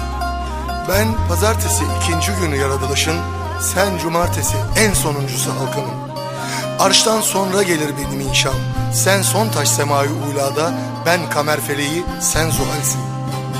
[0.88, 3.16] Ben pazartesi ikinci günü yaratılışın,
[3.60, 5.94] sen cumartesi en sonuncusu halkının.
[6.78, 8.54] Arştan sonra gelir benim inşam.
[8.94, 10.72] Sen son taş semai ulada,
[11.06, 13.00] ben kamer feleği, sen zuhalsin.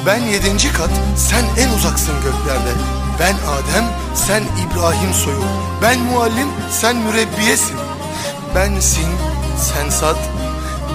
[0.07, 2.96] Ben yedinci kat, sen en uzaksın göklerde.
[3.21, 5.45] Ben Adem, sen İbrahim soyu.
[5.83, 7.77] Ben muallim, sen mürebbiyesin.
[8.55, 9.09] Ben sin,
[9.59, 10.17] sen sad.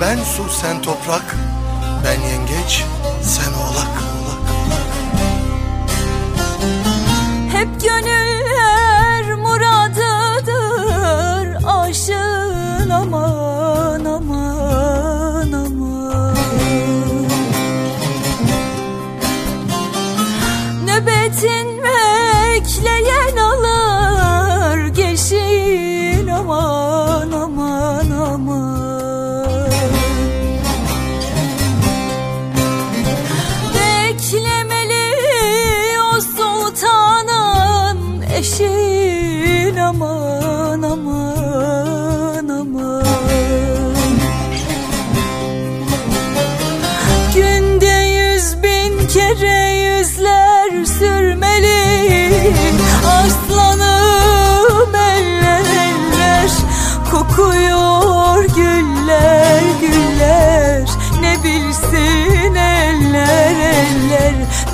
[0.01, 1.35] Ben su, sen toprak.
[2.05, 2.83] Ben yengeç,
[3.23, 4.03] sen oğlak.
[7.51, 8.20] Hep gönüller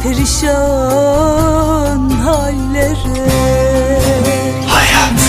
[0.04, 0.50] Perişan
[2.10, 3.32] halleri
[4.68, 5.22] Hayat.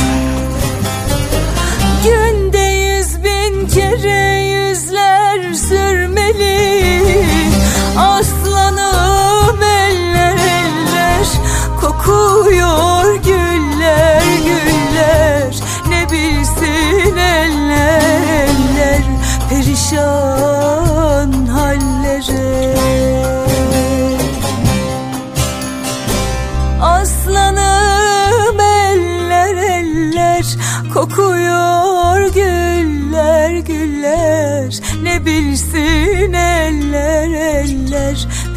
[2.05, 7.03] Günde yüz bin kere yüzler sürmeli.
[7.99, 11.27] Aslanım eller eller
[11.81, 15.55] Kokuyor güller güller.
[15.89, 19.03] Ne bilsin eller eller
[19.51, 20.28] Perişan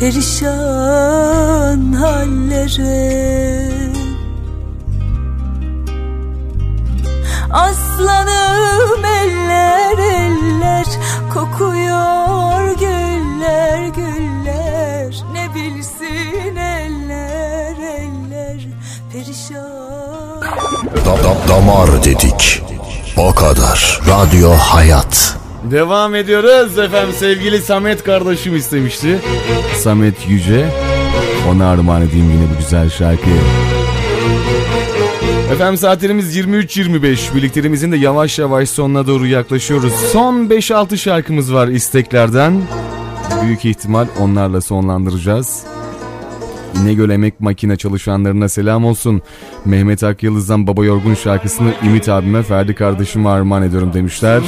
[0.02, 3.22] Perişan halleri
[7.52, 10.86] Aslanım eller eller
[11.34, 18.68] Kokuyor güller güller Ne bilsin eller eller
[19.14, 20.42] Perişan
[21.06, 22.62] Da, da, damar dedik.
[23.18, 24.00] O kadar.
[24.08, 25.21] Radyo Hayat.
[25.72, 29.20] Devam ediyoruz efendim sevgili Samet kardeşim istemişti.
[29.76, 30.70] Samet Yüce.
[31.50, 33.36] Ona armağan edeyim yine bu güzel şarkıyı.
[35.54, 37.36] Efendim saatlerimiz 23.25.
[37.36, 39.94] Birliklerimizin de yavaş yavaş sonuna doğru yaklaşıyoruz.
[39.94, 42.62] Son 5-6 şarkımız var isteklerden.
[43.44, 45.64] Büyük ihtimal onlarla sonlandıracağız.
[46.82, 49.22] İnegöl Emek Makine çalışanlarına selam olsun.
[49.66, 54.42] Mehmet Akyıldız'dan Baba Yorgun şarkısını Ümit abime Ferdi kardeşime armağan ediyorum demişler.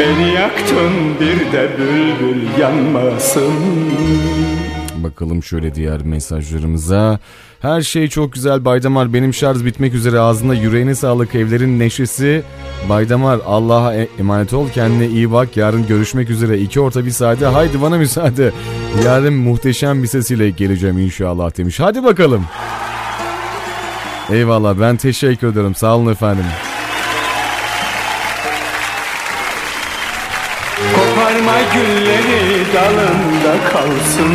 [0.00, 3.52] Beni yaktın bir de bülbül yanmasın
[4.96, 7.18] Bakalım şöyle diğer mesajlarımıza.
[7.60, 12.42] Her şey çok güzel Baydamar benim şarj bitmek üzere ağzında yüreğine sağlık evlerin neşesi.
[12.88, 17.46] Baydamar Allah'a e- emanet ol kendine iyi bak yarın görüşmek üzere iki orta bir saate
[17.46, 18.52] haydi bana müsaade.
[19.04, 21.80] Yarın muhteşem bir sesiyle geleceğim inşallah demiş.
[21.80, 22.44] Hadi bakalım.
[24.30, 26.44] Eyvallah ben teşekkür ederim sağ olun efendim.
[31.76, 34.34] Gülleri dalında kalsın.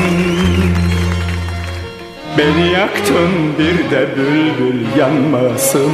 [2.37, 5.91] Beni yaktın bir de bülbül yanmasın.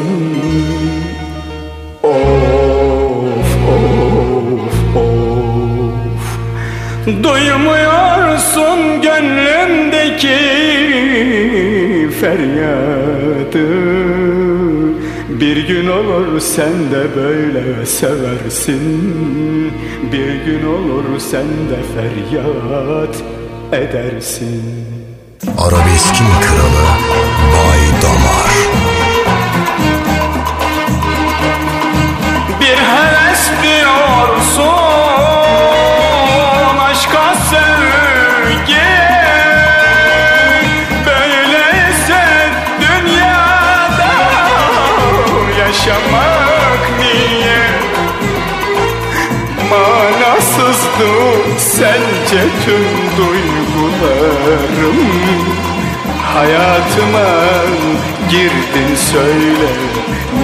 [2.04, 2.14] Of
[3.70, 3.88] of
[4.96, 5.28] of.
[7.24, 10.38] Duymuyorsun gönlümdeki
[12.22, 14.17] feryadı
[15.40, 19.14] Bir gün olur sen de böyle seversin.
[20.12, 23.16] Bir gün olur sen de feryat
[23.72, 24.64] edersin.
[25.58, 26.88] Arabeskin kralı?
[27.54, 28.52] Bay Damar.
[32.62, 34.87] Bir heves diyorsun
[50.58, 51.10] Manasızdı
[51.58, 52.86] sence tüm
[53.18, 54.98] duygularım.
[56.34, 57.30] Hayatıma
[58.30, 59.72] girdin söyle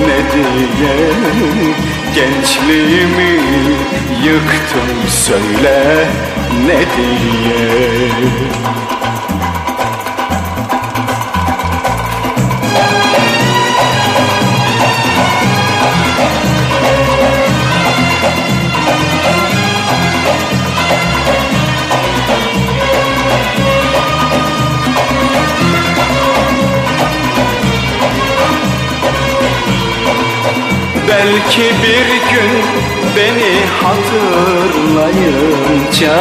[0.07, 1.09] ne diye.
[2.15, 3.39] Gençliğimi
[4.23, 6.07] yıktın söyle
[6.65, 8.09] ne diye
[31.23, 32.53] Belki bir gün
[33.15, 33.53] beni
[33.83, 36.17] hatırlayınca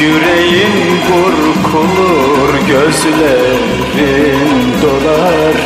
[0.00, 0.76] Yüreğin
[1.08, 5.56] burkulur, gözlerin dolar.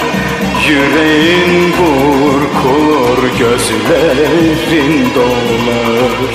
[0.69, 6.33] Yüreğin burkulur, gözlerin dolar.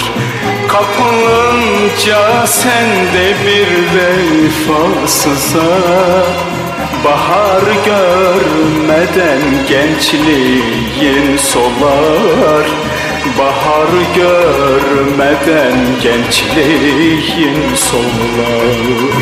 [0.68, 5.72] Kapılınca sende bir vefasıza
[7.06, 12.66] Bahar görmeden gençliğin solar.
[13.38, 19.14] Bahar görmeden gençliğin solar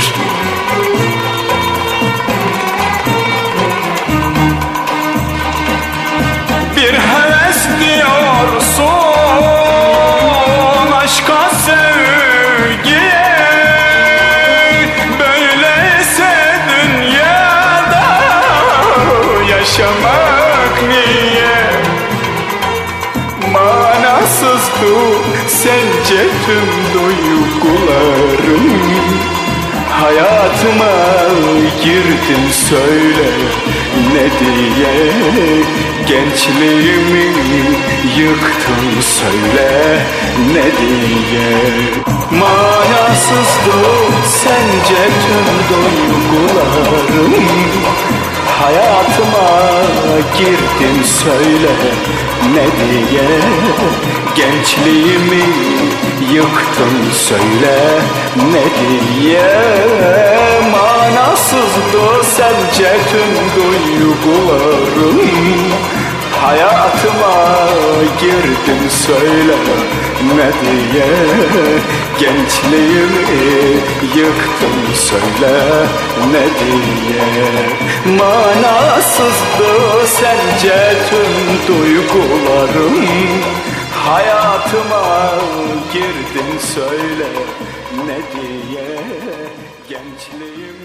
[26.11, 28.71] sence tüm duygularım
[29.89, 30.93] Hayatıma
[31.83, 33.29] girdin söyle
[34.13, 35.11] ne diye.
[36.07, 37.25] Gençliğimi
[38.17, 39.99] yıktın söyle
[40.53, 41.51] ne diye.
[42.39, 43.77] Manasızdı
[44.25, 47.33] sence tüm duygularım
[48.61, 49.81] Hayatıma
[50.37, 51.75] girdin söyle
[52.53, 53.29] ne diye?
[54.35, 55.43] Gençliğimi
[56.33, 57.79] yıktın söyle
[58.35, 59.49] ne diye?
[60.71, 65.19] Manasızdı sence tüm duygularım
[66.41, 67.35] Hayatıma
[68.19, 69.57] girdin söyle
[70.35, 71.07] ne diye.
[72.19, 73.25] Gençliğimi
[74.15, 75.85] yıktın söyle
[76.31, 77.27] ne diye.
[78.17, 79.71] Manasızdı
[80.07, 83.05] sence tüm duygularım.
[84.05, 85.31] Hayatıma
[85.93, 87.29] girdin söyle
[88.05, 88.87] ne diye.
[89.89, 90.80] Gençliğimi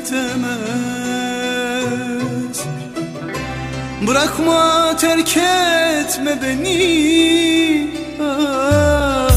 [0.00, 0.50] bitemez
[4.06, 7.90] Bırakma terk etme beni.
[8.22, 9.30] Ah,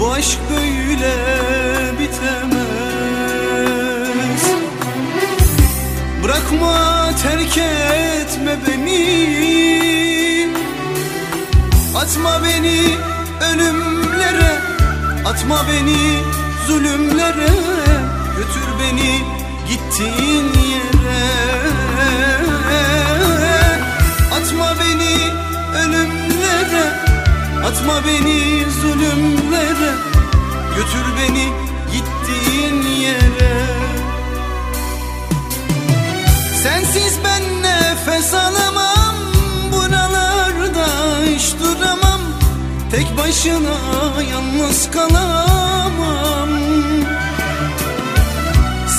[0.00, 1.14] Bu aşk böyle
[2.00, 2.66] bitemez.
[6.24, 10.48] Bırakma terk etme beni.
[11.96, 12.80] Atma beni
[13.52, 14.52] ölümlere.
[15.26, 16.22] Atma beni
[16.66, 17.50] zulümlere.
[18.36, 19.35] Götür beni
[19.68, 21.26] gittiğin yere.
[24.34, 25.16] Atma beni
[25.78, 26.84] ölümlere.
[27.66, 29.92] Atma beni zulümlere.
[30.76, 31.52] Götür beni
[31.92, 33.66] gittiğin yere.
[36.62, 39.16] Sensiz ben nefes alamam.
[39.72, 40.86] Buralarda
[41.26, 42.20] hiç duramam.
[42.90, 43.76] Tek başına
[44.32, 46.48] yalnız kalamam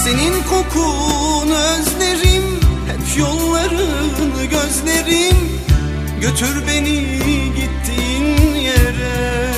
[0.08, 5.38] Senin kokunu özlerim Hep yollarını gözlerim.
[6.22, 7.20] Götür beni
[7.56, 9.52] gittiğin yere.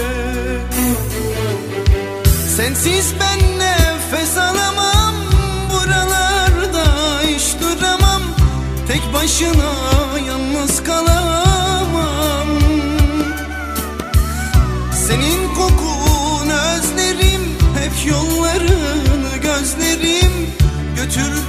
[2.58, 5.16] Sensiz ben nefes alamam
[5.70, 6.86] Buralarda
[7.24, 8.22] hiç duramam.
[8.88, 9.74] Tek başına
[10.28, 11.49] yalnız kalamam
[21.20, 21.49] Götür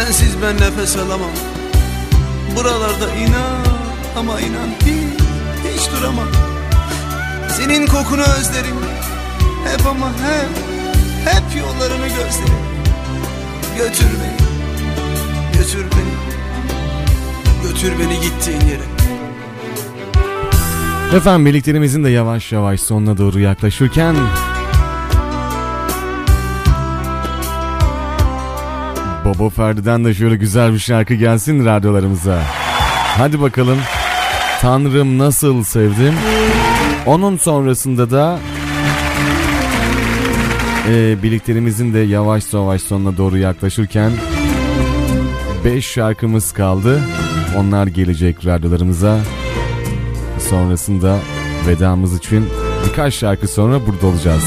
[0.00, 1.30] Sensiz ben nefes alamam.
[2.56, 3.64] Buralarda inan
[4.18, 5.20] Ama inan hiç,
[5.72, 6.28] hiç duramam.
[7.48, 8.76] Senin kokunu özlerim.
[9.64, 10.50] Hep ama hep
[11.24, 12.60] Hep yollarını gözlerim.
[13.78, 14.36] Götür beni
[15.52, 16.14] Götür beni.
[17.62, 18.84] Götür beni gittiğin yere.
[21.16, 24.16] Efendim birliklerimizin de yavaş yavaş sonuna doğru yaklaşırken
[29.38, 32.42] Baba Ferdi'den de şöyle güzel bir şarkı gelsin radyolarımıza.
[33.18, 33.78] Hadi bakalım.
[34.60, 36.14] Tanrım nasıl sevdim.
[37.06, 38.38] Onun sonrasında da
[40.88, 44.12] e, birliklerimizin de yavaş yavaş sonuna doğru yaklaşırken
[45.64, 47.00] 5 şarkımız kaldı.
[47.56, 49.18] Onlar gelecek radyolarımıza.
[50.38, 51.18] Sonrasında
[51.66, 52.48] vedamız için
[52.88, 54.44] birkaç şarkı sonra burada olacağız.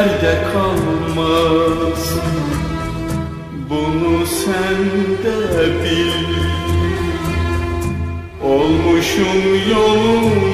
[0.00, 2.14] Yerde kalmaz.
[3.70, 4.84] Bunu sen
[5.24, 6.10] de bil.
[8.42, 10.49] Olmuşum yolunda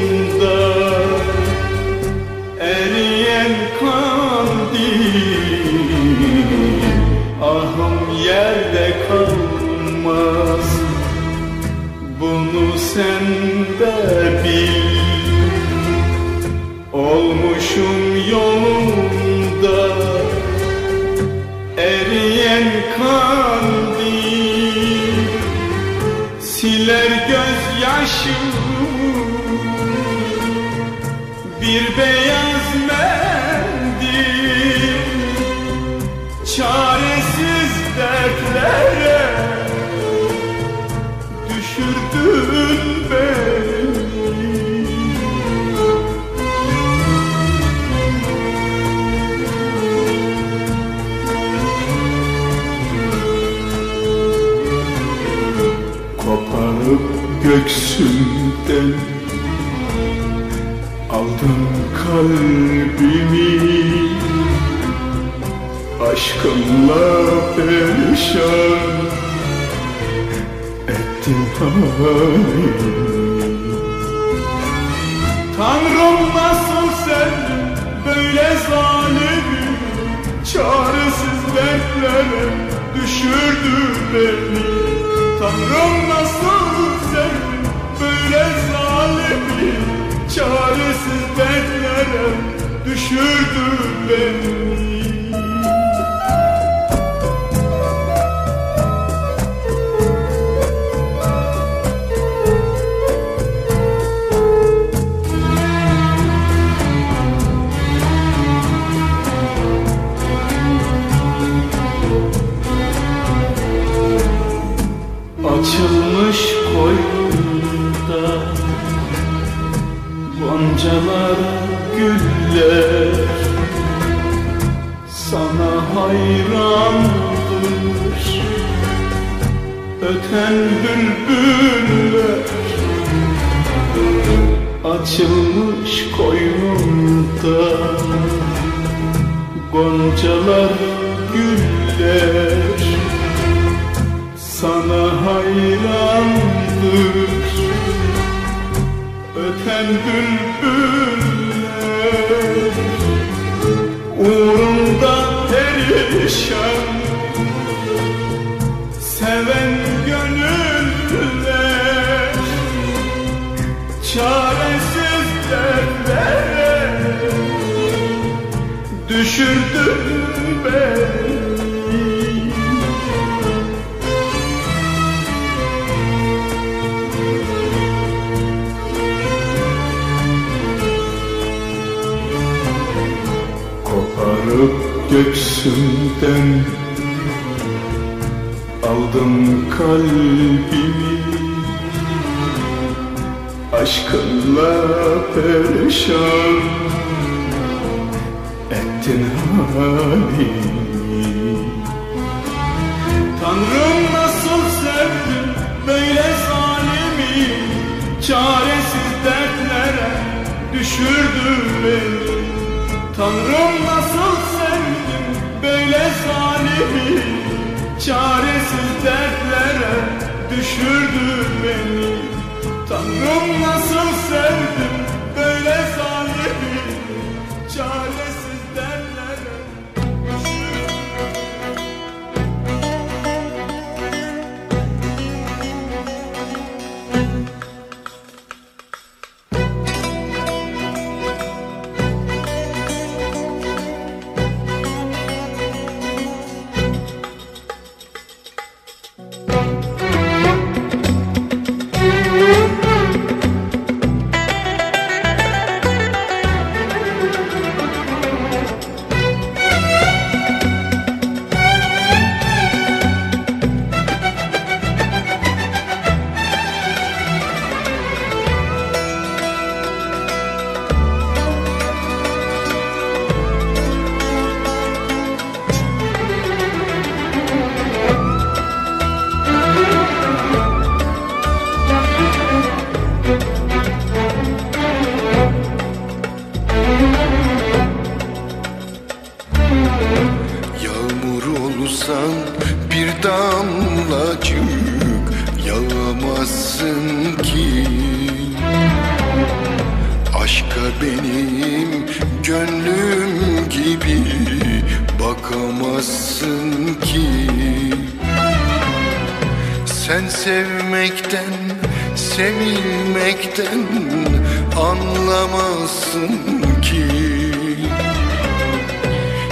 [316.17, 317.07] anlamazsın ki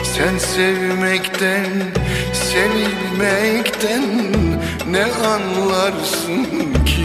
[0.02, 1.66] Sen sevmekten,
[2.32, 4.02] sevilmekten
[4.90, 6.44] ne anlarsın
[6.86, 7.04] ki?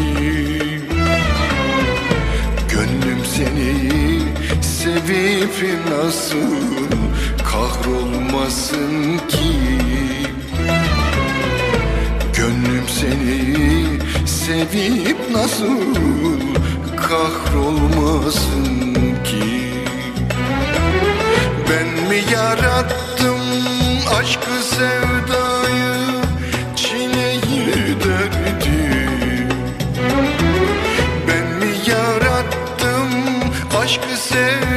[2.69, 4.21] Gönlüm seni
[4.61, 6.55] sevip nasıl
[7.51, 9.53] kahrolmasın ki?
[12.33, 15.79] Gönlüm seni sevip nasıl
[16.95, 18.78] kahrolmasın
[21.69, 23.39] Ben mi yarattım
[24.19, 25.93] aşkı sevdayı
[26.75, 29.09] çileyi derdi?
[31.27, 33.11] Ben mi yarattım
[33.81, 34.68] aşkı sevdayı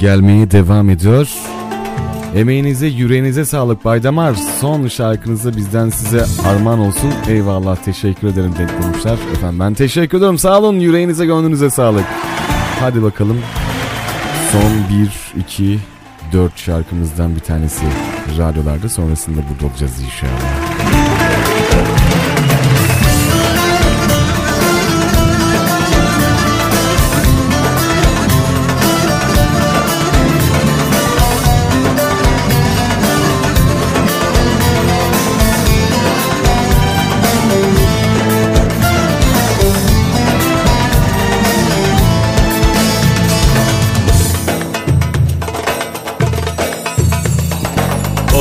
[0.00, 1.28] gelmeye devam ediyor.
[2.36, 4.34] Emeğinize yüreğinize sağlık Baydamar.
[4.60, 7.12] Son şarkınızı bizden size armağan olsun.
[7.28, 9.18] Eyvallah teşekkür ederim demişler.
[9.32, 10.38] Efendim ben teşekkür ederim.
[10.38, 12.04] Sağ olun yüreğinize gönlünüze sağlık.
[12.80, 13.38] Hadi bakalım.
[14.52, 14.98] Son
[15.36, 15.78] 1, 2,
[16.32, 17.84] 4 şarkımızdan bir tanesi
[18.38, 18.88] radyolarda.
[18.88, 20.69] Sonrasında burada olacağız inşallah.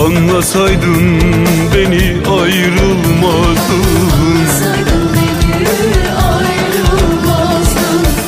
[0.05, 1.21] Anlasaydın
[1.75, 3.89] beni ayrılmazdın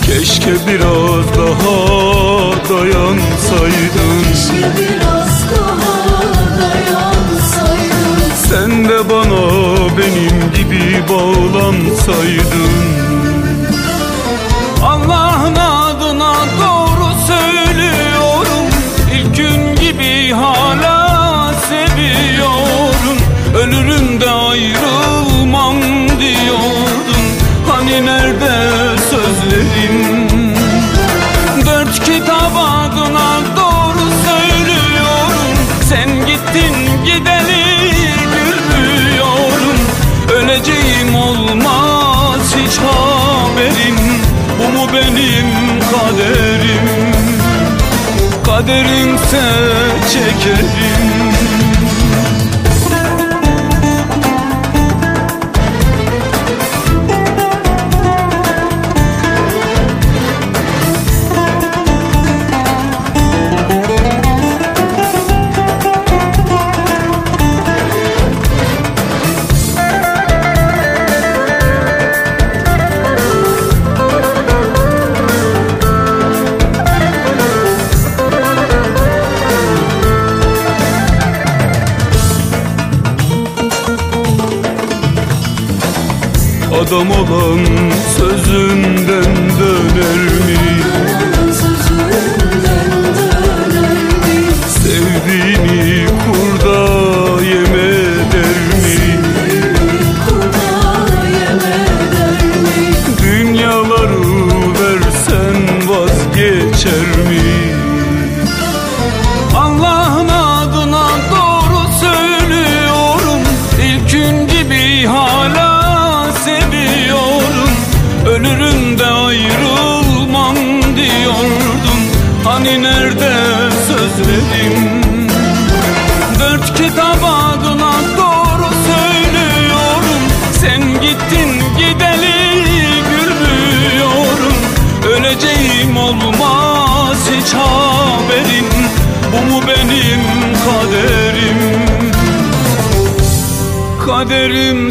[0.06, 1.78] Keşke biraz daha
[2.70, 4.22] dayansaydın.
[4.78, 5.96] Biraz daha
[6.62, 8.36] dayansaydın.
[8.36, 9.44] Sen de bana
[9.98, 12.91] benim gibi bağlansaydın
[48.62, 49.42] Kaderimse
[50.12, 51.21] çekerim
[86.92, 87.60] Adam olan
[88.18, 89.01] sözünden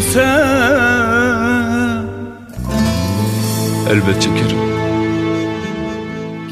[0.01, 0.21] Kaderimse
[3.89, 4.59] Elbet çekerim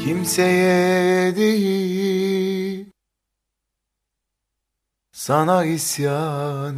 [0.04, 2.86] Kimseye değil
[5.12, 6.70] Sana isyanım.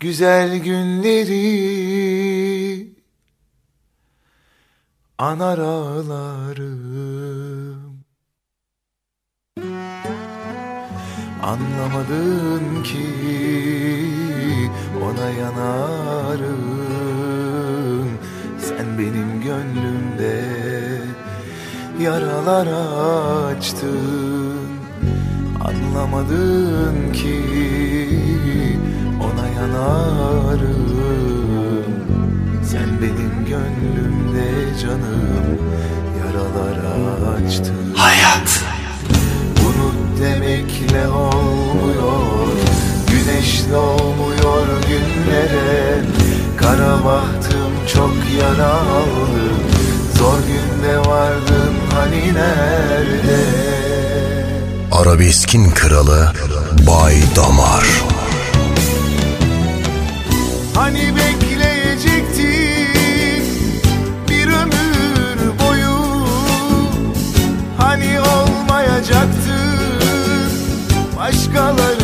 [0.00, 1.38] Güzel günleri
[5.18, 6.47] Anar ağlarım
[12.08, 13.06] Anlamadın ki
[15.02, 16.64] ona yanarım.
[18.58, 20.44] Sen benim gönlümde
[22.00, 22.66] yaralar
[23.50, 24.68] açtın.
[25.60, 27.42] Anlamadın ki
[29.20, 30.78] ona yanarım.
[32.62, 35.58] Sen benim gönlümde canım
[36.18, 36.78] yaralar
[37.34, 37.94] açtın.
[37.96, 38.64] Hayat.
[39.60, 41.67] Unut demekle olmuyor
[43.48, 46.04] Güneşle olmuyor günlere.
[46.56, 49.48] Kara bahtım çok yaralı.
[50.18, 53.44] Zor günde vardın hani nerede?
[54.92, 56.32] Arabeskin kralı
[56.86, 57.86] Bay Damar.
[60.74, 62.48] Hani bekleyecektin
[64.28, 66.26] bir ömür boyu?
[67.78, 69.78] Hani olmayacaktın
[71.16, 71.97] başkalarının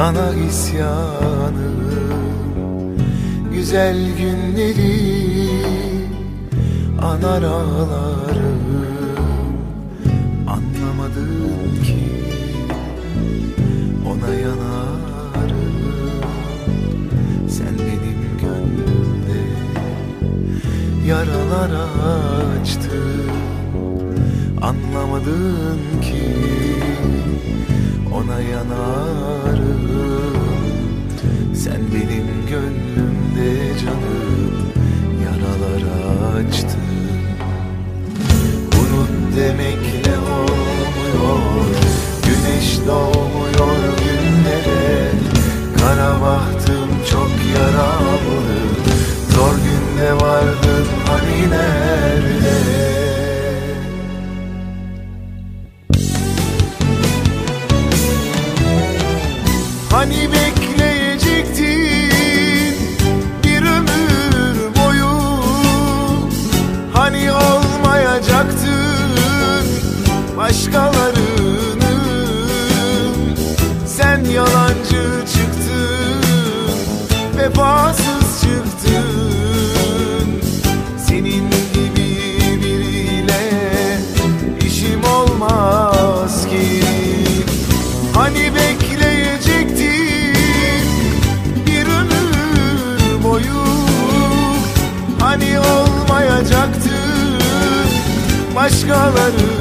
[0.00, 1.80] sana isyanım
[3.52, 5.50] Güzel günleri
[7.02, 8.62] anar ağlarım
[10.46, 12.12] Anlamadın ki
[14.06, 15.72] ona yanarım.
[17.48, 19.40] Sen benim gönlümde
[21.06, 21.70] yaralar
[22.60, 23.30] açtın.
[24.62, 26.59] Anlamadın ki
[28.12, 29.90] ona yanarım.
[31.54, 34.72] Sen benim gönlümde canım
[35.24, 35.82] yaralar
[36.38, 36.80] açtın.
[38.80, 41.40] Unut demekle olmuyor
[42.24, 45.10] Güneş doğmuyor günlere.
[45.78, 48.60] Kara bahtım çok yaralı.
[49.34, 52.69] Zor günde vardın hani nerede
[60.10, 62.74] Hani bekleyecektin.
[63.44, 65.10] Bir ömür boyu
[66.92, 69.66] Hani olmayacaktın
[70.36, 71.80] başkalarının
[73.86, 76.24] Sen yalancı çıktın,
[77.38, 78.09] vefasız
[98.70, 99.59] başkalarının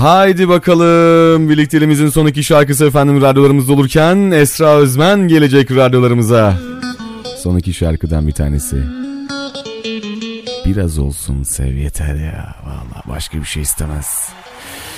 [0.00, 6.58] Haydi bakalım birlikteliğimizin son iki şarkısı efendim radyolarımızda olurken Esra Özmen gelecek radyolarımıza.
[7.36, 8.76] Son iki şarkıdan bir tanesi.
[10.66, 12.54] Biraz olsun sev yeter ya.
[12.64, 14.28] Vallahi başka bir şey istemez.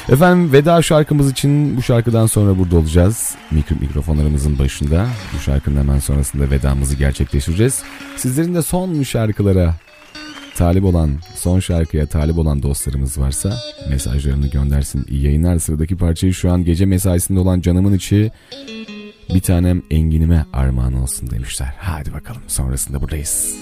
[0.09, 3.35] Efendim veda şarkımız için bu şarkıdan sonra burada olacağız.
[3.51, 5.07] Mikro mikrofonlarımızın başında.
[5.37, 7.83] Bu şarkının hemen sonrasında vedamızı gerçekleştireceğiz.
[8.17, 9.75] Sizlerin de son şarkılara
[10.57, 13.59] talip olan, son şarkıya talip olan dostlarımız varsa
[13.91, 15.07] mesajlarını göndersin.
[15.09, 15.59] İyi yayınlar.
[15.59, 18.31] Sıradaki parçayı şu an gece mesaisinde olan canımın içi
[19.35, 21.75] bir tanem enginime armağan olsun demişler.
[21.79, 23.57] Hadi bakalım sonrasında buradayız.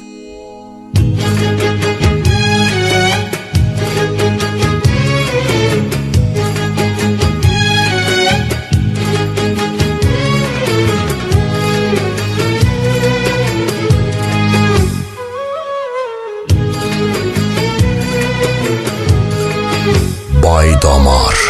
[20.41, 21.50] Bay Damar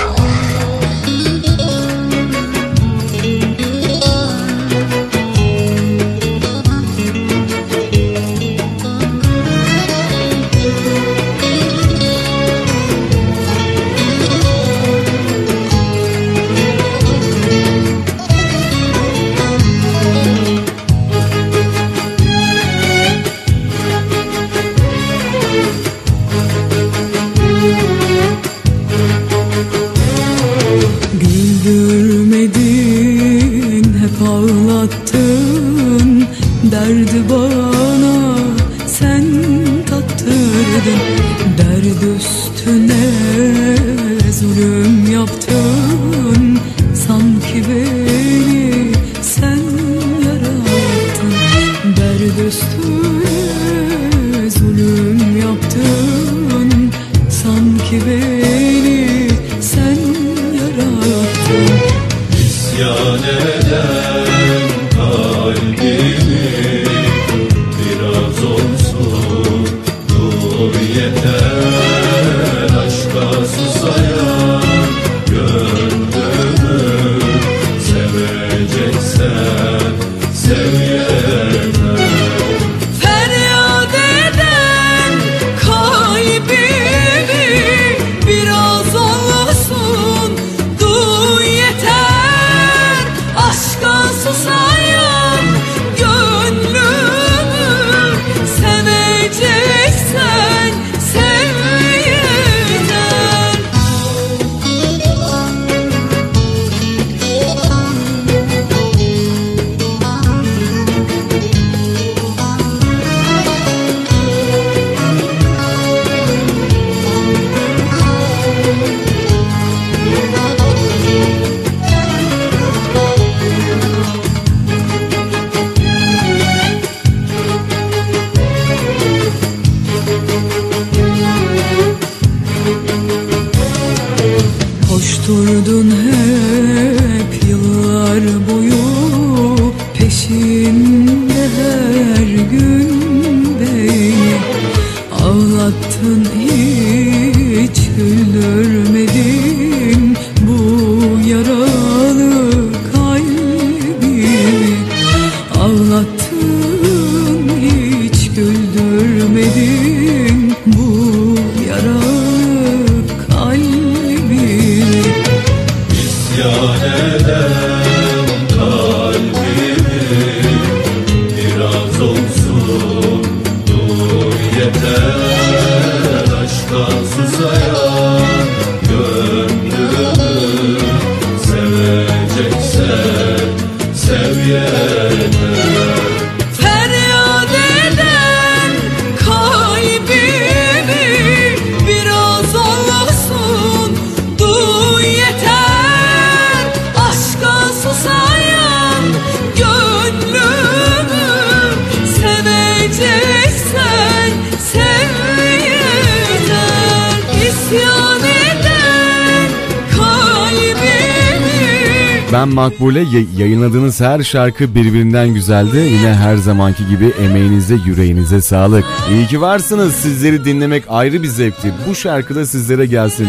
[213.41, 215.77] yayınladığınız her şarkı birbirinden güzeldi.
[215.77, 218.85] Yine her zamanki gibi emeğinize yüreğinize sağlık.
[219.10, 219.94] İyi ki varsınız.
[219.94, 221.73] Sizleri dinlemek ayrı bir zevkti.
[221.89, 223.28] Bu şarkı da sizlere gelsin.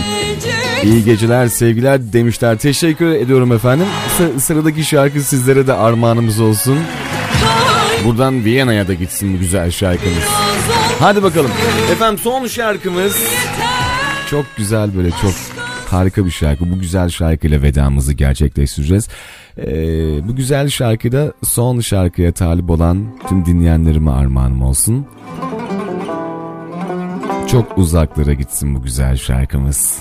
[0.84, 2.58] İyi geceler, sevgiler demişler.
[2.58, 3.86] Teşekkür ediyorum efendim.
[4.40, 6.80] Sıradaki şarkı sizlere de armağanımız olsun.
[8.06, 10.24] Buradan Viyana'ya da gitsin bu güzel şarkımız.
[11.00, 11.52] Hadi bakalım.
[11.92, 13.16] Efendim son şarkımız.
[14.30, 15.34] Çok güzel böyle çok
[15.94, 16.72] harika bir şarkı.
[16.72, 19.08] Bu güzel şarkıyla vedamızı gerçekleştireceğiz.
[19.58, 25.06] Ee, bu güzel şarkıda son şarkıya talip olan tüm dinleyenlerime armağanım olsun.
[27.52, 30.00] Çok uzaklara gitsin bu güzel şarkımız.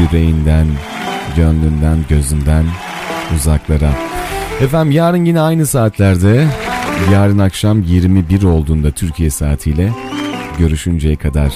[0.00, 0.66] Yüreğinden,
[1.36, 2.64] gönlünden, gözünden
[3.36, 3.90] uzaklara.
[4.60, 6.46] Efendim yarın yine aynı saatlerde,
[7.12, 9.90] yarın akşam 21 olduğunda Türkiye saatiyle
[10.60, 11.52] görüşünceye kadar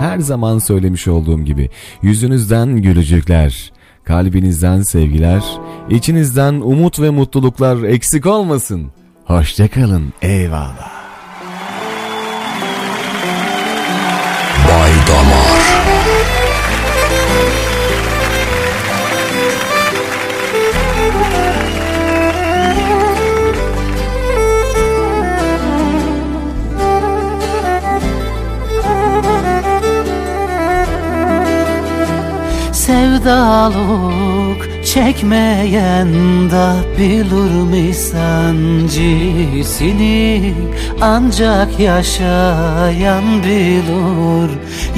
[0.00, 1.70] her zaman söylemiş olduğum gibi
[2.02, 3.72] yüzünüzden gülücükler,
[4.04, 5.42] kalbinizden sevgiler,
[5.90, 8.90] içinizden umut ve mutluluklar eksik olmasın.
[9.24, 10.92] Hoşçakalın, eyvallah.
[14.68, 15.33] Bay Damar
[32.86, 36.10] sevdalık çekmeyen
[36.50, 39.24] da bilir mi sancısını
[41.00, 44.50] Ancak yaşayan bilir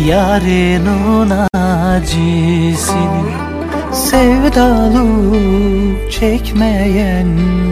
[0.08, 3.30] yarının acısını
[3.92, 5.32] Sevdalık
[6.12, 7.28] çekmeyen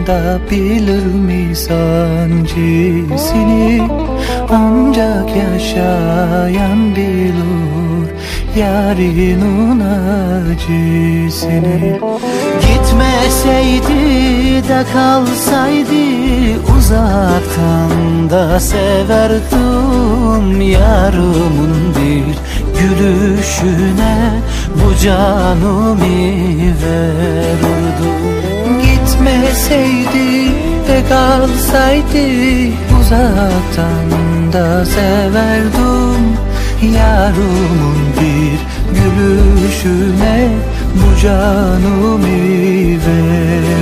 [0.07, 2.89] da bilir mi sancısını
[4.49, 7.84] Ancak yaşayan bilir
[8.55, 9.79] yarının
[10.49, 11.99] acısını
[12.61, 14.03] Gitmeseydi
[14.69, 16.05] de kalsaydı
[16.77, 22.35] uzaktan da severdim Yarımın bir
[22.79, 24.17] gülüşüne.
[24.75, 25.97] Bu canımı
[26.83, 30.51] verirdim Gitmeseydi
[30.87, 32.25] de kalsaydı
[33.01, 34.09] uzaktan
[34.53, 36.23] da severdim
[36.81, 38.59] Yarımın bir
[38.99, 40.49] gülüşüne
[40.95, 42.23] bu canımı
[43.07, 43.75] verirdim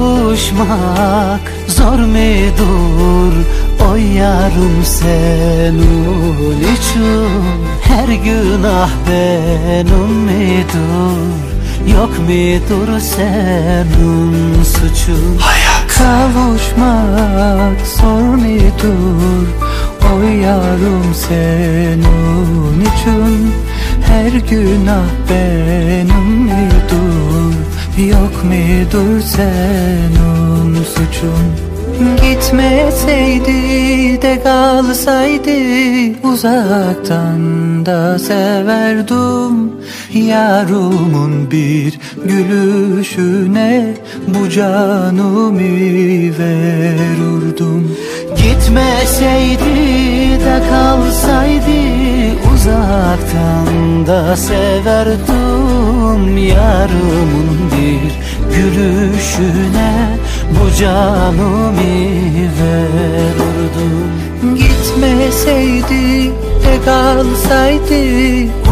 [0.00, 3.32] Kavuşmak zor mudur
[3.90, 7.28] o yarım senin için
[7.82, 11.20] Her günah benim midir
[11.94, 15.38] Yok mudur senin suçun.
[15.38, 19.46] Hayat Kavuşmak zor mudur
[20.12, 23.52] o yarım senin için
[24.06, 27.19] Her günah benim midir
[28.08, 31.70] Yok mudur senin suçun?
[32.00, 33.52] Gitmeseydi
[34.22, 35.50] de kalsaydı
[36.28, 37.40] uzaktan
[37.86, 39.72] da severdim
[40.14, 43.94] Yarımın bir gülüşüne
[44.28, 45.58] bu canımı
[46.38, 47.96] verirdim
[48.36, 49.64] Gitmeseydi
[50.44, 51.99] de kalsaydı
[52.60, 58.12] uzaktan da severdim Yarımın bir
[58.54, 60.18] gülüşüne
[60.50, 61.76] bu canımı
[62.60, 64.10] verirdim
[64.56, 66.30] Gitmeseydi
[66.64, 68.02] de kalsaydı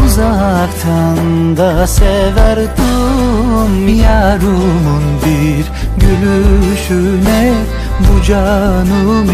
[0.05, 5.65] uzaktan da severdim Yarımın bir
[6.05, 7.53] gülüşüne
[7.99, 9.27] bu canımı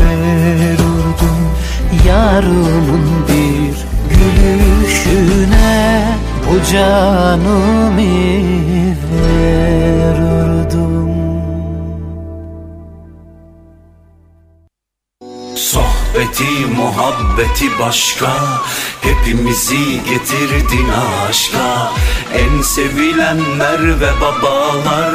[0.00, 1.38] verirdim
[2.06, 3.57] Yarımın bir
[4.48, 6.04] gülüşüne
[6.50, 7.96] bu canımı
[9.12, 10.47] verirdim
[16.38, 18.28] Sohbeti muhabbeti başka.
[19.00, 20.88] Hepimizi getirdin
[21.28, 21.92] aşka.
[22.34, 25.14] En sevilenler ve babalar.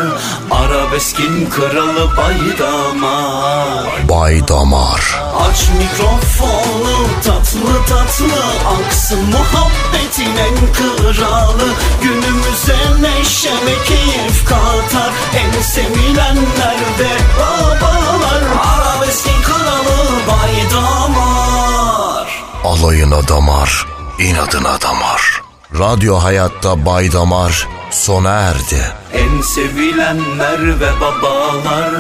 [0.51, 4.09] Arabeskin kralı baydamar.
[4.09, 8.43] Bay Damar Aç mikrofonu tatlı tatlı.
[8.77, 11.69] Aksın muhabbetin en kralı.
[12.01, 15.11] Günümüze neşe ve keyif katar.
[15.35, 18.43] En sevilenler ve babalar.
[18.75, 19.32] Arabeskin
[19.63, 23.85] kralı baydamar Alayına damar,
[24.19, 25.41] inadına damar.
[25.79, 28.91] Radyo Hayat'ta Bay Damar sona erdi.
[29.13, 31.91] En sevilenler ve babalar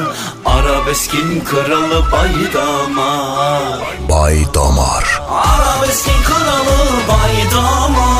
[0.45, 3.61] Arabeskin kralı baydamar
[4.09, 5.21] Bay Damar.
[5.29, 8.12] Arabeskin kralı baydamar